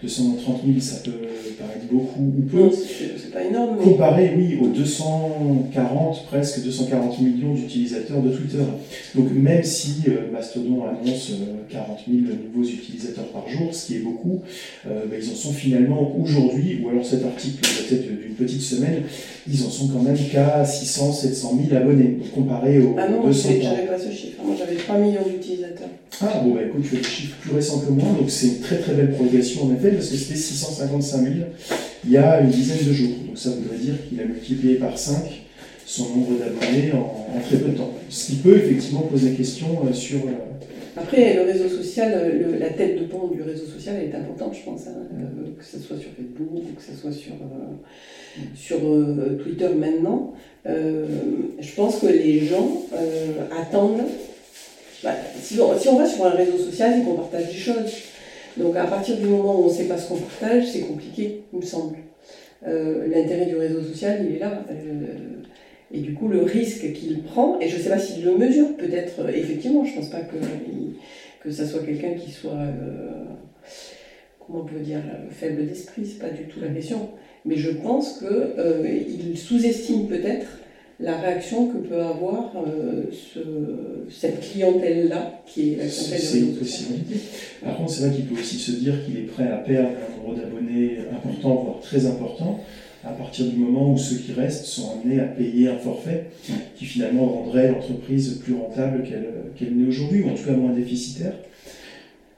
230 0.03 0.61
000, 0.65 0.79
ça 0.81 0.97
peut 0.97 1.11
paraître 1.57 1.85
beaucoup 1.89 2.21
ou 2.21 2.41
peu. 2.41 2.69
C'est 2.71 3.31
pas 3.31 3.43
énorme. 3.43 3.77
Comparé, 3.77 4.33
oui, 4.35 4.57
aux 4.61 4.67
240, 4.67 6.25
presque 6.25 6.63
240 6.63 7.21
millions 7.21 7.53
d'utilisateurs 7.53 8.21
de 8.21 8.29
Twitter. 8.29 8.63
Donc 9.15 9.31
même 9.33 9.63
si 9.63 10.03
euh, 10.09 10.31
Mastodon 10.31 10.83
annonce 10.83 11.31
40 11.69 11.99
euh, 12.09 12.11
000 12.11 12.35
nouveaux 12.53 12.67
utilisateurs 12.67 13.27
par 13.27 13.47
jour, 13.47 13.73
ce 13.73 13.87
qui 13.87 13.95
est 13.95 13.99
beaucoup, 13.99 14.41
euh, 14.87 15.05
bah, 15.09 15.15
ils 15.21 15.29
en 15.29 15.35
sont 15.35 15.53
finalement 15.53 16.13
aujourd'hui, 16.21 16.81
ou 16.83 16.89
alors 16.89 17.05
cet 17.05 17.23
article 17.23 17.61
peut-être 17.61 18.07
d'une 18.21 18.35
petite 18.35 18.61
semaine, 18.61 19.03
ils 19.47 19.63
en 19.63 19.69
sont 19.69 19.87
quand 19.87 20.01
même 20.01 20.17
qu'à 20.31 20.65
600, 20.65 21.13
700 21.13 21.59
000 21.69 21.81
abonnés. 21.81 22.17
Donc 22.19 22.31
comparé 22.31 22.79
aux 22.79 22.95
ah 22.97 23.07
non, 23.07 23.31
j'avais 23.31 23.87
pas 23.87 23.97
ce 23.97 24.11
chiffre. 24.11 24.43
Moi 24.43 24.55
j'avais 24.57 24.75
3 24.75 24.97
millions 24.97 25.25
d'utilisateurs. 25.25 25.89
Ah 26.21 26.41
bon, 26.43 26.53
bah 26.53 26.61
écoute, 26.67 26.83
tu 26.87 26.95
as 26.95 26.99
des 26.99 27.05
chiffres 27.05 27.37
plus 27.41 27.55
récents 27.55 27.79
que 27.79 27.91
moi, 27.91 28.05
donc 28.19 28.29
c'est 28.29 28.47
une 28.47 28.59
très 28.59 28.77
très 28.77 28.93
belle 28.93 29.13
progression 29.13 29.65
en 29.65 29.73
effet 29.73 29.92
parce 29.93 30.09
que 30.09 30.15
c'était 30.15 30.35
655 30.35 31.21
000 31.21 31.33
il 32.05 32.11
y 32.11 32.17
a 32.17 32.41
une 32.41 32.49
dizaine 32.49 32.85
de 32.85 32.93
jours. 32.93 33.15
Donc 33.27 33.37
ça 33.37 33.49
voudrait 33.49 33.77
dire 33.77 33.95
qu'il 34.07 34.19
a 34.19 34.25
multiplié 34.25 34.75
par 34.75 34.97
5 34.97 35.43
son 35.85 36.09
nombre 36.09 36.39
d'abonnés 36.39 36.91
en, 36.93 37.39
très 37.41 37.57
peu 37.57 37.69
de 37.69 37.77
temps. 37.77 37.91
Ce 38.09 38.27
qui 38.27 38.35
peut 38.37 38.57
effectivement 38.57 39.01
poser 39.01 39.31
question 39.31 39.67
euh, 39.85 39.93
sur... 39.93 40.19
Euh, 40.19 40.97
Après, 40.97 41.35
le 41.35 41.41
réseau 41.41 41.67
social, 41.67 42.57
la 42.59 42.69
tête 42.69 42.99
de 42.99 43.05
pont 43.05 43.27
du 43.27 43.41
réseau 43.41 43.65
social 43.65 43.95
est 43.97 44.15
importante, 44.15 44.55
je 44.55 44.63
pense, 44.63 44.87
hein, 44.87 44.93
euh, 45.13 45.51
que 45.57 45.63
ce 45.63 45.79
soit 45.79 45.97
sur 45.97 46.09
Facebook 46.15 46.63
ou 46.63 46.75
que 46.75 46.81
ce 46.81 46.99
soit 46.99 47.11
sur, 47.11 47.33
sur 48.55 48.79
Twitter 49.43 49.69
maintenant. 49.77 50.33
je 50.65 51.75
pense 51.75 51.99
que 51.99 52.07
les 52.07 52.45
gens 52.45 52.83
attendent... 53.59 54.03
Bah, 55.03 55.11
si, 55.41 55.59
on, 55.59 55.77
si 55.77 55.89
on 55.89 55.97
va 55.97 56.07
sur 56.07 56.25
un 56.25 56.29
réseau 56.29 56.57
social, 56.57 56.93
c'est 56.95 57.03
qu'on 57.03 57.15
partage 57.15 57.47
des 57.47 57.57
choses. 57.57 57.91
Donc 58.57 58.75
à 58.75 58.85
partir 58.85 59.17
du 59.17 59.25
moment 59.25 59.59
où 59.59 59.63
on 59.63 59.67
ne 59.67 59.73
sait 59.73 59.85
pas 59.85 59.97
ce 59.97 60.07
qu'on 60.09 60.17
partage, 60.17 60.67
c'est 60.71 60.81
compliqué, 60.81 61.43
il 61.51 61.59
me 61.59 61.65
semble. 61.65 61.97
Euh, 62.65 63.07
l'intérêt 63.07 63.45
du 63.45 63.55
réseau 63.55 63.81
social, 63.81 64.25
il 64.27 64.35
est 64.35 64.39
là. 64.39 64.63
Euh, 64.69 65.41
et 65.91 65.99
du 65.99 66.13
coup, 66.13 66.27
le 66.27 66.43
risque 66.43 66.93
qu'il 66.93 67.23
prend, 67.23 67.59
et 67.59 67.67
je 67.67 67.77
ne 67.77 67.81
sais 67.81 67.89
pas 67.89 67.99
s'il 67.99 68.23
le 68.25 68.37
mesure, 68.37 68.75
peut-être, 68.77 69.19
euh, 69.19 69.29
effectivement, 69.29 69.83
je 69.83 69.91
ne 69.91 69.95
pense 69.97 70.09
pas 70.09 70.21
que, 70.21 70.37
que 71.41 71.51
ça 71.51 71.65
soit 71.65 71.81
quelqu'un 71.81 72.13
qui 72.13 72.31
soit, 72.31 72.57
comment 74.39 74.61
on 74.61 74.65
peut 74.65 74.79
dire, 74.79 75.01
faible 75.29 75.67
d'esprit, 75.67 76.05
c'est 76.05 76.19
pas 76.19 76.29
du 76.29 76.43
tout 76.43 76.59
la 76.61 76.69
question. 76.69 77.09
Mais 77.45 77.57
je 77.57 77.71
pense 77.71 78.19
qu'il 78.19 79.37
sous-estime 79.37 80.07
peut-être 80.07 80.59
la 80.99 81.17
réaction 81.17 81.67
que 81.67 81.77
peut 81.77 82.01
avoir 82.01 82.53
euh, 82.55 83.03
cette 84.09 84.41
clientèle-là, 84.41 85.41
qui 85.45 85.73
est 85.73 85.77
la 85.77 85.85
clientèle 85.85 86.53
de 86.53 86.59
possibilité. 86.59 87.15
Par 87.63 87.77
contre, 87.77 87.91
c'est 87.91 88.05
vrai 88.05 88.15
qu'il 88.15 88.25
peut 88.25 88.39
aussi 88.39 88.57
se 88.57 88.71
dire 88.71 89.03
qu'il 89.05 89.17
est 89.17 89.27
prêt 89.27 89.47
à 89.47 89.57
perdre 89.57 89.89
un 89.89 90.21
nombre 90.21 90.39
d'abonnés 90.39 90.97
important, 91.11 91.55
voire 91.63 91.79
très 91.81 92.05
important, 92.05 92.59
à 93.03 93.11
partir 93.11 93.47
du 93.47 93.57
moment 93.57 93.91
où 93.91 93.97
ceux 93.97 94.17
qui 94.17 94.33
restent 94.33 94.65
sont 94.65 94.91
amenés 94.91 95.19
à 95.19 95.25
payer 95.25 95.67
un 95.67 95.77
forfait 95.77 96.27
qui 96.75 96.85
finalement 96.85 97.25
rendrait 97.25 97.69
l'entreprise 97.69 98.39
plus 98.43 98.53
rentable 98.53 99.03
qu'elle 99.03 99.75
n'est 99.75 99.87
aujourd'hui, 99.87 100.21
ou 100.21 100.29
en 100.29 100.35
tout 100.35 100.43
cas 100.43 100.53
moins 100.53 100.73
déficitaire. 100.73 101.33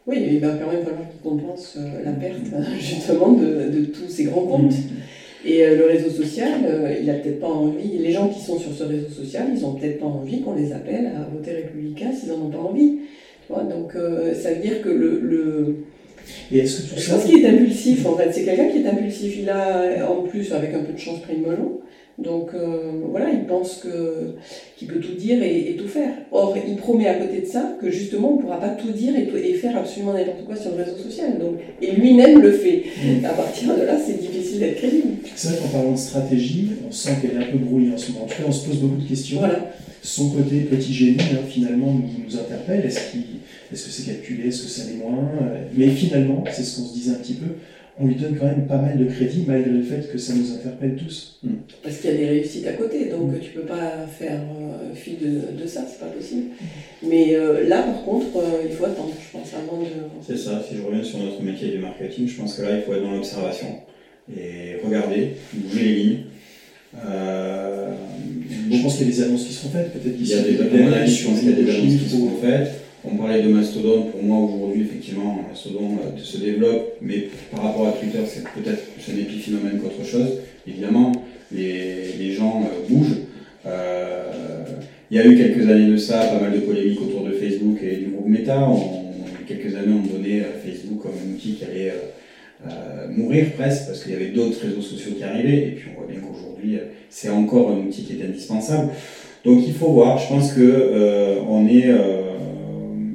Oui, 0.07 0.23
il 0.33 0.39
va 0.39 0.49
quand 0.49 0.71
même 0.71 0.83
falloir 0.83 1.09
qu'il 1.09 1.19
compense 1.21 1.77
euh, 1.79 2.03
la 2.03 2.11
perte 2.11 2.37
justement 2.79 3.31
de, 3.33 3.69
de 3.69 3.85
tous 3.85 4.07
ces 4.07 4.25
grands 4.25 4.45
comptes. 4.45 4.71
Mm. 4.71 4.97
Et 5.45 5.63
euh, 5.63 5.75
le 5.75 5.85
réseau 5.85 6.09
social, 6.09 6.61
euh, 6.65 6.95
il 6.99 7.05
n'a 7.05 7.13
peut-être 7.13 7.39
pas 7.39 7.47
envie, 7.47 7.99
les 7.99 8.11
gens 8.11 8.27
qui 8.29 8.41
sont 8.41 8.57
sur 8.57 8.73
ce 8.73 8.83
réseau 8.83 9.09
social, 9.09 9.45
ils 9.55 9.61
n'ont 9.61 9.73
peut-être 9.73 9.99
pas 9.99 10.07
envie 10.07 10.41
qu'on 10.41 10.55
les 10.55 10.73
appelle 10.73 11.05
à 11.15 11.29
voter 11.31 11.51
républicain 11.51 12.11
s'ils 12.11 12.29
n'en 12.29 12.47
ont 12.47 12.49
pas 12.49 12.57
envie. 12.57 12.97
Donc 13.49 13.95
euh, 13.95 14.33
ça 14.33 14.53
veut 14.53 14.61
dire 14.61 14.81
que 14.81 14.89
le. 14.89 15.75
Et 16.51 16.57
est-ce 16.59 16.81
que 16.81 16.95
tout 16.95 16.99
Je 16.99 17.11
pense 17.11 17.25
qu'il 17.25 17.45
est 17.45 17.47
impulsif 17.47 18.07
en 18.07 18.17
fait. 18.17 18.31
C'est 18.31 18.43
quelqu'un 18.43 18.69
qui 18.69 18.79
est 18.79 18.87
impulsif. 18.87 19.37
Il 19.37 19.49
a 19.51 20.09
en 20.09 20.23
plus, 20.23 20.51
avec 20.51 20.73
un 20.73 20.79
peu 20.79 20.93
de 20.93 20.97
chance, 20.97 21.19
pris 21.19 21.35
le 21.35 21.51
melon. 21.51 21.79
Donc 22.17 22.51
voilà, 23.11 23.29
il 23.29 23.45
pense 23.45 23.75
que, 23.75 24.35
qu'il 24.77 24.87
peut 24.87 24.99
tout 24.99 25.13
dire 25.13 25.43
et, 25.43 25.75
tout 25.77 25.87
faire. 25.87 26.09
Or, 26.31 26.57
il 26.67 26.75
promet 26.77 27.07
à 27.07 27.15
côté 27.15 27.41
de 27.41 27.45
ça 27.45 27.77
que 27.79 27.91
justement, 27.91 28.31
on 28.31 28.37
ne 28.37 28.41
pourra 28.41 28.59
pas 28.59 28.69
tout 28.69 28.91
dire 28.91 29.13
et, 29.15 29.29
et 29.49 29.53
faire 29.53 29.77
absolument 29.77 30.13
n'importe 30.13 30.45
quoi 30.45 30.55
sur 30.55 30.71
le 30.71 30.83
réseau 30.83 30.97
social. 30.97 31.37
Donc, 31.37 31.57
et 31.83 31.91
lui-même 31.91 32.41
le 32.41 32.51
fait. 32.51 32.83
Mm. 32.97 33.25
À 33.25 33.33
partir 33.33 33.75
de 33.77 33.83
là, 33.83 33.95
c'est 34.03 34.19
difficile 34.19 34.34
d'être 34.59 34.77
crédible. 34.77 35.13
C'est 35.35 35.49
vrai 35.49 35.57
qu'en 35.57 35.67
parlant 35.69 35.91
de 35.93 35.97
stratégie, 35.97 36.71
on 36.87 36.91
sent 36.91 37.17
qu'elle 37.21 37.31
est 37.31 37.43
un 37.43 37.51
peu 37.51 37.57
brouillée 37.57 37.93
en 37.93 37.97
ce 37.97 38.11
moment. 38.11 38.25
En 38.25 38.27
tout 38.27 38.41
cas, 38.41 38.47
on 38.47 38.51
se 38.51 38.67
pose 38.67 38.79
beaucoup 38.79 39.01
de 39.01 39.07
questions. 39.07 39.39
Voilà. 39.39 39.73
Son 40.01 40.29
côté 40.29 40.61
petit 40.61 40.93
génie, 40.93 41.17
hein, 41.33 41.39
finalement, 41.49 41.91
nous, 41.91 42.09
nous 42.25 42.37
interpelle. 42.37 42.85
Est-ce, 42.85 42.99
que 43.71 43.91
c'est 43.91 44.05
calculé? 44.05 44.49
Est-ce 44.49 44.63
que 44.63 44.69
ça 44.69 44.83
l'est 44.89 44.97
moins? 44.97 45.31
Mais 45.75 45.89
finalement, 45.89 46.43
c'est 46.51 46.63
ce 46.63 46.77
qu'on 46.79 46.87
se 46.87 46.93
disait 46.93 47.11
un 47.11 47.15
petit 47.15 47.33
peu 47.33 47.47
on 47.97 48.07
lui 48.07 48.15
donne 48.15 48.37
quand 48.37 48.45
même 48.45 48.67
pas 48.67 48.77
mal 48.77 48.97
de 48.97 49.05
crédit 49.05 49.45
malgré 49.47 49.71
le 49.71 49.81
fait 49.81 50.11
que 50.11 50.17
ça 50.17 50.33
nous 50.33 50.51
interpelle 50.51 50.95
tous. 50.95 51.39
Mm. 51.43 51.53
Parce 51.81 51.97
qu'il 51.97 52.11
y 52.11 52.13
a 52.13 52.17
des 52.17 52.27
réussites 52.27 52.67
à 52.67 52.73
côté, 52.73 53.05
donc 53.05 53.31
mm. 53.31 53.39
tu 53.39 53.51
peux 53.51 53.61
pas 53.61 54.05
faire 54.07 54.41
euh, 54.41 54.93
fi 54.93 55.13
de, 55.13 55.61
de, 55.61 55.67
ça, 55.67 55.85
c'est 55.89 55.99
pas 55.99 56.11
possible. 56.11 56.43
Mm. 56.43 57.07
Mais 57.07 57.35
euh, 57.35 57.67
là, 57.67 57.83
par 57.83 58.03
contre, 58.03 58.37
euh, 58.37 58.63
il 58.69 58.71
faut 58.71 58.85
attendre, 58.85 59.13
je 59.19 59.37
pense, 59.37 59.53
avant 59.53 59.81
de. 59.81 59.87
C'est 60.25 60.37
ça, 60.37 60.61
si 60.67 60.75
je 60.75 60.81
reviens 60.81 61.03
sur 61.03 61.19
notre 61.19 61.41
métier 61.41 61.69
du 61.69 61.79
marketing, 61.79 62.27
je 62.27 62.41
pense 62.41 62.55
que 62.55 62.63
là, 62.63 62.75
il 62.75 62.81
faut 62.81 62.93
être 62.93 63.03
dans 63.03 63.15
l'observation 63.15 63.67
et 64.31 64.77
regarder, 64.83 65.33
bouger 65.53 65.83
les 65.83 65.95
lignes. 65.95 66.19
je 68.71 68.81
pense 68.81 68.97
qu'il 68.97 69.07
y 69.07 69.09
a 69.09 69.13
des 69.13 69.23
annonces 69.23 69.45
qui 69.45 69.53
seront 69.53 69.69
faites, 69.69 69.93
peut-être 69.93 70.17
d'ici. 70.17 70.33
Il 70.33 70.55
y 70.55 70.61
a 70.61 70.67
des, 70.67 70.89
annonces 70.91 72.01
qui 72.01 72.09
sont 72.09 72.31
faites. 72.41 72.85
On 73.07 73.17
parlait 73.17 73.43
de 73.43 73.49
Mastodon, 73.49 74.03
pour 74.03 74.23
moi 74.23 74.49
aujourd'hui, 74.49 74.81
effectivement, 74.81 75.45
Mastodon 75.47 75.99
euh, 76.03 76.17
se 76.17 76.37
développe, 76.37 76.97
mais 77.01 77.27
par 77.51 77.63
rapport 77.63 77.87
à 77.87 77.91
Twitter, 77.91 78.19
c'est 78.25 78.43
peut-être 78.43 78.93
plus 78.93 79.13
un 79.13 79.17
épiphénomène 79.17 79.79
qu'autre 79.79 80.03
chose. 80.03 80.39
Évidemment, 80.67 81.11
les, 81.51 82.31
gens 82.31 82.63
euh, 82.63 82.89
bougent. 82.89 83.19
Euh, 83.67 84.23
il 85.11 85.17
y 85.17 85.19
a 85.19 85.25
eu 85.25 85.37
quelques 85.37 85.69
années 85.69 85.91
de 85.91 85.97
ça, 85.97 86.19
pas 86.25 86.39
mal 86.39 86.53
de 86.53 86.65
polémiques 86.65 86.99
autour 86.99 87.25
de 87.25 87.33
Facebook 87.33 87.77
et 87.83 87.97
du 87.97 88.05
groupe 88.07 88.27
Meta. 88.27 88.67
On, 88.67 89.05
quelques 89.47 89.75
années, 89.75 89.93
on 89.93 90.17
donnait 90.17 90.41
Facebook 90.65 91.03
comme 91.03 91.11
un 91.11 91.35
outil 91.35 91.53
qui 91.53 91.63
allait 91.65 91.93
mourir 93.09 93.53
presque, 93.57 93.87
parce 93.87 94.03
qu'il 94.03 94.13
y 94.13 94.15
avait 94.15 94.29
d'autres 94.29 94.59
réseaux 94.61 94.81
sociaux 94.81 95.13
qui 95.17 95.23
arrivaient, 95.23 95.67
et 95.67 95.71
puis 95.71 95.89
on 95.91 95.99
voit 95.99 96.11
bien 96.11 96.19
qu'aujourd'hui, 96.19 96.79
c'est 97.09 97.29
encore 97.29 97.71
un 97.71 97.77
outil 97.77 98.03
qui 98.03 98.19
est 98.19 98.25
indispensable. 98.25 98.89
Donc 99.43 99.67
il 99.67 99.73
faut 99.73 99.89
voir, 99.89 100.17
je 100.17 100.27
pense 100.27 100.53
que 100.53 101.39
on 101.47 101.67
est 101.67 101.91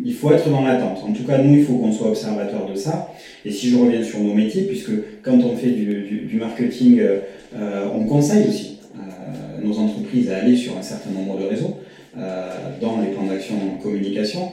il 0.05 0.15
faut 0.15 0.33
être 0.33 0.49
dans 0.49 0.63
l'attente. 0.63 0.99
En 1.07 1.13
tout 1.13 1.25
cas, 1.25 1.39
nous, 1.39 1.55
il 1.55 1.65
faut 1.65 1.75
qu'on 1.75 1.93
soit 1.93 2.09
observateur 2.09 2.67
de 2.67 2.75
ça. 2.75 3.13
Et 3.45 3.51
si 3.51 3.71
je 3.71 3.77
reviens 3.77 4.03
sur 4.03 4.21
nos 4.21 4.35
métiers, 4.35 4.63
puisque 4.63 4.91
quand 5.23 5.39
on 5.39 5.57
fait 5.57 5.71
du, 5.71 6.37
marketing, 6.39 7.01
euh, 7.01 7.87
on 7.95 8.05
conseille 8.05 8.49
aussi 8.49 8.79
euh, 8.97 9.65
nos 9.65 9.79
entreprises 9.79 10.31
à 10.31 10.39
aller 10.39 10.57
sur 10.57 10.77
un 10.77 10.83
certain 10.83 11.11
nombre 11.11 11.39
de 11.39 11.47
réseaux 11.47 11.77
euh, 12.19 12.49
dans 12.81 13.01
les 13.01 13.09
plans 13.09 13.25
d'action 13.25 13.55
communication. 13.83 14.53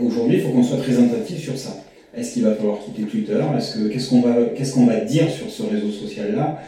Aujourd'hui, 0.00 0.36
il 0.36 0.42
faut 0.42 0.50
qu'on 0.50 0.62
soit 0.62 0.78
présentatif 0.78 1.38
sur 1.38 1.58
ça. 1.58 1.76
Est-ce 2.16 2.34
qu'il 2.34 2.44
va 2.44 2.54
falloir 2.54 2.78
quitter 2.80 3.02
Twitter? 3.02 3.40
Qu'est-ce 3.92 4.10
qu'on 4.10 4.20
va, 4.20 4.34
qu'est-ce 4.56 4.74
qu'on 4.74 4.86
va 4.86 5.00
dire 5.00 5.30
sur 5.30 5.50
ce 5.50 5.62
réseau 5.62 5.90
social-là? 5.90 6.62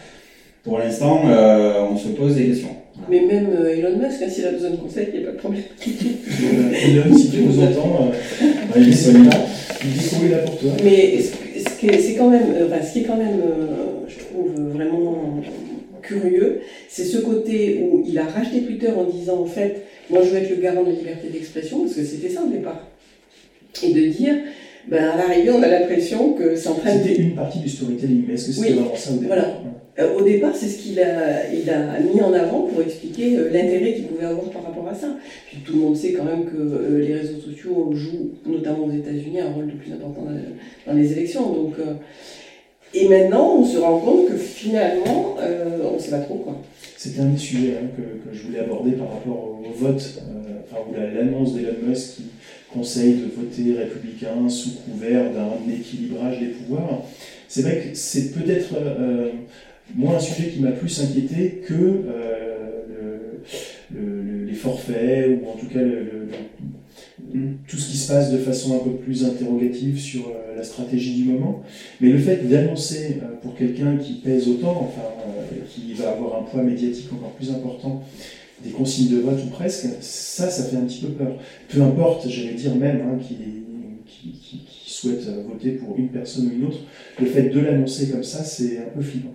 Pour 0.62 0.78
l'instant, 0.78 1.22
on 1.24 1.96
se 1.96 2.08
pose 2.08 2.36
des 2.36 2.46
questions. 2.46 2.76
Mais 3.08 3.20
même 3.20 3.48
euh, 3.58 3.76
Elon 3.76 3.96
Musk, 3.96 4.22
hein, 4.22 4.28
s'il 4.28 4.46
a 4.46 4.52
besoin 4.52 4.70
de 4.70 4.76
conseils, 4.76 5.08
il 5.14 5.20
n'y 5.20 5.26
a 5.26 5.30
pas 5.30 5.34
de 5.34 5.38
problème. 5.38 5.62
Elon, 5.86 7.16
si 7.16 7.30
tu 7.30 7.38
nous 7.42 7.58
entends, 7.60 8.10
euh, 8.12 8.76
il 8.76 8.88
est 8.88 10.28
là 10.28 10.38
pour 10.38 10.58
toi. 10.58 10.70
Mais 10.84 11.18
ce, 11.20 11.78
qui 11.78 11.86
est, 11.86 12.14
quand 12.16 12.30
même, 12.30 12.54
euh, 12.54 12.82
ce 12.82 12.92
qui 12.92 13.00
est 13.00 13.04
quand 13.04 13.16
même, 13.16 13.40
je 14.06 14.18
trouve, 14.18 14.72
vraiment 14.72 15.40
curieux, 16.02 16.60
c'est 16.88 17.04
ce 17.04 17.18
côté 17.18 17.80
où 17.82 18.04
il 18.06 18.18
a 18.18 18.24
racheté 18.24 18.62
Twitter 18.62 18.90
en 18.90 19.04
disant, 19.04 19.40
en 19.40 19.46
fait, 19.46 19.82
moi 20.10 20.20
je 20.22 20.30
veux 20.30 20.36
être 20.36 20.50
le 20.50 20.56
garant 20.56 20.82
de 20.82 20.90
la 20.90 20.96
liberté 20.96 21.28
d'expression, 21.32 21.80
parce 21.80 21.94
que 21.94 22.04
c'était 22.04 22.28
ça 22.28 22.42
au 22.44 22.48
départ. 22.48 22.86
Et 23.82 23.92
de 23.92 24.06
dire, 24.08 24.34
ben, 24.90 25.04
à 25.04 25.16
l'arrivée, 25.16 25.50
on 25.50 25.62
a 25.62 25.68
l'impression 25.68 26.32
que 26.32 26.56
c'est 26.56 26.68
en 26.68 26.74
train 26.74 26.96
de... 26.96 27.02
C'était 27.02 27.22
une 27.22 27.34
partie 27.34 27.60
du 27.60 27.68
storytelling, 27.68 28.24
mais 28.26 28.34
est-ce 28.34 28.48
que 28.48 28.52
c'était 28.52 28.72
vraiment 28.72 28.96
ça 28.96 29.12
au 29.12 29.18
départ 29.18 29.36
Voilà. 29.36 29.60
Euh, 30.00 30.18
au 30.18 30.22
départ, 30.22 30.54
c'est 30.54 30.68
ce 30.68 30.78
qu'il 30.78 31.00
a, 31.00 31.52
il 31.52 31.68
a 31.68 32.00
mis 32.00 32.20
en 32.22 32.32
avant 32.32 32.62
pour 32.62 32.80
expliquer 32.82 33.36
euh, 33.36 33.50
l'intérêt 33.52 33.94
qu'il 33.94 34.06
pouvait 34.06 34.26
avoir 34.26 34.48
par 34.50 34.64
rapport 34.64 34.88
à 34.88 34.94
ça. 34.94 35.16
Puis 35.48 35.58
tout 35.64 35.74
le 35.74 35.78
monde 35.80 35.96
sait 35.96 36.12
quand 36.12 36.24
même 36.24 36.46
que 36.46 36.56
euh, 36.56 36.98
les 37.00 37.14
réseaux 37.14 37.40
sociaux 37.40 37.90
jouent, 37.92 38.30
notamment 38.46 38.84
aux 38.86 38.92
États-Unis, 38.92 39.40
un 39.40 39.52
rôle 39.52 39.66
de 39.66 39.72
plus 39.72 39.92
important 39.92 40.26
dans, 40.86 40.92
les 40.92 41.12
élections. 41.12 41.52
Donc, 41.52 41.74
Et 42.94 43.08
maintenant, 43.08 43.58
on 43.58 43.64
se 43.64 43.78
rend 43.78 43.98
compte 43.98 44.28
que 44.28 44.36
finalement, 44.36 45.36
on 45.38 45.94
ne 45.94 45.98
sait 45.98 46.10
pas 46.10 46.18
trop 46.18 46.36
quoi. 46.36 46.56
C'était 46.96 47.20
un 47.20 47.26
des 47.30 47.38
sujets 47.38 47.76
hein, 47.80 47.86
que, 47.96 48.28
que, 48.28 48.36
je 48.36 48.42
voulais 48.46 48.58
aborder 48.58 48.92
par 48.92 49.10
rapport 49.10 49.58
au, 49.64 49.72
vote, 49.72 50.02
enfin, 50.64 50.82
ou 50.88 50.94
l'annonce 50.94 51.54
d'Elon 51.54 51.76
Musk 51.86 52.16
qui 52.16 52.22
conseille 52.72 53.14
de 53.14 53.24
voter 53.24 53.78
républicain 53.78 54.48
sous 54.48 54.76
couvert 54.76 55.32
d'un 55.32 55.72
équilibrage 55.72 56.38
des 56.38 56.46
pouvoirs. 56.46 57.02
C'est 57.48 57.62
vrai 57.62 57.78
que 57.78 57.96
c'est 57.96 58.32
peut-être 58.32 58.74
euh, 58.76 59.30
moins 59.94 60.16
un 60.16 60.20
sujet 60.20 60.50
qui 60.50 60.60
m'a 60.60 60.70
plus 60.70 61.00
inquiété 61.02 61.62
que 61.66 61.74
euh, 61.74 63.38
le, 63.92 64.44
les 64.46 64.54
forfaits, 64.54 65.40
ou 65.42 65.48
en 65.48 65.56
tout 65.56 65.66
cas 65.66 65.80
tout 67.68 67.76
ce 67.76 67.90
qui 67.90 67.96
se 67.96 68.12
passe 68.12 68.32
de 68.32 68.38
façon 68.38 68.76
un 68.76 68.78
peu 68.78 68.96
plus 68.96 69.24
interrogative 69.24 69.98
sur 69.98 70.28
euh, 70.28 70.56
la 70.56 70.62
stratégie 70.62 71.14
du 71.14 71.24
moment. 71.24 71.62
Mais 72.00 72.10
le 72.10 72.18
fait 72.18 72.48
d'annoncer 72.48 73.18
pour 73.42 73.56
quelqu'un 73.56 73.96
qui 73.96 74.14
pèse 74.14 74.48
autant, 74.48 74.88
enfin, 74.88 75.08
qui 75.68 75.94
va 75.94 76.10
avoir 76.10 76.40
un 76.40 76.44
poids 76.44 76.62
médiatique 76.62 77.12
encore 77.12 77.32
plus 77.32 77.50
important, 77.50 78.02
des 78.62 78.70
consignes 78.70 79.16
de 79.16 79.20
vote 79.20 79.38
ou 79.44 79.48
presque, 79.48 79.86
ça, 80.00 80.50
ça 80.50 80.64
fait 80.64 80.76
un 80.76 80.82
petit 80.82 81.00
peu 81.00 81.12
peur. 81.12 81.36
Peu 81.68 81.82
importe, 81.82 82.28
j'allais 82.28 82.54
dire 82.54 82.74
même, 82.74 83.00
hein, 83.00 83.18
qui, 83.20 83.36
qui, 84.06 84.32
qui, 84.32 84.90
souhaite 84.90 85.24
voter 85.48 85.70
pour 85.72 85.96
une 85.96 86.08
personne 86.08 86.48
ou 86.48 86.52
une 86.52 86.66
autre, 86.66 86.80
le 87.18 87.26
fait 87.26 87.44
de 87.44 87.60
l'annoncer 87.60 88.10
comme 88.10 88.24
ça, 88.24 88.44
c'est 88.44 88.78
un 88.78 88.90
peu 88.94 89.00
flippant. 89.00 89.34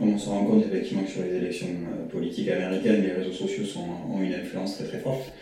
On 0.00 0.18
se 0.18 0.28
rend 0.28 0.44
compte 0.44 0.64
effectivement 0.66 1.04
que 1.04 1.10
sur 1.10 1.22
les 1.22 1.36
élections 1.36 1.68
euh, 1.68 2.10
politiques 2.10 2.48
américaines, 2.48 3.02
les 3.02 3.12
réseaux 3.12 3.32
sociaux 3.32 3.64
sont, 3.64 3.86
ont 4.12 4.22
une 4.22 4.34
influence 4.34 4.76
très 4.76 4.86
très 4.86 4.98
forte. 4.98 5.32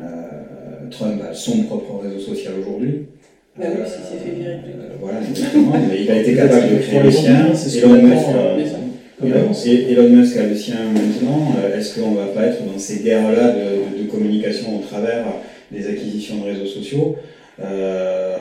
Euh, 0.00 0.88
Trump 0.90 1.20
a 1.22 1.34
son 1.34 1.64
propre 1.64 2.00
réseau 2.02 2.18
social 2.18 2.54
aujourd'hui. 2.60 3.06
Bah 3.58 3.66
oui, 3.70 3.84
s'est 3.86 4.24
fait 4.24 4.34
virer. 4.34 4.52
Euh, 4.52 4.96
voilà, 5.00 5.20
exactement. 5.20 5.72
il 6.00 6.10
a 6.10 6.20
été 6.20 6.34
capable 6.34 6.70
de 6.70 6.78
créer 6.78 7.02
le 7.02 7.10
sien. 7.10 7.46
Elon 7.82 8.02
Musk, 8.02 8.26
et 9.24 9.92
Elon 9.92 10.10
Musk 10.10 10.36
a 10.36 10.46
le 10.46 10.54
sien 10.54 10.76
maintenant. 10.92 11.52
Euh, 11.58 11.76
est-ce 11.76 11.98
qu'on 11.98 12.12
ne 12.12 12.16
va 12.16 12.26
pas 12.26 12.44
être 12.44 12.64
dans 12.64 12.78
ces 12.78 13.02
guerres-là 13.02 13.52
de, 13.52 13.78
communication 14.10 14.78
au 14.78 14.82
travers 14.82 15.26
des 15.70 15.86
acquisitions 15.86 16.38
de 16.38 16.44
réseaux 16.44 16.66
sociaux 16.66 17.16
euh, 17.60 18.36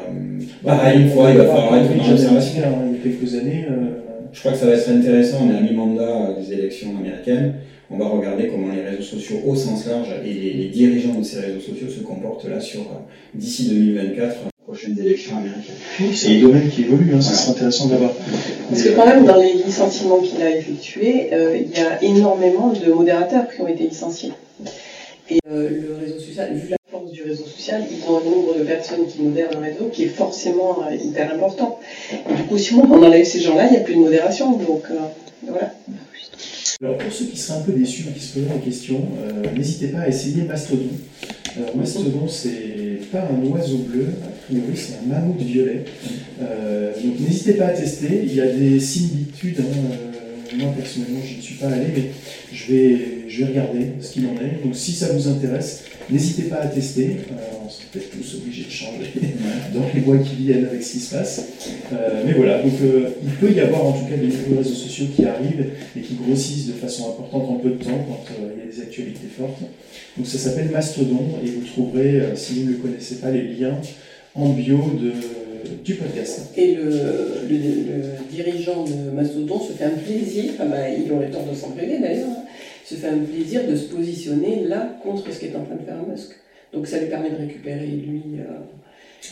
bah, 0.64 0.94
une 0.96 1.10
fois, 1.10 1.32
il 1.32 1.38
va 1.38 1.46
falloir 1.46 1.76
être 1.78 1.98
dans 1.98 2.08
l'observation. 2.08 2.62
Il 2.86 2.98
y 2.98 3.00
a 3.00 3.04
quelques 3.04 3.36
années. 3.36 3.66
Euh, 3.70 4.30
Je 4.32 4.40
crois 4.40 4.54
que 4.54 4.58
ça 4.60 4.68
va 4.68 4.74
être 4.74 4.90
intéressant. 4.90 5.40
On 5.46 5.54
est 5.54 5.58
à 5.58 5.62
mi-mandat 5.62 6.36
des 6.40 6.54
élections 6.54 6.90
américaines. 6.98 7.56
On 7.90 7.98
va 7.98 8.08
regarder 8.08 8.48
comment 8.48 8.74
les 8.74 8.84
réseaux 8.84 9.02
sociaux 9.02 9.38
au 9.46 9.56
sens 9.56 9.88
large 9.88 10.10
et 10.24 10.34
les, 10.34 10.68
dirigeants 10.70 11.20
de 11.20 11.24
ces 11.24 11.40
réseaux 11.40 11.60
sociaux 11.60 11.90
se 11.90 12.02
comportent 12.02 12.48
là 12.48 12.60
sur 12.60 12.82
d'ici 13.34 13.70
2024 13.70 14.36
prochaines 14.68 15.00
élections 15.00 15.38
américaines. 15.38 16.14
c'est 16.14 16.36
un 16.36 16.42
domaine 16.42 16.70
qui 16.70 16.82
évolue, 16.82 17.14
hein, 17.16 17.22
ça 17.22 17.34
serait 17.34 17.52
intéressant 17.52 17.88
d'avoir. 17.88 18.12
Parce 18.70 18.84
que 18.84 18.90
quand 18.90 19.06
même, 19.06 19.26
dans 19.26 19.38
les 19.38 19.54
licenciements 19.54 20.20
qu'il 20.20 20.42
a 20.44 20.58
effectués, 20.58 21.30
euh, 21.32 21.58
il 21.58 21.72
y 21.72 21.80
a 21.80 22.04
énormément 22.04 22.74
de 22.74 22.92
modérateurs 22.92 23.46
qui 23.48 23.62
ont 23.62 23.68
été 23.70 23.86
licenciés. 23.88 24.34
Et 25.30 25.40
euh, 25.50 25.70
le 25.70 25.98
réseau 26.02 26.20
social, 26.20 26.54
vu 26.54 26.68
la 26.70 26.78
force 26.92 27.12
du 27.12 27.24
réseau 27.24 27.46
social, 27.46 27.84
ils 27.90 28.12
ont 28.12 28.18
un 28.18 28.24
nombre 28.26 28.60
de 28.60 28.64
personnes 28.66 29.08
qui 29.08 29.22
modèrent 29.22 29.52
le 29.52 29.60
réseau 29.60 29.90
qui 29.92 30.04
est 30.04 30.08
forcément 30.08 30.80
euh, 30.86 30.96
hyper 30.96 31.34
important. 31.34 31.80
Et 32.30 32.34
du 32.34 32.44
coup, 32.44 32.58
si 32.58 32.74
on 32.74 32.92
enlève 32.92 33.26
ces 33.26 33.40
gens-là, 33.40 33.68
il 33.68 33.72
n'y 33.72 33.78
a 33.78 33.82
plus 33.82 33.96
de 33.96 34.00
modération. 34.00 34.52
Donc 34.52 34.84
voilà. 35.48 35.74
Alors 36.82 36.98
pour 36.98 37.12
ceux 37.12 37.26
qui 37.26 37.38
seraient 37.38 37.60
un 37.60 37.62
peu 37.62 37.72
déçus, 37.72 38.04
qui 38.14 38.20
se 38.20 38.34
posent 38.34 38.50
la 38.50 38.60
question, 38.60 39.02
n'hésitez 39.56 39.88
pas 39.88 40.00
à 40.00 40.08
essayer 40.10 40.44
Mastodon. 40.44 40.90
Alors 41.58 41.76
Mastodon, 41.76 42.28
c'est 42.28 43.00
pas 43.12 43.28
un 43.32 43.46
oiseau 43.48 43.80
bleu, 43.80 44.08
a 44.24 44.30
priori 44.46 44.76
c'est 44.76 44.94
un 45.04 45.08
mammouth 45.08 45.42
violet. 45.42 45.86
Euh, 46.42 46.92
donc 47.04 47.20
n'hésitez 47.20 47.54
pas 47.54 47.68
à 47.68 47.70
tester, 47.70 48.22
il 48.24 48.36
y 48.36 48.42
a 48.42 48.48
des 48.48 48.80
similitudes. 48.80 49.62
Hein, 49.62 49.78
euh, 49.92 50.58
moi 50.58 50.74
personnellement 50.78 51.20
je 51.26 51.38
ne 51.38 51.42
suis 51.42 51.56
pas 51.56 51.68
allé, 51.68 51.88
mais 51.96 52.12
je 52.54 52.72
vais, 52.72 53.00
je 53.28 53.40
vais 53.40 53.46
regarder 53.46 53.88
ce 54.02 54.14
qu'il 54.14 54.28
en 54.28 54.36
est. 54.36 54.64
Donc 54.64 54.76
si 54.76 54.92
ça 54.92 55.12
vous 55.14 55.28
intéresse, 55.28 55.86
n'hésitez 56.12 56.44
pas 56.44 56.58
à 56.58 56.68
tester. 56.68 57.18
Euh, 57.32 57.57
on 57.68 57.98
peut-être 57.98 58.12
tous 58.12 58.36
obligés 58.36 58.66
de 58.66 58.72
changer 58.72 59.12
dans 59.74 59.82
les 59.94 60.02
mois 60.02 60.18
qui 60.18 60.36
viennent 60.36 60.66
avec 60.66 60.82
ce 60.82 60.94
qui 60.94 61.00
se 61.00 61.16
passe. 61.16 61.42
mais 62.26 62.34
voilà, 62.34 62.62
donc 62.62 62.72
il 63.24 63.30
peut 63.32 63.52
y 63.52 63.60
avoir 63.60 63.86
en 63.86 63.92
tout 63.94 64.06
cas 64.06 64.18
des 64.18 64.28
nouveaux 64.28 64.58
réseaux 64.58 64.76
sociaux 64.76 65.08
qui 65.16 65.26
arrivent 65.26 65.72
et 65.96 66.02
qui 66.02 66.16
grossissent 66.16 66.68
de 66.68 66.74
façon 66.74 67.10
importante 67.10 67.50
en 67.50 67.56
peu 67.56 67.70
de 67.70 67.84
temps 67.84 68.06
quand 68.08 68.24
il 68.40 68.60
y 68.60 68.70
a 68.70 68.72
des 68.72 68.82
actualités 68.82 69.28
fortes. 69.38 69.60
Donc 70.16 70.26
ça 70.26 70.38
s'appelle 70.38 70.70
Mastodon 70.70 71.40
et 71.44 71.50
vous 71.50 71.66
trouverez, 71.66 72.22
si 72.36 72.62
vous 72.62 72.66
ne 72.68 72.72
le 72.72 72.78
connaissez 72.78 73.16
pas, 73.16 73.32
les 73.32 73.44
liens 73.44 73.78
en 74.36 74.50
bio 74.50 74.78
de, 75.02 75.12
du 75.84 75.96
podcast. 75.96 76.52
Et 76.56 76.76
le, 76.76 76.92
dirigeant 78.32 78.84
de 78.84 79.12
Mastodon 79.12 79.60
se 79.60 79.74
fait 79.74 79.86
un 79.86 79.90
plaisir, 79.92 80.52
enfin, 80.54 80.66
bah, 80.66 80.90
il 80.90 81.12
aurait 81.12 81.30
tort 81.30 81.46
de 81.50 81.56
s'en 81.56 81.74
d'ailleurs, 81.76 82.30
hein, 82.30 82.44
se 82.86 82.96
fait 82.96 83.08
un 83.08 83.18
plaisir 83.18 83.68
de 83.68 83.76
se 83.76 83.86
positionner 83.86 84.64
là 84.66 84.98
contre 85.04 85.32
ce 85.32 85.40
qu'est 85.40 85.56
en 85.56 85.64
train 85.64 85.76
de 85.76 85.86
faire 85.86 85.98
Musk. 86.08 86.36
Donc 86.74 86.88
ça 86.88 87.00
lui 87.00 87.08
permet 87.08 87.30
de 87.30 87.38
récupérer 87.38 87.86
lui. 87.88 88.22
Euh, 88.40 88.60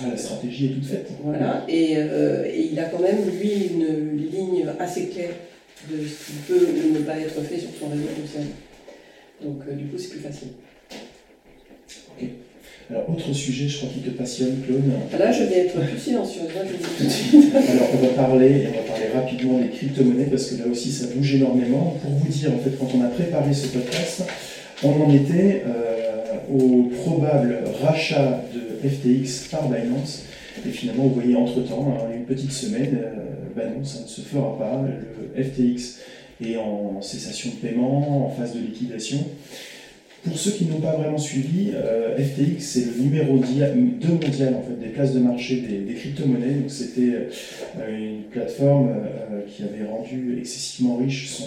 ah, 0.02 0.10
la 0.12 0.18
stratégie 0.18 0.66
est 0.66 0.70
toute 0.70 0.86
faite. 0.86 1.10
Voilà, 1.24 1.66
et, 1.68 1.94
euh, 1.98 2.46
et, 2.46 2.70
il 2.72 2.80
a 2.80 2.86
quand 2.86 3.00
même 3.00 3.30
lui 3.40 3.68
une 3.74 4.18
ligne 4.18 4.66
assez 4.80 5.08
claire 5.08 5.36
de 5.90 5.98
ce 6.06 6.26
qui 6.26 6.38
peut 6.48 6.68
ou 6.68 6.94
ne 6.94 7.00
pas 7.00 7.18
être 7.20 7.42
fait 7.42 7.60
sur 7.60 7.70
son 7.80 7.90
réseau 7.90 8.08
social. 8.22 8.44
Donc 9.44 9.62
euh, 9.68 9.74
du 9.74 9.86
coup 9.86 9.98
c'est 9.98 10.10
plus 10.10 10.20
facile. 10.20 10.50
Ok. 12.18 12.28
Alors, 12.88 13.10
autre 13.10 13.34
sujet, 13.34 13.68
je 13.68 13.78
crois 13.78 13.90
qu'il 13.90 14.04
te 14.04 14.12
passionne, 14.12 14.62
Claude. 14.64 14.84
Là, 15.18 15.32
je 15.32 15.44
vais 15.46 15.66
être 15.66 15.80
plus 15.82 15.98
silencieuse. 15.98 16.46
Là, 16.54 16.62
je 16.64 16.74
tout 16.74 17.04
de 17.04 17.10
suite. 17.10 17.56
Alors, 17.56 17.90
on 17.94 17.98
va 17.98 18.10
parler, 18.10 18.62
et 18.62 18.68
on 18.68 18.74
va 18.74 18.94
parler 18.94 19.08
rapidement 19.12 19.58
des 19.58 19.70
crypto-monnaies, 19.70 20.28
parce 20.30 20.52
que 20.52 20.60
là 20.60 20.68
aussi, 20.70 20.92
ça 20.92 21.08
bouge 21.08 21.34
énormément. 21.34 21.98
Pour 22.00 22.12
vous 22.12 22.28
dire, 22.28 22.54
en 22.54 22.60
fait, 22.60 22.78
quand 22.78 22.88
on 22.96 23.04
a 23.04 23.08
préparé 23.08 23.52
ce 23.56 23.70
podcast, 23.70 24.22
on 24.84 25.04
en 25.04 25.14
était 25.14 25.64
euh, 25.66 26.38
au 26.54 26.90
probable 27.04 27.60
rachat 27.82 28.42
de 28.54 28.88
FTX 28.88 29.50
par 29.50 29.70
Binance. 29.70 30.24
Et 30.66 30.70
finalement, 30.70 31.04
vous 31.04 31.16
voyez, 31.16 31.36
entre-temps, 31.36 31.98
hein, 31.98 32.14
une 32.16 32.26
petite 32.26 32.52
semaine, 32.52 32.98
ben 33.56 33.74
non, 33.78 33.84
ça 33.84 34.02
ne 34.02 34.08
se 34.08 34.22
fera 34.22 34.58
pas. 34.58 34.82
Le 35.36 35.44
FTX 35.44 36.00
est 36.44 36.58
en 36.58 37.02
cessation 37.02 37.52
de 37.52 37.68
paiement, 37.68 38.28
en 38.28 38.30
phase 38.30 38.54
de 38.54 38.60
liquidation. 38.60 39.26
Pour 40.26 40.40
ceux 40.40 40.52
qui 40.52 40.66
n'ont 40.66 40.80
pas 40.80 40.94
vraiment 40.94 41.20
suivi, 41.20 41.72
euh, 41.76 42.18
FTX 42.18 42.60
c'est 42.60 42.86
le 42.86 43.04
numéro 43.04 43.38
2 43.38 44.08
mondial 44.08 44.56
en 44.56 44.64
fait, 44.64 44.80
des 44.80 44.92
places 44.92 45.14
de 45.14 45.20
marché 45.20 45.58
des, 45.58 45.94
crypto-monnaies. 45.94 46.62
Donc 46.62 46.70
c'était 46.72 47.30
euh, 47.80 47.98
une 47.98 48.24
plateforme 48.24 48.90
euh, 48.90 49.42
qui 49.48 49.62
avait 49.62 49.86
rendu 49.88 50.40
excessivement 50.40 50.98
riche 50.98 51.38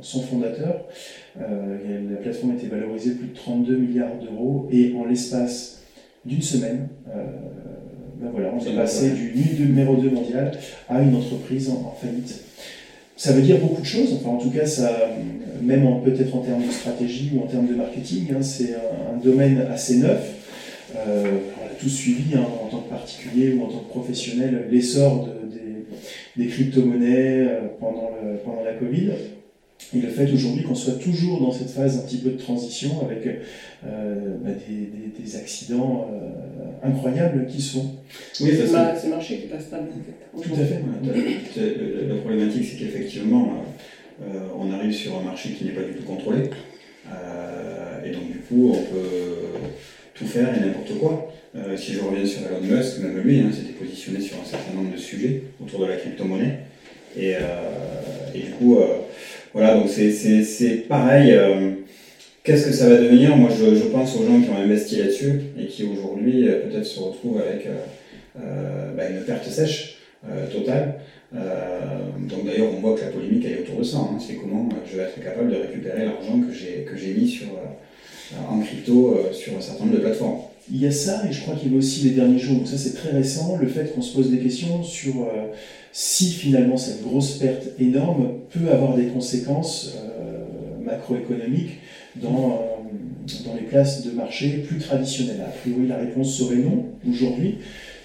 son, 0.00 0.20
fondateur. 0.22 0.84
la 1.38 2.16
plateforme 2.16 2.56
était 2.56 2.66
valorisée 2.66 3.12
plus 3.12 3.28
de 3.28 3.34
32 3.34 3.76
milliards 3.76 4.16
d'euros 4.20 4.68
et 4.72 4.92
en 4.98 5.04
l'espace 5.04 5.82
d'une 6.24 6.42
semaine, 6.42 6.88
ben 7.06 8.30
voilà, 8.32 8.52
on 8.54 8.64
est 8.64 8.74
passé 8.74 9.10
du 9.10 9.64
numéro 9.64 9.96
2 9.96 10.10
mondial 10.10 10.52
à 10.88 11.02
une 11.02 11.14
entreprise 11.14 11.70
en 11.70 11.94
faillite. 12.00 12.42
Ça 13.16 13.32
veut 13.32 13.42
dire 13.42 13.58
beaucoup 13.58 13.80
de 13.80 13.86
choses, 13.86 14.12
enfin 14.14 14.30
en 14.30 14.38
tout 14.38 14.50
cas, 14.50 14.66
ça, 14.66 14.90
même 15.62 15.86
peut-être 16.04 16.34
en 16.34 16.40
termes 16.40 16.66
de 16.66 16.70
stratégie 16.70 17.30
ou 17.34 17.44
en 17.44 17.46
termes 17.46 17.68
de 17.68 17.74
marketing, 17.74 18.26
hein, 18.32 18.42
c'est 18.42 18.74
un, 18.74 19.16
domaine 19.22 19.66
assez 19.72 19.98
neuf. 19.98 20.34
Euh, 20.96 21.22
on 21.60 21.66
a 21.66 21.74
tous 21.80 21.88
suivi 21.88 22.34
hein, 22.34 22.44
en 22.62 22.66
tant 22.68 22.80
que 22.80 22.90
particulier 22.90 23.54
ou 23.54 23.64
en 23.64 23.66
tant 23.68 23.78
que 23.78 23.88
professionnel 23.88 24.66
l'essor 24.70 25.28
des, 26.36 26.46
crypto-monnaies 26.46 27.46
euh, 27.48 27.60
pendant 27.78 28.64
la 28.64 28.72
Covid. 28.74 29.10
Et 29.94 30.00
le 30.00 30.08
fait 30.08 30.30
aujourd'hui 30.32 30.64
qu'on 30.64 30.74
soit 30.74 30.94
toujours 30.94 31.40
dans 31.40 31.52
cette 31.52 31.70
phase 31.70 31.98
un 31.98 32.02
petit 32.02 32.16
peu 32.18 32.30
de 32.30 32.36
transition 32.36 33.02
avec 33.04 33.26
euh, 33.26 34.36
bah, 34.42 34.50
des, 34.68 35.22
des, 35.22 35.36
accidents 35.36 36.08
euh, 36.12 36.88
incroyables 36.88 37.46
qui 37.46 37.62
sont. 37.62 37.92
Oui, 38.40 38.50
c'est 38.52 39.06
le 39.06 39.10
marché 39.10 39.36
qui 39.36 39.46
passe 39.46 39.66
stable 39.66 39.88
en 39.92 40.42
fait. 40.42 40.48
Tout 40.48 40.60
à 40.60 40.64
fait. 40.64 40.80
La 42.08 42.16
problématique, 42.16 42.64
c'est 42.64 42.76
qu'effectivement, 42.76 43.52
euh, 44.22 44.48
on 44.58 44.72
arrive 44.72 44.92
sur 44.92 45.16
un 45.16 45.22
marché 45.22 45.50
qui 45.50 45.64
n'est 45.64 45.72
pas 45.72 45.82
du 45.82 45.92
tout 45.92 46.04
contrôlé. 46.04 46.50
et 48.04 48.10
donc, 48.10 48.32
du 48.32 48.38
coup, 48.38 48.72
on 48.74 48.82
peut 48.92 49.58
tout 50.14 50.26
faire 50.26 50.56
et 50.56 50.60
n'importe 50.60 50.98
quoi. 50.98 51.32
si 51.76 51.92
je 51.92 52.00
reviens 52.00 52.26
sur 52.26 52.40
Elon 52.46 52.76
Musk, 52.76 52.98
même 52.98 53.18
lui 53.18 53.40
hein, 53.40 53.50
s'était 53.52 53.74
positionné 53.74 54.20
sur 54.20 54.38
un 54.40 54.44
certain 54.44 54.74
nombre 54.74 54.92
de 54.92 54.98
sujets 54.98 55.42
autour 55.62 55.80
de 55.80 55.86
la 55.86 55.96
crypto-monnaie. 55.96 56.58
Et, 57.16 57.34
et, 58.34 58.38
du 58.40 58.50
coup, 58.58 58.76
voilà, 59.54 59.74
donc 59.76 59.88
c'est 59.88 60.88
pareil. 60.88 61.30
Euh, 61.30 61.70
qu'est-ce 62.42 62.66
que 62.66 62.72
ça 62.72 62.88
va 62.88 62.96
devenir? 62.96 63.36
Moi, 63.36 63.48
je, 63.50 63.84
pense 63.84 64.16
aux 64.16 64.26
gens 64.26 64.40
qui 64.40 64.50
ont 64.50 64.56
investi 64.56 64.96
là-dessus 64.96 65.42
et 65.56 65.66
qui 65.66 65.84
aujourd'hui 65.84 66.48
euh, 66.48 66.68
peut-être 66.68 66.84
se 66.84 66.98
retrouvent 66.98 67.40
avec 67.40 67.64
euh, 67.66 68.92
bah, 68.96 69.08
une 69.08 69.24
perte 69.24 69.46
sèche 69.46 69.98
totale. 70.50 70.94
donc 71.32 72.46
d'ailleurs, 72.46 72.68
on 72.74 72.80
voit 72.80 72.94
que 72.94 73.02
la 73.02 73.08
polémique 73.08 73.44
elle 73.46 73.58
est 73.58 73.60
autour 73.60 73.78
de 73.78 73.84
ça. 73.84 73.98
Hein. 73.98 74.18
C'est 74.18 74.34
comment 74.34 74.68
je 74.90 74.96
vais 74.96 75.04
être 75.04 75.22
capable 75.22 75.50
de 75.50 75.56
récupérer 75.56 76.06
l'argent 76.06 76.40
que 76.40 76.96
j'ai 76.96 77.12
mis 77.12 77.28
sur, 77.28 77.48
en 78.50 78.60
crypto 78.60 79.20
sur 79.32 79.56
un 79.56 79.60
certain 79.60 79.84
nombre 79.84 79.98
de 79.98 80.00
plateformes. 80.00 80.38
il 80.72 80.80
y 80.80 80.86
a 80.86 80.90
ça, 80.90 81.24
et 81.28 81.32
je 81.32 81.42
crois 81.42 81.56
qu'il 81.56 81.72
y 81.72 81.74
a 81.74 81.78
aussi 81.78 82.04
les 82.08 82.10
derniers 82.12 82.38
jours, 82.38 82.56
donc 82.56 82.68
ça 82.68 82.78
c'est 82.78 82.94
très 82.94 83.10
récent, 83.10 83.58
le 83.60 83.68
fait 83.68 83.94
qu'on 83.94 84.00
se 84.00 84.16
pose 84.16 84.30
des 84.30 84.38
questions 84.38 84.82
sur 84.82 85.28
si 85.96 86.32
finalement 86.32 86.76
cette 86.76 87.02
grosse 87.02 87.38
perte 87.38 87.68
énorme 87.78 88.40
peut 88.50 88.68
avoir 88.68 88.96
des 88.96 89.06
conséquences 89.06 89.94
euh, 89.96 90.84
macroéconomiques 90.84 91.78
dans, 92.16 92.50
euh, 92.50 93.44
dans 93.46 93.54
les 93.54 93.62
places 93.62 94.04
de 94.04 94.10
marché 94.10 94.64
plus 94.66 94.78
traditionnelles. 94.78 95.42
A 95.42 95.52
priori, 95.52 95.86
la 95.86 95.98
réponse 95.98 96.36
serait 96.36 96.56
non 96.56 96.86
aujourd'hui, 97.08 97.58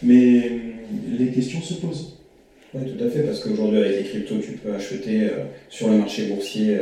mais 0.04 0.38
euh, 0.38 0.58
les 1.18 1.32
questions 1.32 1.62
se 1.62 1.74
posent. 1.74 2.18
Oui, 2.76 2.82
tout 2.96 3.04
à 3.04 3.10
fait, 3.10 3.22
parce 3.22 3.40
qu'aujourd'hui, 3.40 3.80
avec 3.80 3.98
les 3.98 4.04
cryptos, 4.04 4.38
tu 4.38 4.52
peux 4.52 4.72
acheter 4.72 5.28
sur 5.70 5.90
le 5.90 5.98
marché 5.98 6.28
boursier 6.28 6.78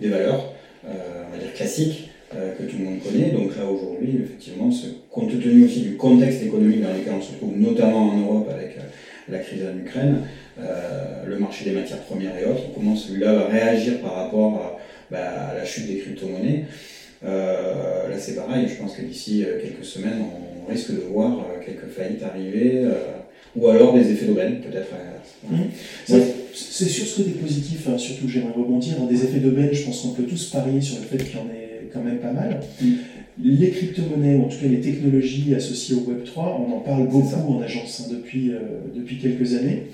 des 0.00 0.08
valeurs, 0.08 0.52
on 0.84 1.32
va 1.32 1.38
dire 1.40 1.54
classiques, 1.54 2.10
que 2.32 2.64
tout 2.64 2.76
le 2.76 2.84
monde 2.84 2.98
connaît. 3.00 3.30
Donc 3.30 3.56
là, 3.56 3.64
aujourd'hui, 3.64 4.18
effectivement, 4.24 4.68
compte 5.12 5.30
tenu 5.40 5.66
aussi 5.66 5.82
du 5.82 5.94
contexte 5.94 6.42
économique 6.42 6.82
dans 6.82 6.92
lequel 6.92 7.12
on 7.16 7.22
se 7.22 7.34
trouve, 7.34 7.56
notamment 7.56 8.10
en 8.10 8.18
Europe 8.18 8.48
avec 8.52 8.78
la 9.30 9.38
crise 9.38 9.60
en 9.62 9.76
Ukraine, 9.78 10.20
euh, 10.60 11.24
le 11.26 11.38
marché 11.38 11.64
des 11.64 11.72
matières 11.72 12.00
premières 12.00 12.36
et 12.38 12.44
autres, 12.44 12.72
comment 12.74 12.96
celui-là 12.96 13.32
va 13.34 13.46
réagir 13.46 14.00
par 14.00 14.14
rapport 14.14 14.54
à, 14.56 14.78
bah, 15.10 15.48
à 15.50 15.54
la 15.54 15.64
chute 15.64 15.86
des 15.86 15.98
crypto-monnaies. 15.98 16.64
Euh, 17.24 18.08
là, 18.08 18.16
c'est 18.18 18.36
pareil, 18.36 18.66
je 18.68 18.80
pense 18.80 18.94
que 18.96 19.02
d'ici 19.02 19.44
euh, 19.44 19.60
quelques 19.60 19.84
semaines, 19.84 20.20
on 20.66 20.70
risque 20.70 20.92
de 20.92 21.00
voir 21.00 21.44
quelques 21.64 21.88
faillites 21.90 22.22
arriver, 22.22 22.82
euh, 22.84 22.92
ou 23.56 23.68
alors 23.68 23.94
des 23.94 24.10
effets 24.12 24.26
d'aubaine, 24.26 24.60
peut-être. 24.60 24.88
à 24.94 24.98
l'inverse. 24.98 25.68
C'est- 26.06 26.34
C'est 26.54 26.86
sur 26.86 27.06
ce 27.06 27.18
côté 27.22 27.30
positif, 27.32 27.86
hein, 27.88 27.96
surtout 27.96 28.28
j'aimerais 28.28 28.52
rebondir. 28.52 28.94
hein, 29.00 29.06
Des 29.08 29.22
effets 29.24 29.38
d'aubaine, 29.38 29.70
je 29.72 29.84
pense 29.84 30.00
qu'on 30.02 30.08
peut 30.10 30.24
tous 30.24 30.50
parier 30.50 30.80
sur 30.80 30.96
le 30.98 31.04
fait 31.06 31.18
qu'il 31.18 31.36
y 31.36 31.38
en 31.40 31.46
ait 31.46 31.88
quand 31.92 32.00
même 32.02 32.18
pas 32.18 32.32
mal. 32.32 32.60
Mm. 32.80 32.86
Les 33.40 33.70
crypto-monnaies, 33.70 34.34
ou 34.36 34.44
en 34.46 34.48
tout 34.48 34.58
cas 34.60 34.66
les 34.66 34.80
technologies 34.80 35.54
associées 35.54 35.96
au 35.96 36.00
Web3, 36.10 36.38
on 36.38 36.72
en 36.76 36.80
parle 36.80 37.06
beaucoup 37.08 37.52
en 37.52 37.60
agence 37.62 38.02
hein, 38.04 38.12
depuis, 38.12 38.50
euh, 38.50 38.58
depuis 38.96 39.18
quelques 39.18 39.54
années. 39.54 39.84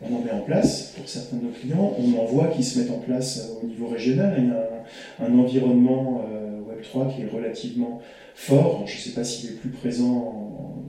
On 0.00 0.14
en 0.14 0.20
met 0.24 0.30
en 0.30 0.40
place 0.40 0.94
pour 0.96 1.06
certains 1.08 1.36
de 1.36 1.42
nos 1.44 1.50
clients. 1.50 1.94
On 1.98 2.18
en 2.18 2.24
voit 2.24 2.46
qui 2.46 2.62
se 2.62 2.78
mettent 2.78 2.90
en 2.90 2.98
place 2.98 3.40
euh, 3.50 3.62
au 3.62 3.66
niveau 3.68 3.88
régional. 3.88 4.34
Il 4.38 4.44
y 4.46 4.50
a 4.50 5.26
un, 5.26 5.34
un 5.34 5.38
environnement 5.38 6.22
euh, 6.32 6.60
Web3 6.72 7.14
qui 7.14 7.22
est 7.22 7.28
relativement 7.30 8.00
fort. 8.34 8.84
Je 8.86 8.94
ne 8.96 9.00
sais 9.00 9.10
pas 9.10 9.24
s'il 9.24 9.50
est 9.50 9.54
plus 9.54 9.70
présent 9.70 10.06
en- 10.06 10.84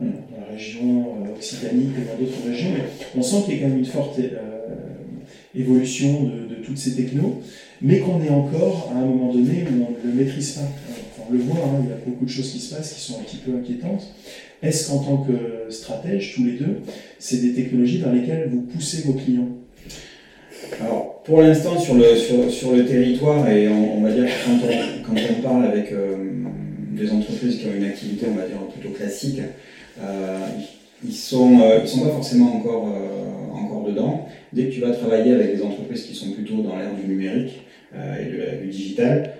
en- 0.00 0.04
dans 0.06 0.46
la 0.46 0.52
région 0.52 1.06
Occitanie 1.36 1.88
que 1.94 2.10
dans 2.10 2.18
d'autres 2.24 2.48
régions, 2.48 2.70
mais 2.74 2.84
on 3.16 3.22
sent 3.22 3.36
qu'il 3.44 3.54
y 3.54 3.58
a 3.58 3.60
quand 3.62 3.68
même 3.68 3.78
une 3.78 3.84
forte 3.84 4.18
évolution 5.54 6.22
de, 6.24 6.54
de 6.54 6.62
toutes 6.64 6.78
ces 6.78 6.94
technos, 6.94 7.42
mais 7.82 7.98
qu'on 7.98 8.22
est 8.22 8.28
encore 8.30 8.92
à 8.94 8.98
un 8.98 9.04
moment 9.04 9.32
donné 9.32 9.64
où 9.70 9.86
on 9.88 10.06
ne 10.08 10.12
le 10.12 10.16
maîtrise 10.24 10.52
pas. 10.52 10.68
On 11.28 11.32
le 11.32 11.40
voit, 11.40 11.56
il 11.82 11.90
y 11.90 11.92
a 11.92 11.96
beaucoup 12.06 12.24
de 12.24 12.30
choses 12.30 12.50
qui 12.50 12.58
se 12.58 12.74
passent 12.74 12.94
qui 12.94 13.00
sont 13.00 13.20
un 13.20 13.22
petit 13.22 13.36
peu 13.36 13.52
inquiétantes. 13.56 14.06
Est-ce 14.62 14.88
qu'en 14.88 14.98
tant 14.98 15.16
que 15.18 15.70
stratège, 15.70 16.34
tous 16.34 16.44
les 16.44 16.52
deux, 16.52 16.80
c'est 17.18 17.42
des 17.42 17.52
technologies 17.52 17.98
vers 17.98 18.12
lesquelles 18.12 18.48
vous 18.50 18.62
poussez 18.62 19.02
vos 19.02 19.12
clients? 19.12 19.48
Alors, 20.80 21.22
pour 21.22 21.42
l'instant, 21.42 21.78
sur 21.78 21.94
le, 21.94 22.16
sur, 22.16 22.72
le 22.72 22.84
territoire, 22.86 23.48
et 23.48 23.68
on, 23.68 24.00
va 24.00 24.10
dire 24.10 24.24
que 24.24 24.46
quand 24.46 24.58
on, 24.66 25.14
quand 25.14 25.20
on 25.30 25.42
parle 25.42 25.66
avec 25.66 25.92
euh, 25.92 26.16
des 26.92 27.10
entreprises 27.10 27.58
qui 27.58 27.66
ont 27.66 27.74
une 27.76 27.84
activité, 27.84 28.26
on 28.30 28.34
va 28.34 28.46
dire, 28.46 28.58
plutôt 28.72 28.94
classique, 28.94 29.40
euh, 30.02 30.38
ils 31.04 31.14
sont, 31.14 31.60
euh, 31.60 31.84
sont 31.86 32.00
pas 32.00 32.10
forcément 32.10 32.56
encore, 32.56 32.88
encore 33.54 33.84
dedans. 33.84 34.26
Dès 34.52 34.64
que 34.64 34.74
tu 34.74 34.80
vas 34.80 34.90
travailler 34.90 35.34
avec 35.34 35.56
des 35.56 35.62
entreprises 35.62 36.04
qui 36.04 36.14
sont 36.14 36.32
plutôt 36.32 36.62
dans 36.62 36.76
l'ère 36.76 36.94
du 36.94 37.06
numérique 37.06 37.60
et 37.94 38.24
de 38.24 38.62
du 38.62 38.68
digital, 38.68 39.34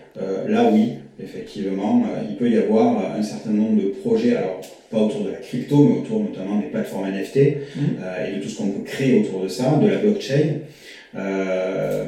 là 0.47 0.71
oui, 0.73 0.95
effectivement, 1.23 2.05
euh, 2.05 2.23
il 2.29 2.37
peut 2.37 2.49
y 2.49 2.57
avoir 2.57 3.15
un 3.17 3.23
certain 3.23 3.51
nombre 3.51 3.83
de 3.83 3.89
projets, 3.89 4.37
alors 4.37 4.61
pas 4.91 4.99
autour 4.99 5.25
de 5.25 5.31
la 5.31 5.37
crypto, 5.37 5.85
mais 5.85 5.99
autour 5.99 6.21
notamment 6.21 6.59
des 6.59 6.69
plateformes 6.69 7.09
NFT 7.11 7.37
euh, 7.37 8.27
et 8.27 8.37
de 8.37 8.43
tout 8.43 8.49
ce 8.49 8.59
qu'on 8.59 8.69
peut 8.69 8.85
créer 8.85 9.21
autour 9.21 9.43
de 9.43 9.49
ça, 9.49 9.79
de 9.83 9.87
la 9.87 9.97
blockchain. 9.97 10.61
Euh, 11.17 12.05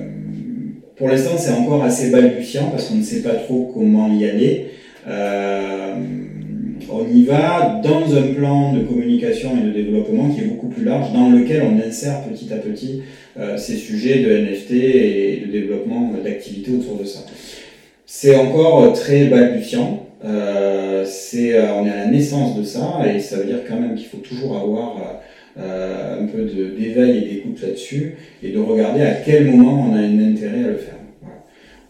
pour 0.96 1.08
l'instant, 1.08 1.36
c'est 1.38 1.52
encore 1.52 1.82
assez 1.82 2.11
balbutiant 2.11 2.70
parce 2.70 2.88
qu'on 2.88 2.96
ne 2.96 3.02
sait 3.02 3.22
pas 3.22 3.34
trop 3.34 3.70
comment 3.74 4.12
y 4.12 4.26
aller. 4.26 4.66
Euh, 5.08 5.94
on 6.92 7.06
y 7.08 7.24
va 7.24 7.80
dans 7.82 8.14
un 8.14 8.34
plan 8.34 8.72
de 8.72 8.82
communication 8.82 9.50
et 9.56 9.66
de 9.66 9.70
développement 9.70 10.28
qui 10.30 10.40
est 10.40 10.44
beaucoup 10.44 10.68
plus 10.68 10.84
large, 10.84 11.12
dans 11.12 11.30
lequel 11.30 11.62
on 11.62 11.78
insère 11.80 12.22
petit 12.24 12.52
à 12.52 12.56
petit 12.56 13.02
euh, 13.38 13.56
ces 13.56 13.76
sujets 13.76 14.18
de 14.18 14.36
NFT 14.36 14.72
et 14.72 15.42
de 15.46 15.52
développement 15.52 16.12
d'activités 16.22 16.72
autour 16.72 16.98
de 16.98 17.04
ça. 17.04 17.20
C'est 18.12 18.34
encore 18.34 18.92
très 18.92 19.26
balbutiant. 19.26 20.04
Euh, 20.24 21.04
c'est, 21.06 21.54
euh, 21.54 21.74
on 21.74 21.86
est 21.86 21.90
à 21.90 21.96
la 22.06 22.06
naissance 22.08 22.58
de 22.58 22.64
ça 22.64 23.00
et 23.06 23.20
ça 23.20 23.36
veut 23.36 23.44
dire 23.44 23.61
quand 23.68 23.78
même 23.78 23.94
qu'il 23.94 24.08
faut 24.08 24.16
toujours 24.16 24.56
avoir 24.56 24.96
euh, 24.96 25.61
euh, 25.61 26.20
un 26.24 26.26
peu 26.26 26.42
d'éveil 26.42 27.18
et 27.18 27.20
d'écoute 27.20 27.62
là-dessus 27.62 28.16
et 28.42 28.50
de 28.50 28.58
regarder 28.58 29.02
à 29.02 29.12
quel 29.12 29.46
moment 29.52 29.86
on 29.88 29.94
a 29.94 29.98
un 30.00 30.32
intérêt 30.32 30.64
à 30.64 30.68
le 30.70 30.76
faire. 30.76 30.96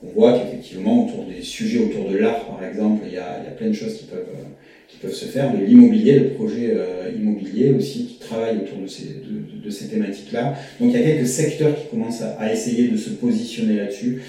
On 0.05 0.09
voit 0.14 0.39
qu'effectivement, 0.39 1.07
autour 1.07 1.25
des 1.25 1.41
sujets 1.41 1.79
autour 1.79 2.11
de 2.11 2.18
l'art, 2.18 2.45
par 2.45 2.62
exemple, 2.68 3.01
il 3.07 3.14
y 3.14 3.18
a, 3.18 3.43
y 3.43 3.49
a 3.49 3.57
plein 3.57 3.68
de 3.68 3.73
choses 3.73 3.97
qui 3.97 4.05
peuvent, 4.05 4.27
euh, 4.35 4.45
qui 4.89 4.99
peuvent 4.99 5.14
se 5.14 5.25
faire, 5.25 5.51
de 5.55 5.64
l'immobilier, 5.64 6.21
de 6.21 6.25
projets 6.29 6.75
euh, 6.75 7.11
immobiliers 7.16 7.73
aussi 7.73 8.05
qui 8.05 8.18
travaillent 8.18 8.59
autour 8.59 8.79
de 8.83 8.87
ces, 8.87 9.05
de, 9.05 9.64
de- 9.64 9.91
thématiques-là. 9.91 10.55
Donc 10.81 10.93
il 10.93 11.01
y 11.01 11.03
a 11.03 11.07
quelques 11.07 11.27
secteurs 11.27 11.75
qui 11.75 11.89
commencent 11.89 12.23
à 12.23 12.53
essayer 12.53 12.89
de 12.89 12.97
se 12.99 13.11
positionner 13.11 13.77
là-dessus. 13.77 14.21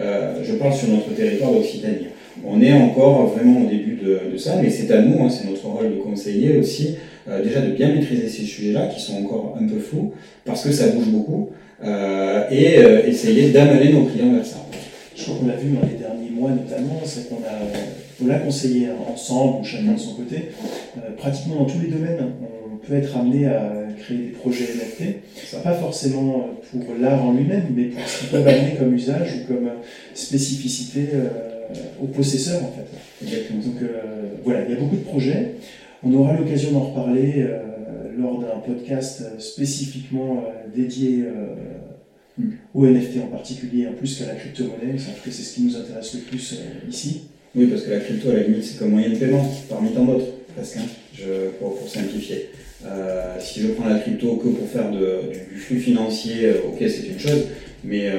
Euh, 0.00 0.42
je 0.44 0.54
parle 0.54 0.74
sur 0.74 0.88
notre 0.88 1.12
territoire 1.14 1.52
d'Occitanie. 1.52 2.06
On 2.44 2.60
est 2.62 2.72
encore 2.72 3.26
vraiment 3.26 3.62
au 3.62 3.68
début 3.68 3.96
de, 3.96 4.36
ça, 4.36 4.56
mais 4.62 4.70
c'est 4.70 4.90
à 4.92 5.02
nous, 5.02 5.24
hein, 5.24 5.28
c'est 5.28 5.48
notre 5.48 5.66
rôle 5.66 5.90
de 5.96 6.00
conseiller 6.00 6.56
aussi, 6.56 6.96
euh, 7.28 7.42
déjà 7.42 7.60
de 7.60 7.72
bien 7.72 7.92
maîtriser 7.92 8.28
ces 8.28 8.42
sujets-là 8.42 8.86
qui 8.86 9.00
sont 9.00 9.16
encore 9.16 9.58
un 9.60 9.66
peu 9.66 9.80
flous, 9.80 10.12
parce 10.44 10.62
que 10.62 10.70
ça 10.70 10.88
bouge 10.88 11.08
beaucoup, 11.08 11.50
euh, 11.84 12.44
et 12.50 13.08
essayer 13.08 13.50
d'amener 13.50 13.92
nos 13.92 14.04
clients 14.04 14.32
vers 14.32 14.46
ça. 14.46 14.64
Je 15.16 15.24
crois 15.24 15.36
qu'on 15.40 15.46
l'a 15.48 15.56
vu 15.56 15.72
dans 15.72 15.86
les 15.86 15.96
derniers 15.96 16.30
mois 16.30 16.50
notamment, 16.50 17.00
c'est 17.04 17.28
qu'on 17.28 17.36
a, 17.36 17.58
on 18.22 18.26
l'a 18.28 18.38
conseillé 18.38 18.86
ensemble, 19.12 19.62
ou 19.62 19.64
chacun 19.64 19.92
de 19.94 19.98
son 19.98 20.14
côté, 20.14 20.50
pratiquement 21.16 21.56
dans 21.56 21.64
tous 21.64 21.80
les 21.80 21.88
domaines. 21.88 22.18
On 22.72 22.76
peut 22.76 22.94
être 22.94 23.16
amené 23.16 23.46
à 23.46 23.87
créer 23.98 24.18
des 24.18 24.28
projets 24.30 24.64
NFT, 24.64 25.16
Ça. 25.50 25.58
pas 25.60 25.74
forcément 25.74 26.50
pour 26.70 26.82
l'art 27.00 27.24
en 27.24 27.32
lui-même, 27.32 27.66
mais 27.74 27.84
pour 27.84 28.06
ce 28.08 28.20
qu'ils 28.20 28.28
peuvent 28.30 28.46
amener 28.48 28.74
comme 28.78 28.94
usage 28.94 29.28
ou 29.42 29.52
comme 29.52 29.68
spécificité 30.14 31.08
euh, 31.14 31.28
aux 32.02 32.06
possesseurs 32.06 32.62
en 32.64 32.72
fait. 32.72 33.24
Exactement. 33.24 33.60
Donc 33.62 33.82
euh, 33.82 33.86
voilà, 34.44 34.64
il 34.64 34.70
y 34.70 34.76
a 34.76 34.80
beaucoup 34.80 34.96
de 34.96 35.02
projets. 35.04 35.54
On 36.02 36.12
aura 36.14 36.36
l'occasion 36.36 36.72
d'en 36.72 36.80
reparler 36.90 37.34
euh, 37.38 37.58
lors 38.18 38.40
d'un 38.40 38.58
podcast 38.64 39.22
euh, 39.22 39.38
spécifiquement 39.38 40.44
euh, 40.46 40.76
dédié 40.76 41.24
euh, 41.26 41.54
Mm. 42.38 42.50
aux 42.74 42.86
NFT 42.86 43.18
en 43.24 43.26
particulier, 43.26 43.88
en 43.88 43.94
plus 43.94 44.16
qu'à 44.16 44.26
la 44.26 44.34
crypto-monnaie. 44.34 44.92
En 44.94 44.96
tout 44.96 45.24
cas, 45.24 45.30
c'est 45.30 45.42
ce 45.42 45.54
qui 45.56 45.62
nous 45.62 45.76
intéresse 45.76 46.14
le 46.14 46.20
plus 46.20 46.52
euh, 46.54 46.88
ici. 46.88 47.22
Oui, 47.56 47.66
parce 47.66 47.82
que 47.82 47.90
la 47.90 47.98
crypto, 47.98 48.30
à 48.30 48.34
la 48.34 48.42
limite, 48.44 48.62
c'est 48.62 48.78
comme 48.78 48.90
moyen 48.90 49.10
de 49.10 49.16
paiement, 49.16 49.44
parmi 49.68 49.90
tant 49.90 50.04
d'autres, 50.04 50.26
je, 51.14 51.50
pour, 51.58 51.76
simplifier. 51.88 52.50
Euh, 52.86 53.34
si 53.40 53.60
je 53.60 53.68
prends 53.68 53.88
la 53.88 53.98
crypto 53.98 54.36
que 54.36 54.48
pour 54.48 54.68
faire 54.68 54.90
du, 54.90 55.58
flux 55.58 55.78
financier, 55.80 56.44
euh, 56.44 56.68
ok, 56.68 56.78
c'est 56.80 57.08
une 57.08 57.18
chose, 57.18 57.46
mais 57.82 58.06
euh, 58.06 58.18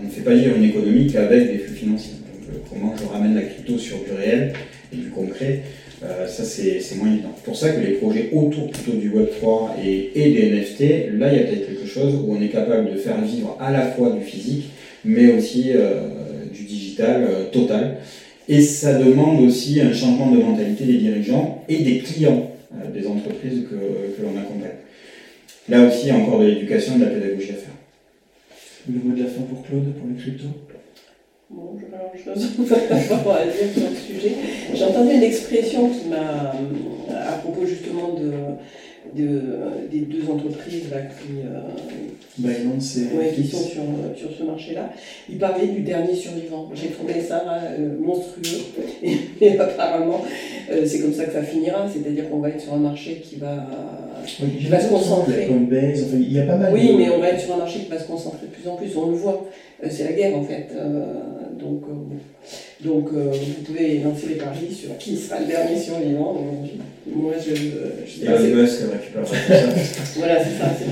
on 0.00 0.06
ne 0.06 0.10
fait 0.10 0.22
pas 0.22 0.34
vivre 0.34 0.56
une 0.56 0.64
économie 0.64 1.06
qu'avec 1.06 1.52
des 1.52 1.58
flux 1.58 1.74
financiers. 1.74 2.14
Donc, 2.52 2.62
comment 2.70 2.94
je 2.96 3.04
ramène 3.04 3.34
la 3.34 3.42
crypto 3.42 3.78
sur 3.78 3.98
du 3.98 4.12
réel 4.12 4.54
et 4.92 4.96
du 4.96 5.10
concret, 5.10 5.62
ça 6.28 6.44
c'est 6.44 6.80
moins 6.96 7.08
évident. 7.08 7.32
C'est 7.36 7.44
pour 7.44 7.56
ça 7.56 7.70
que 7.70 7.80
les 7.80 7.94
projets 7.94 8.30
autour 8.32 8.70
plutôt 8.70 8.92
du 8.92 9.10
Web3 9.10 9.70
et, 9.84 10.12
des 10.14 10.50
NFT, 10.50 11.18
là 11.18 11.32
il 11.32 11.38
y 11.38 11.42
a 11.42 11.46
peut-être 11.46 11.66
quelque 11.66 11.86
chose 11.86 12.14
où 12.14 12.32
on 12.32 12.40
est 12.40 12.48
capable 12.48 12.92
de 12.92 12.96
faire 12.96 13.20
vivre 13.20 13.56
à 13.58 13.72
la 13.72 13.82
fois 13.82 14.10
du 14.10 14.24
physique, 14.24 14.66
mais 15.04 15.32
aussi 15.32 15.72
du 16.52 16.64
digital 16.64 17.26
total. 17.50 17.96
Et 18.48 18.60
ça 18.60 18.94
demande 18.94 19.40
aussi 19.42 19.80
un 19.80 19.92
changement 19.92 20.30
de 20.30 20.38
mentalité 20.38 20.84
des 20.84 20.98
dirigeants 20.98 21.64
et 21.68 21.78
des 21.78 21.98
clients 21.98 22.50
euh, 22.74 22.90
des 22.90 23.06
entreprises 23.06 23.64
que, 23.68 23.74
que 23.74 24.22
l'on 24.22 24.38
accompagne. 24.38 24.70
Là 25.68 25.86
aussi, 25.86 26.02
il 26.04 26.08
y 26.08 26.10
a 26.10 26.16
encore 26.16 26.40
de 26.40 26.46
l'éducation 26.46 26.94
et 26.96 26.98
de 27.00 27.04
la 27.04 27.10
pédagogie 27.10 27.50
à 27.50 27.54
faire. 27.54 27.74
Le 28.88 29.00
mot 29.00 29.16
de 29.16 29.22
la 29.22 29.28
fin 29.28 29.42
pour 29.42 29.66
Claude, 29.66 29.92
pour 29.94 30.08
les 30.08 30.14
cryptos 30.14 30.46
Bon, 31.48 31.76
je 31.78 31.84
n'ai 31.84 31.90
pas 31.90 31.98
grand-chose 31.98 32.32
à 32.32 33.44
dire 33.44 33.72
sur 33.72 33.88
le 33.88 33.96
sujet. 33.96 34.32
J'ai 34.74 34.84
entendu 34.84 35.14
une 35.14 35.22
expression 35.22 35.88
qui 35.90 36.08
m'a, 36.08 36.52
à 37.14 37.32
propos 37.38 37.64
justement 37.64 38.14
de, 38.14 38.32
de- 39.14 39.88
des 39.90 40.00
deux 40.00 40.30
entreprises 40.30 40.90
là, 40.90 40.98
qui, 41.02 41.40
euh, 41.40 41.60
Binance 42.38 42.98
et 42.98 43.16
ouais, 43.16 43.32
qui 43.34 43.46
sont 43.46 43.62
sur, 43.66 43.82
sur 44.14 44.28
ce 44.36 44.42
marché-là. 44.42 44.92
Ils 45.30 45.38
parlaient 45.38 45.68
du 45.68 45.80
dernier 45.80 46.14
survivant. 46.14 46.68
J'ai 46.74 46.88
trouvé 46.88 47.20
ça 47.20 47.42
euh, 47.78 47.98
monstrueux. 47.98 48.60
Et, 49.02 49.16
et 49.40 49.58
apparemment, 49.58 50.22
euh, 50.70 50.84
c'est 50.86 51.00
comme 51.00 51.14
ça 51.14 51.24
que 51.24 51.32
ça 51.32 51.42
finira. 51.42 51.86
C'est-à-dire 51.88 52.28
qu'on 52.28 52.40
va 52.40 52.50
être 52.50 52.60
sur 52.60 52.74
un 52.74 52.78
marché 52.78 53.22
qui 53.24 53.36
va. 53.36 53.66
Oui, 54.42 54.48
Il 54.60 54.68
va 54.68 54.80
se 54.80 54.88
concentrer. 54.88 55.32
Il 55.34 55.40
y 55.40 55.44
a 55.44 55.46
Coinbase, 55.48 56.04
enfin, 56.04 56.16
il 56.20 56.32
y 56.32 56.38
a 56.40 56.42
pas 56.46 56.56
mal 56.56 56.74
Oui, 56.74 56.88
de- 56.88 56.96
mais 56.96 57.08
on 57.10 57.20
va 57.20 57.28
être 57.30 57.40
sur 57.40 57.54
un 57.54 57.58
marché 57.58 57.78
qui 57.80 57.88
va 57.90 57.98
se 57.98 58.06
concentrer 58.06 58.46
de 58.48 58.52
plus 58.52 58.68
en 58.68 58.76
plus. 58.76 58.94
On 58.96 59.10
le 59.10 59.16
voit. 59.16 59.46
Euh, 59.82 59.86
c'est 59.90 60.04
la 60.04 60.12
guerre 60.12 60.36
en 60.36 60.42
fait. 60.42 60.68
Euh, 60.76 61.04
donc, 61.58 61.84
euh, 61.88 61.94
donc 62.84 63.08
euh, 63.14 63.30
vous 63.32 63.62
pouvez 63.64 63.98
lancer 64.00 64.26
les 64.28 64.34
paris 64.34 64.70
sur 64.70 64.96
qui 64.98 65.16
sera 65.16 65.40
le 65.40 65.46
dernier 65.46 65.78
survivant. 65.78 66.36
Moi, 67.06 67.32
je, 67.38 67.52
Elon 67.54 68.36
c'est- 68.38 68.54
Musk 68.54 68.78
récupère. 68.92 69.22
Voilà, 70.16 70.44
c'est 70.44 70.58
ça, 70.58 70.70
c'est 70.78 70.84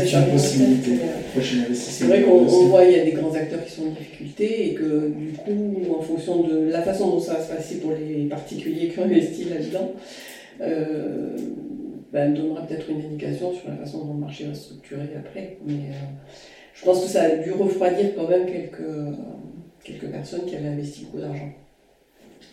peut-être 0.00 0.26
une 0.26 0.32
possibilité. 0.32 0.90
euh, 0.92 1.74
C'est 1.74 2.04
vrai 2.06 2.22
qu'on 2.22 2.30
on 2.46 2.66
voit 2.68 2.84
il 2.84 2.96
y 2.96 3.00
a 3.00 3.04
des 3.04 3.12
grands 3.12 3.32
acteurs 3.34 3.64
qui 3.64 3.72
sont 3.72 3.82
en 3.82 3.90
difficulté 3.90 4.70
et 4.70 4.74
que 4.74 5.08
du 5.16 5.32
coup, 5.32 5.94
en 5.98 6.02
fonction 6.02 6.42
de 6.44 6.70
la 6.70 6.82
façon 6.82 7.10
dont 7.10 7.20
ça 7.20 7.34
va 7.34 7.42
se 7.44 7.48
passer 7.52 7.74
pour 7.76 7.92
les 7.92 8.24
particuliers 8.24 8.88
qui 8.88 8.98
ont 8.98 9.04
investi 9.04 9.44
là-dedans, 9.44 9.92
euh, 10.62 11.36
ben, 12.12 12.34
donnera 12.34 12.66
peut-être 12.66 12.90
une 12.90 13.02
indication 13.04 13.52
sur 13.52 13.68
la 13.68 13.76
façon 13.76 14.04
dont 14.04 14.14
le 14.14 14.20
marché 14.20 14.44
va 14.44 14.54
se 14.54 14.62
structurer 14.64 15.08
après. 15.16 15.58
Mais 15.66 15.74
euh, 15.74 16.06
je 16.74 16.84
pense 16.84 17.02
que 17.02 17.08
ça 17.08 17.22
a 17.22 17.36
dû 17.36 17.52
refroidir 17.52 18.14
quand 18.16 18.28
même 18.28 18.46
quelques, 18.46 18.80
quelques 19.92 20.10
personnes 20.12 20.46
qui 20.46 20.56
avaient 20.56 20.68
investi 20.68 21.04
beaucoup 21.04 21.18
d'argent. 21.18 21.52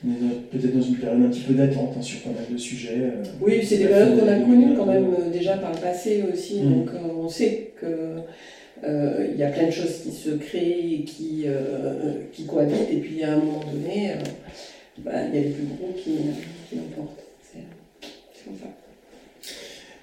On 0.06 0.12
est 0.12 0.42
peut-être 0.52 0.76
dans 0.76 0.82
une 0.82 0.96
période 0.98 1.24
un 1.24 1.30
petit 1.30 1.42
peu 1.42 1.54
d'attente 1.56 1.94
hein, 1.98 2.02
sur 2.02 2.20
pas 2.22 2.30
mal 2.30 2.46
de 2.52 2.58
sujets. 2.58 2.98
euh, 3.00 3.24
Oui, 3.42 3.66
c'est 3.66 3.78
des 3.78 3.86
périodes 3.88 4.20
qu'on 4.20 4.28
a 4.28 4.36
connues 4.36 4.76
quand 4.78 4.86
2022. 4.86 4.92
même 4.94 5.16
euh, 5.28 5.32
déjà 5.32 5.58
par 5.58 5.72
le 5.74 5.80
passé 5.80 6.24
aussi, 6.32 6.62
Mm. 6.62 6.70
donc 6.74 6.90
euh, 6.94 6.98
on 7.20 7.30
sait 7.30 7.72
que 7.80 8.18
il 8.84 9.40
y 9.40 9.44
a 9.44 9.50
plein 9.50 9.66
de 9.66 9.72
choses 9.72 10.02
qui 10.04 10.12
se 10.12 10.30
créent 10.32 10.94
et 10.94 11.04
qui, 11.04 11.46
qui 12.32 12.46
cohabitent, 12.46 12.92
et 12.92 12.98
puis 12.98 13.24
à 13.24 13.34
un 13.34 13.38
moment 13.38 13.64
donné, 13.74 14.12
bah, 15.00 15.12
il 15.28 15.36
y 15.36 15.40
a 15.40 15.42
les 15.48 15.50
plus 15.50 15.64
gros 15.66 15.94
qui, 15.98 16.12
qui 16.70 16.76
l'emportent. 16.76 17.24
C'est 17.42 18.46
comme 18.46 18.58
ça. 18.60 18.68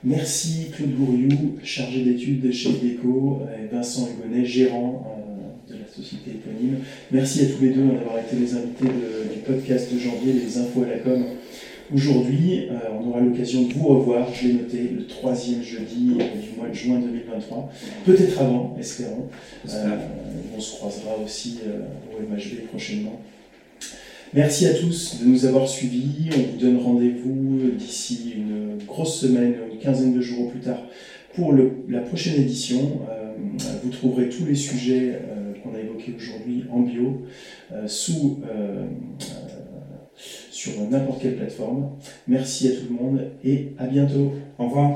Merci 0.02 0.70
Claude 0.74 0.90
Gouriou, 0.96 1.58
chargé 1.62 2.02
d'études 2.02 2.52
chez 2.52 2.70
Deco, 2.70 3.42
et 3.56 3.72
Vincent 3.72 4.08
Hugonnet, 4.08 4.44
gérant 4.44 5.23
société 5.96 6.30
éponyme. 6.32 6.78
Merci 7.12 7.42
à 7.42 7.46
tous 7.46 7.62
les 7.62 7.70
deux 7.70 7.82
d'avoir 7.82 8.18
été 8.18 8.36
les 8.36 8.54
invités 8.54 8.84
de- 8.86 9.34
du 9.34 9.40
podcast 9.40 9.92
de 9.92 9.98
janvier, 9.98 10.32
les 10.32 10.58
infos 10.58 10.82
à 10.82 10.88
la 10.88 10.98
com. 10.98 11.24
Aujourd'hui, 11.94 12.68
euh, 12.70 12.74
on 12.98 13.08
aura 13.10 13.20
l'occasion 13.20 13.62
de 13.68 13.72
vous 13.74 13.86
revoir, 13.88 14.28
je 14.34 14.48
l'ai 14.48 14.54
noté, 14.54 14.90
le 14.96 15.06
troisième 15.06 15.62
jeudi 15.62 16.14
du 16.14 16.56
mois 16.58 16.68
de 16.68 16.74
juin 16.74 16.98
2023. 16.98 17.70
Peut-être 18.06 18.40
avant, 18.40 18.76
espérons. 18.80 19.28
Euh, 19.68 19.96
on 20.56 20.60
se 20.60 20.76
croisera 20.76 21.16
aussi 21.24 21.58
euh, 21.66 21.80
au 22.16 22.22
MHB 22.22 22.66
prochainement. 22.70 23.20
Merci 24.32 24.66
à 24.66 24.74
tous 24.74 25.20
de 25.22 25.26
nous 25.28 25.44
avoir 25.46 25.68
suivis. 25.68 26.30
On 26.36 26.52
vous 26.52 26.58
donne 26.58 26.78
rendez-vous 26.78 27.70
d'ici 27.78 28.32
une 28.36 28.78
grosse 28.84 29.20
semaine, 29.20 29.54
une 29.72 29.78
quinzaine 29.78 30.14
de 30.14 30.20
jours 30.20 30.46
au 30.46 30.48
plus 30.48 30.60
tard, 30.60 30.82
pour 31.34 31.52
le- 31.52 31.70
la 31.88 32.00
prochaine 32.00 32.40
édition. 32.40 32.98
Vous 33.84 33.90
trouverez 33.90 34.28
tous 34.30 34.44
les 34.46 34.54
sujets 34.56 35.12
aujourd'hui 36.16 36.64
en 36.70 36.80
bio 36.80 37.22
euh, 37.72 37.86
sous, 37.86 38.40
euh, 38.44 38.84
euh, 38.84 38.86
sur 40.50 40.72
n'importe 40.90 41.22
quelle 41.22 41.36
plateforme. 41.36 41.90
Merci 42.28 42.68
à 42.68 42.70
tout 42.72 42.86
le 42.90 42.94
monde 42.94 43.30
et 43.44 43.72
à 43.78 43.86
bientôt. 43.86 44.32
Au 44.58 44.66
revoir. 44.66 44.94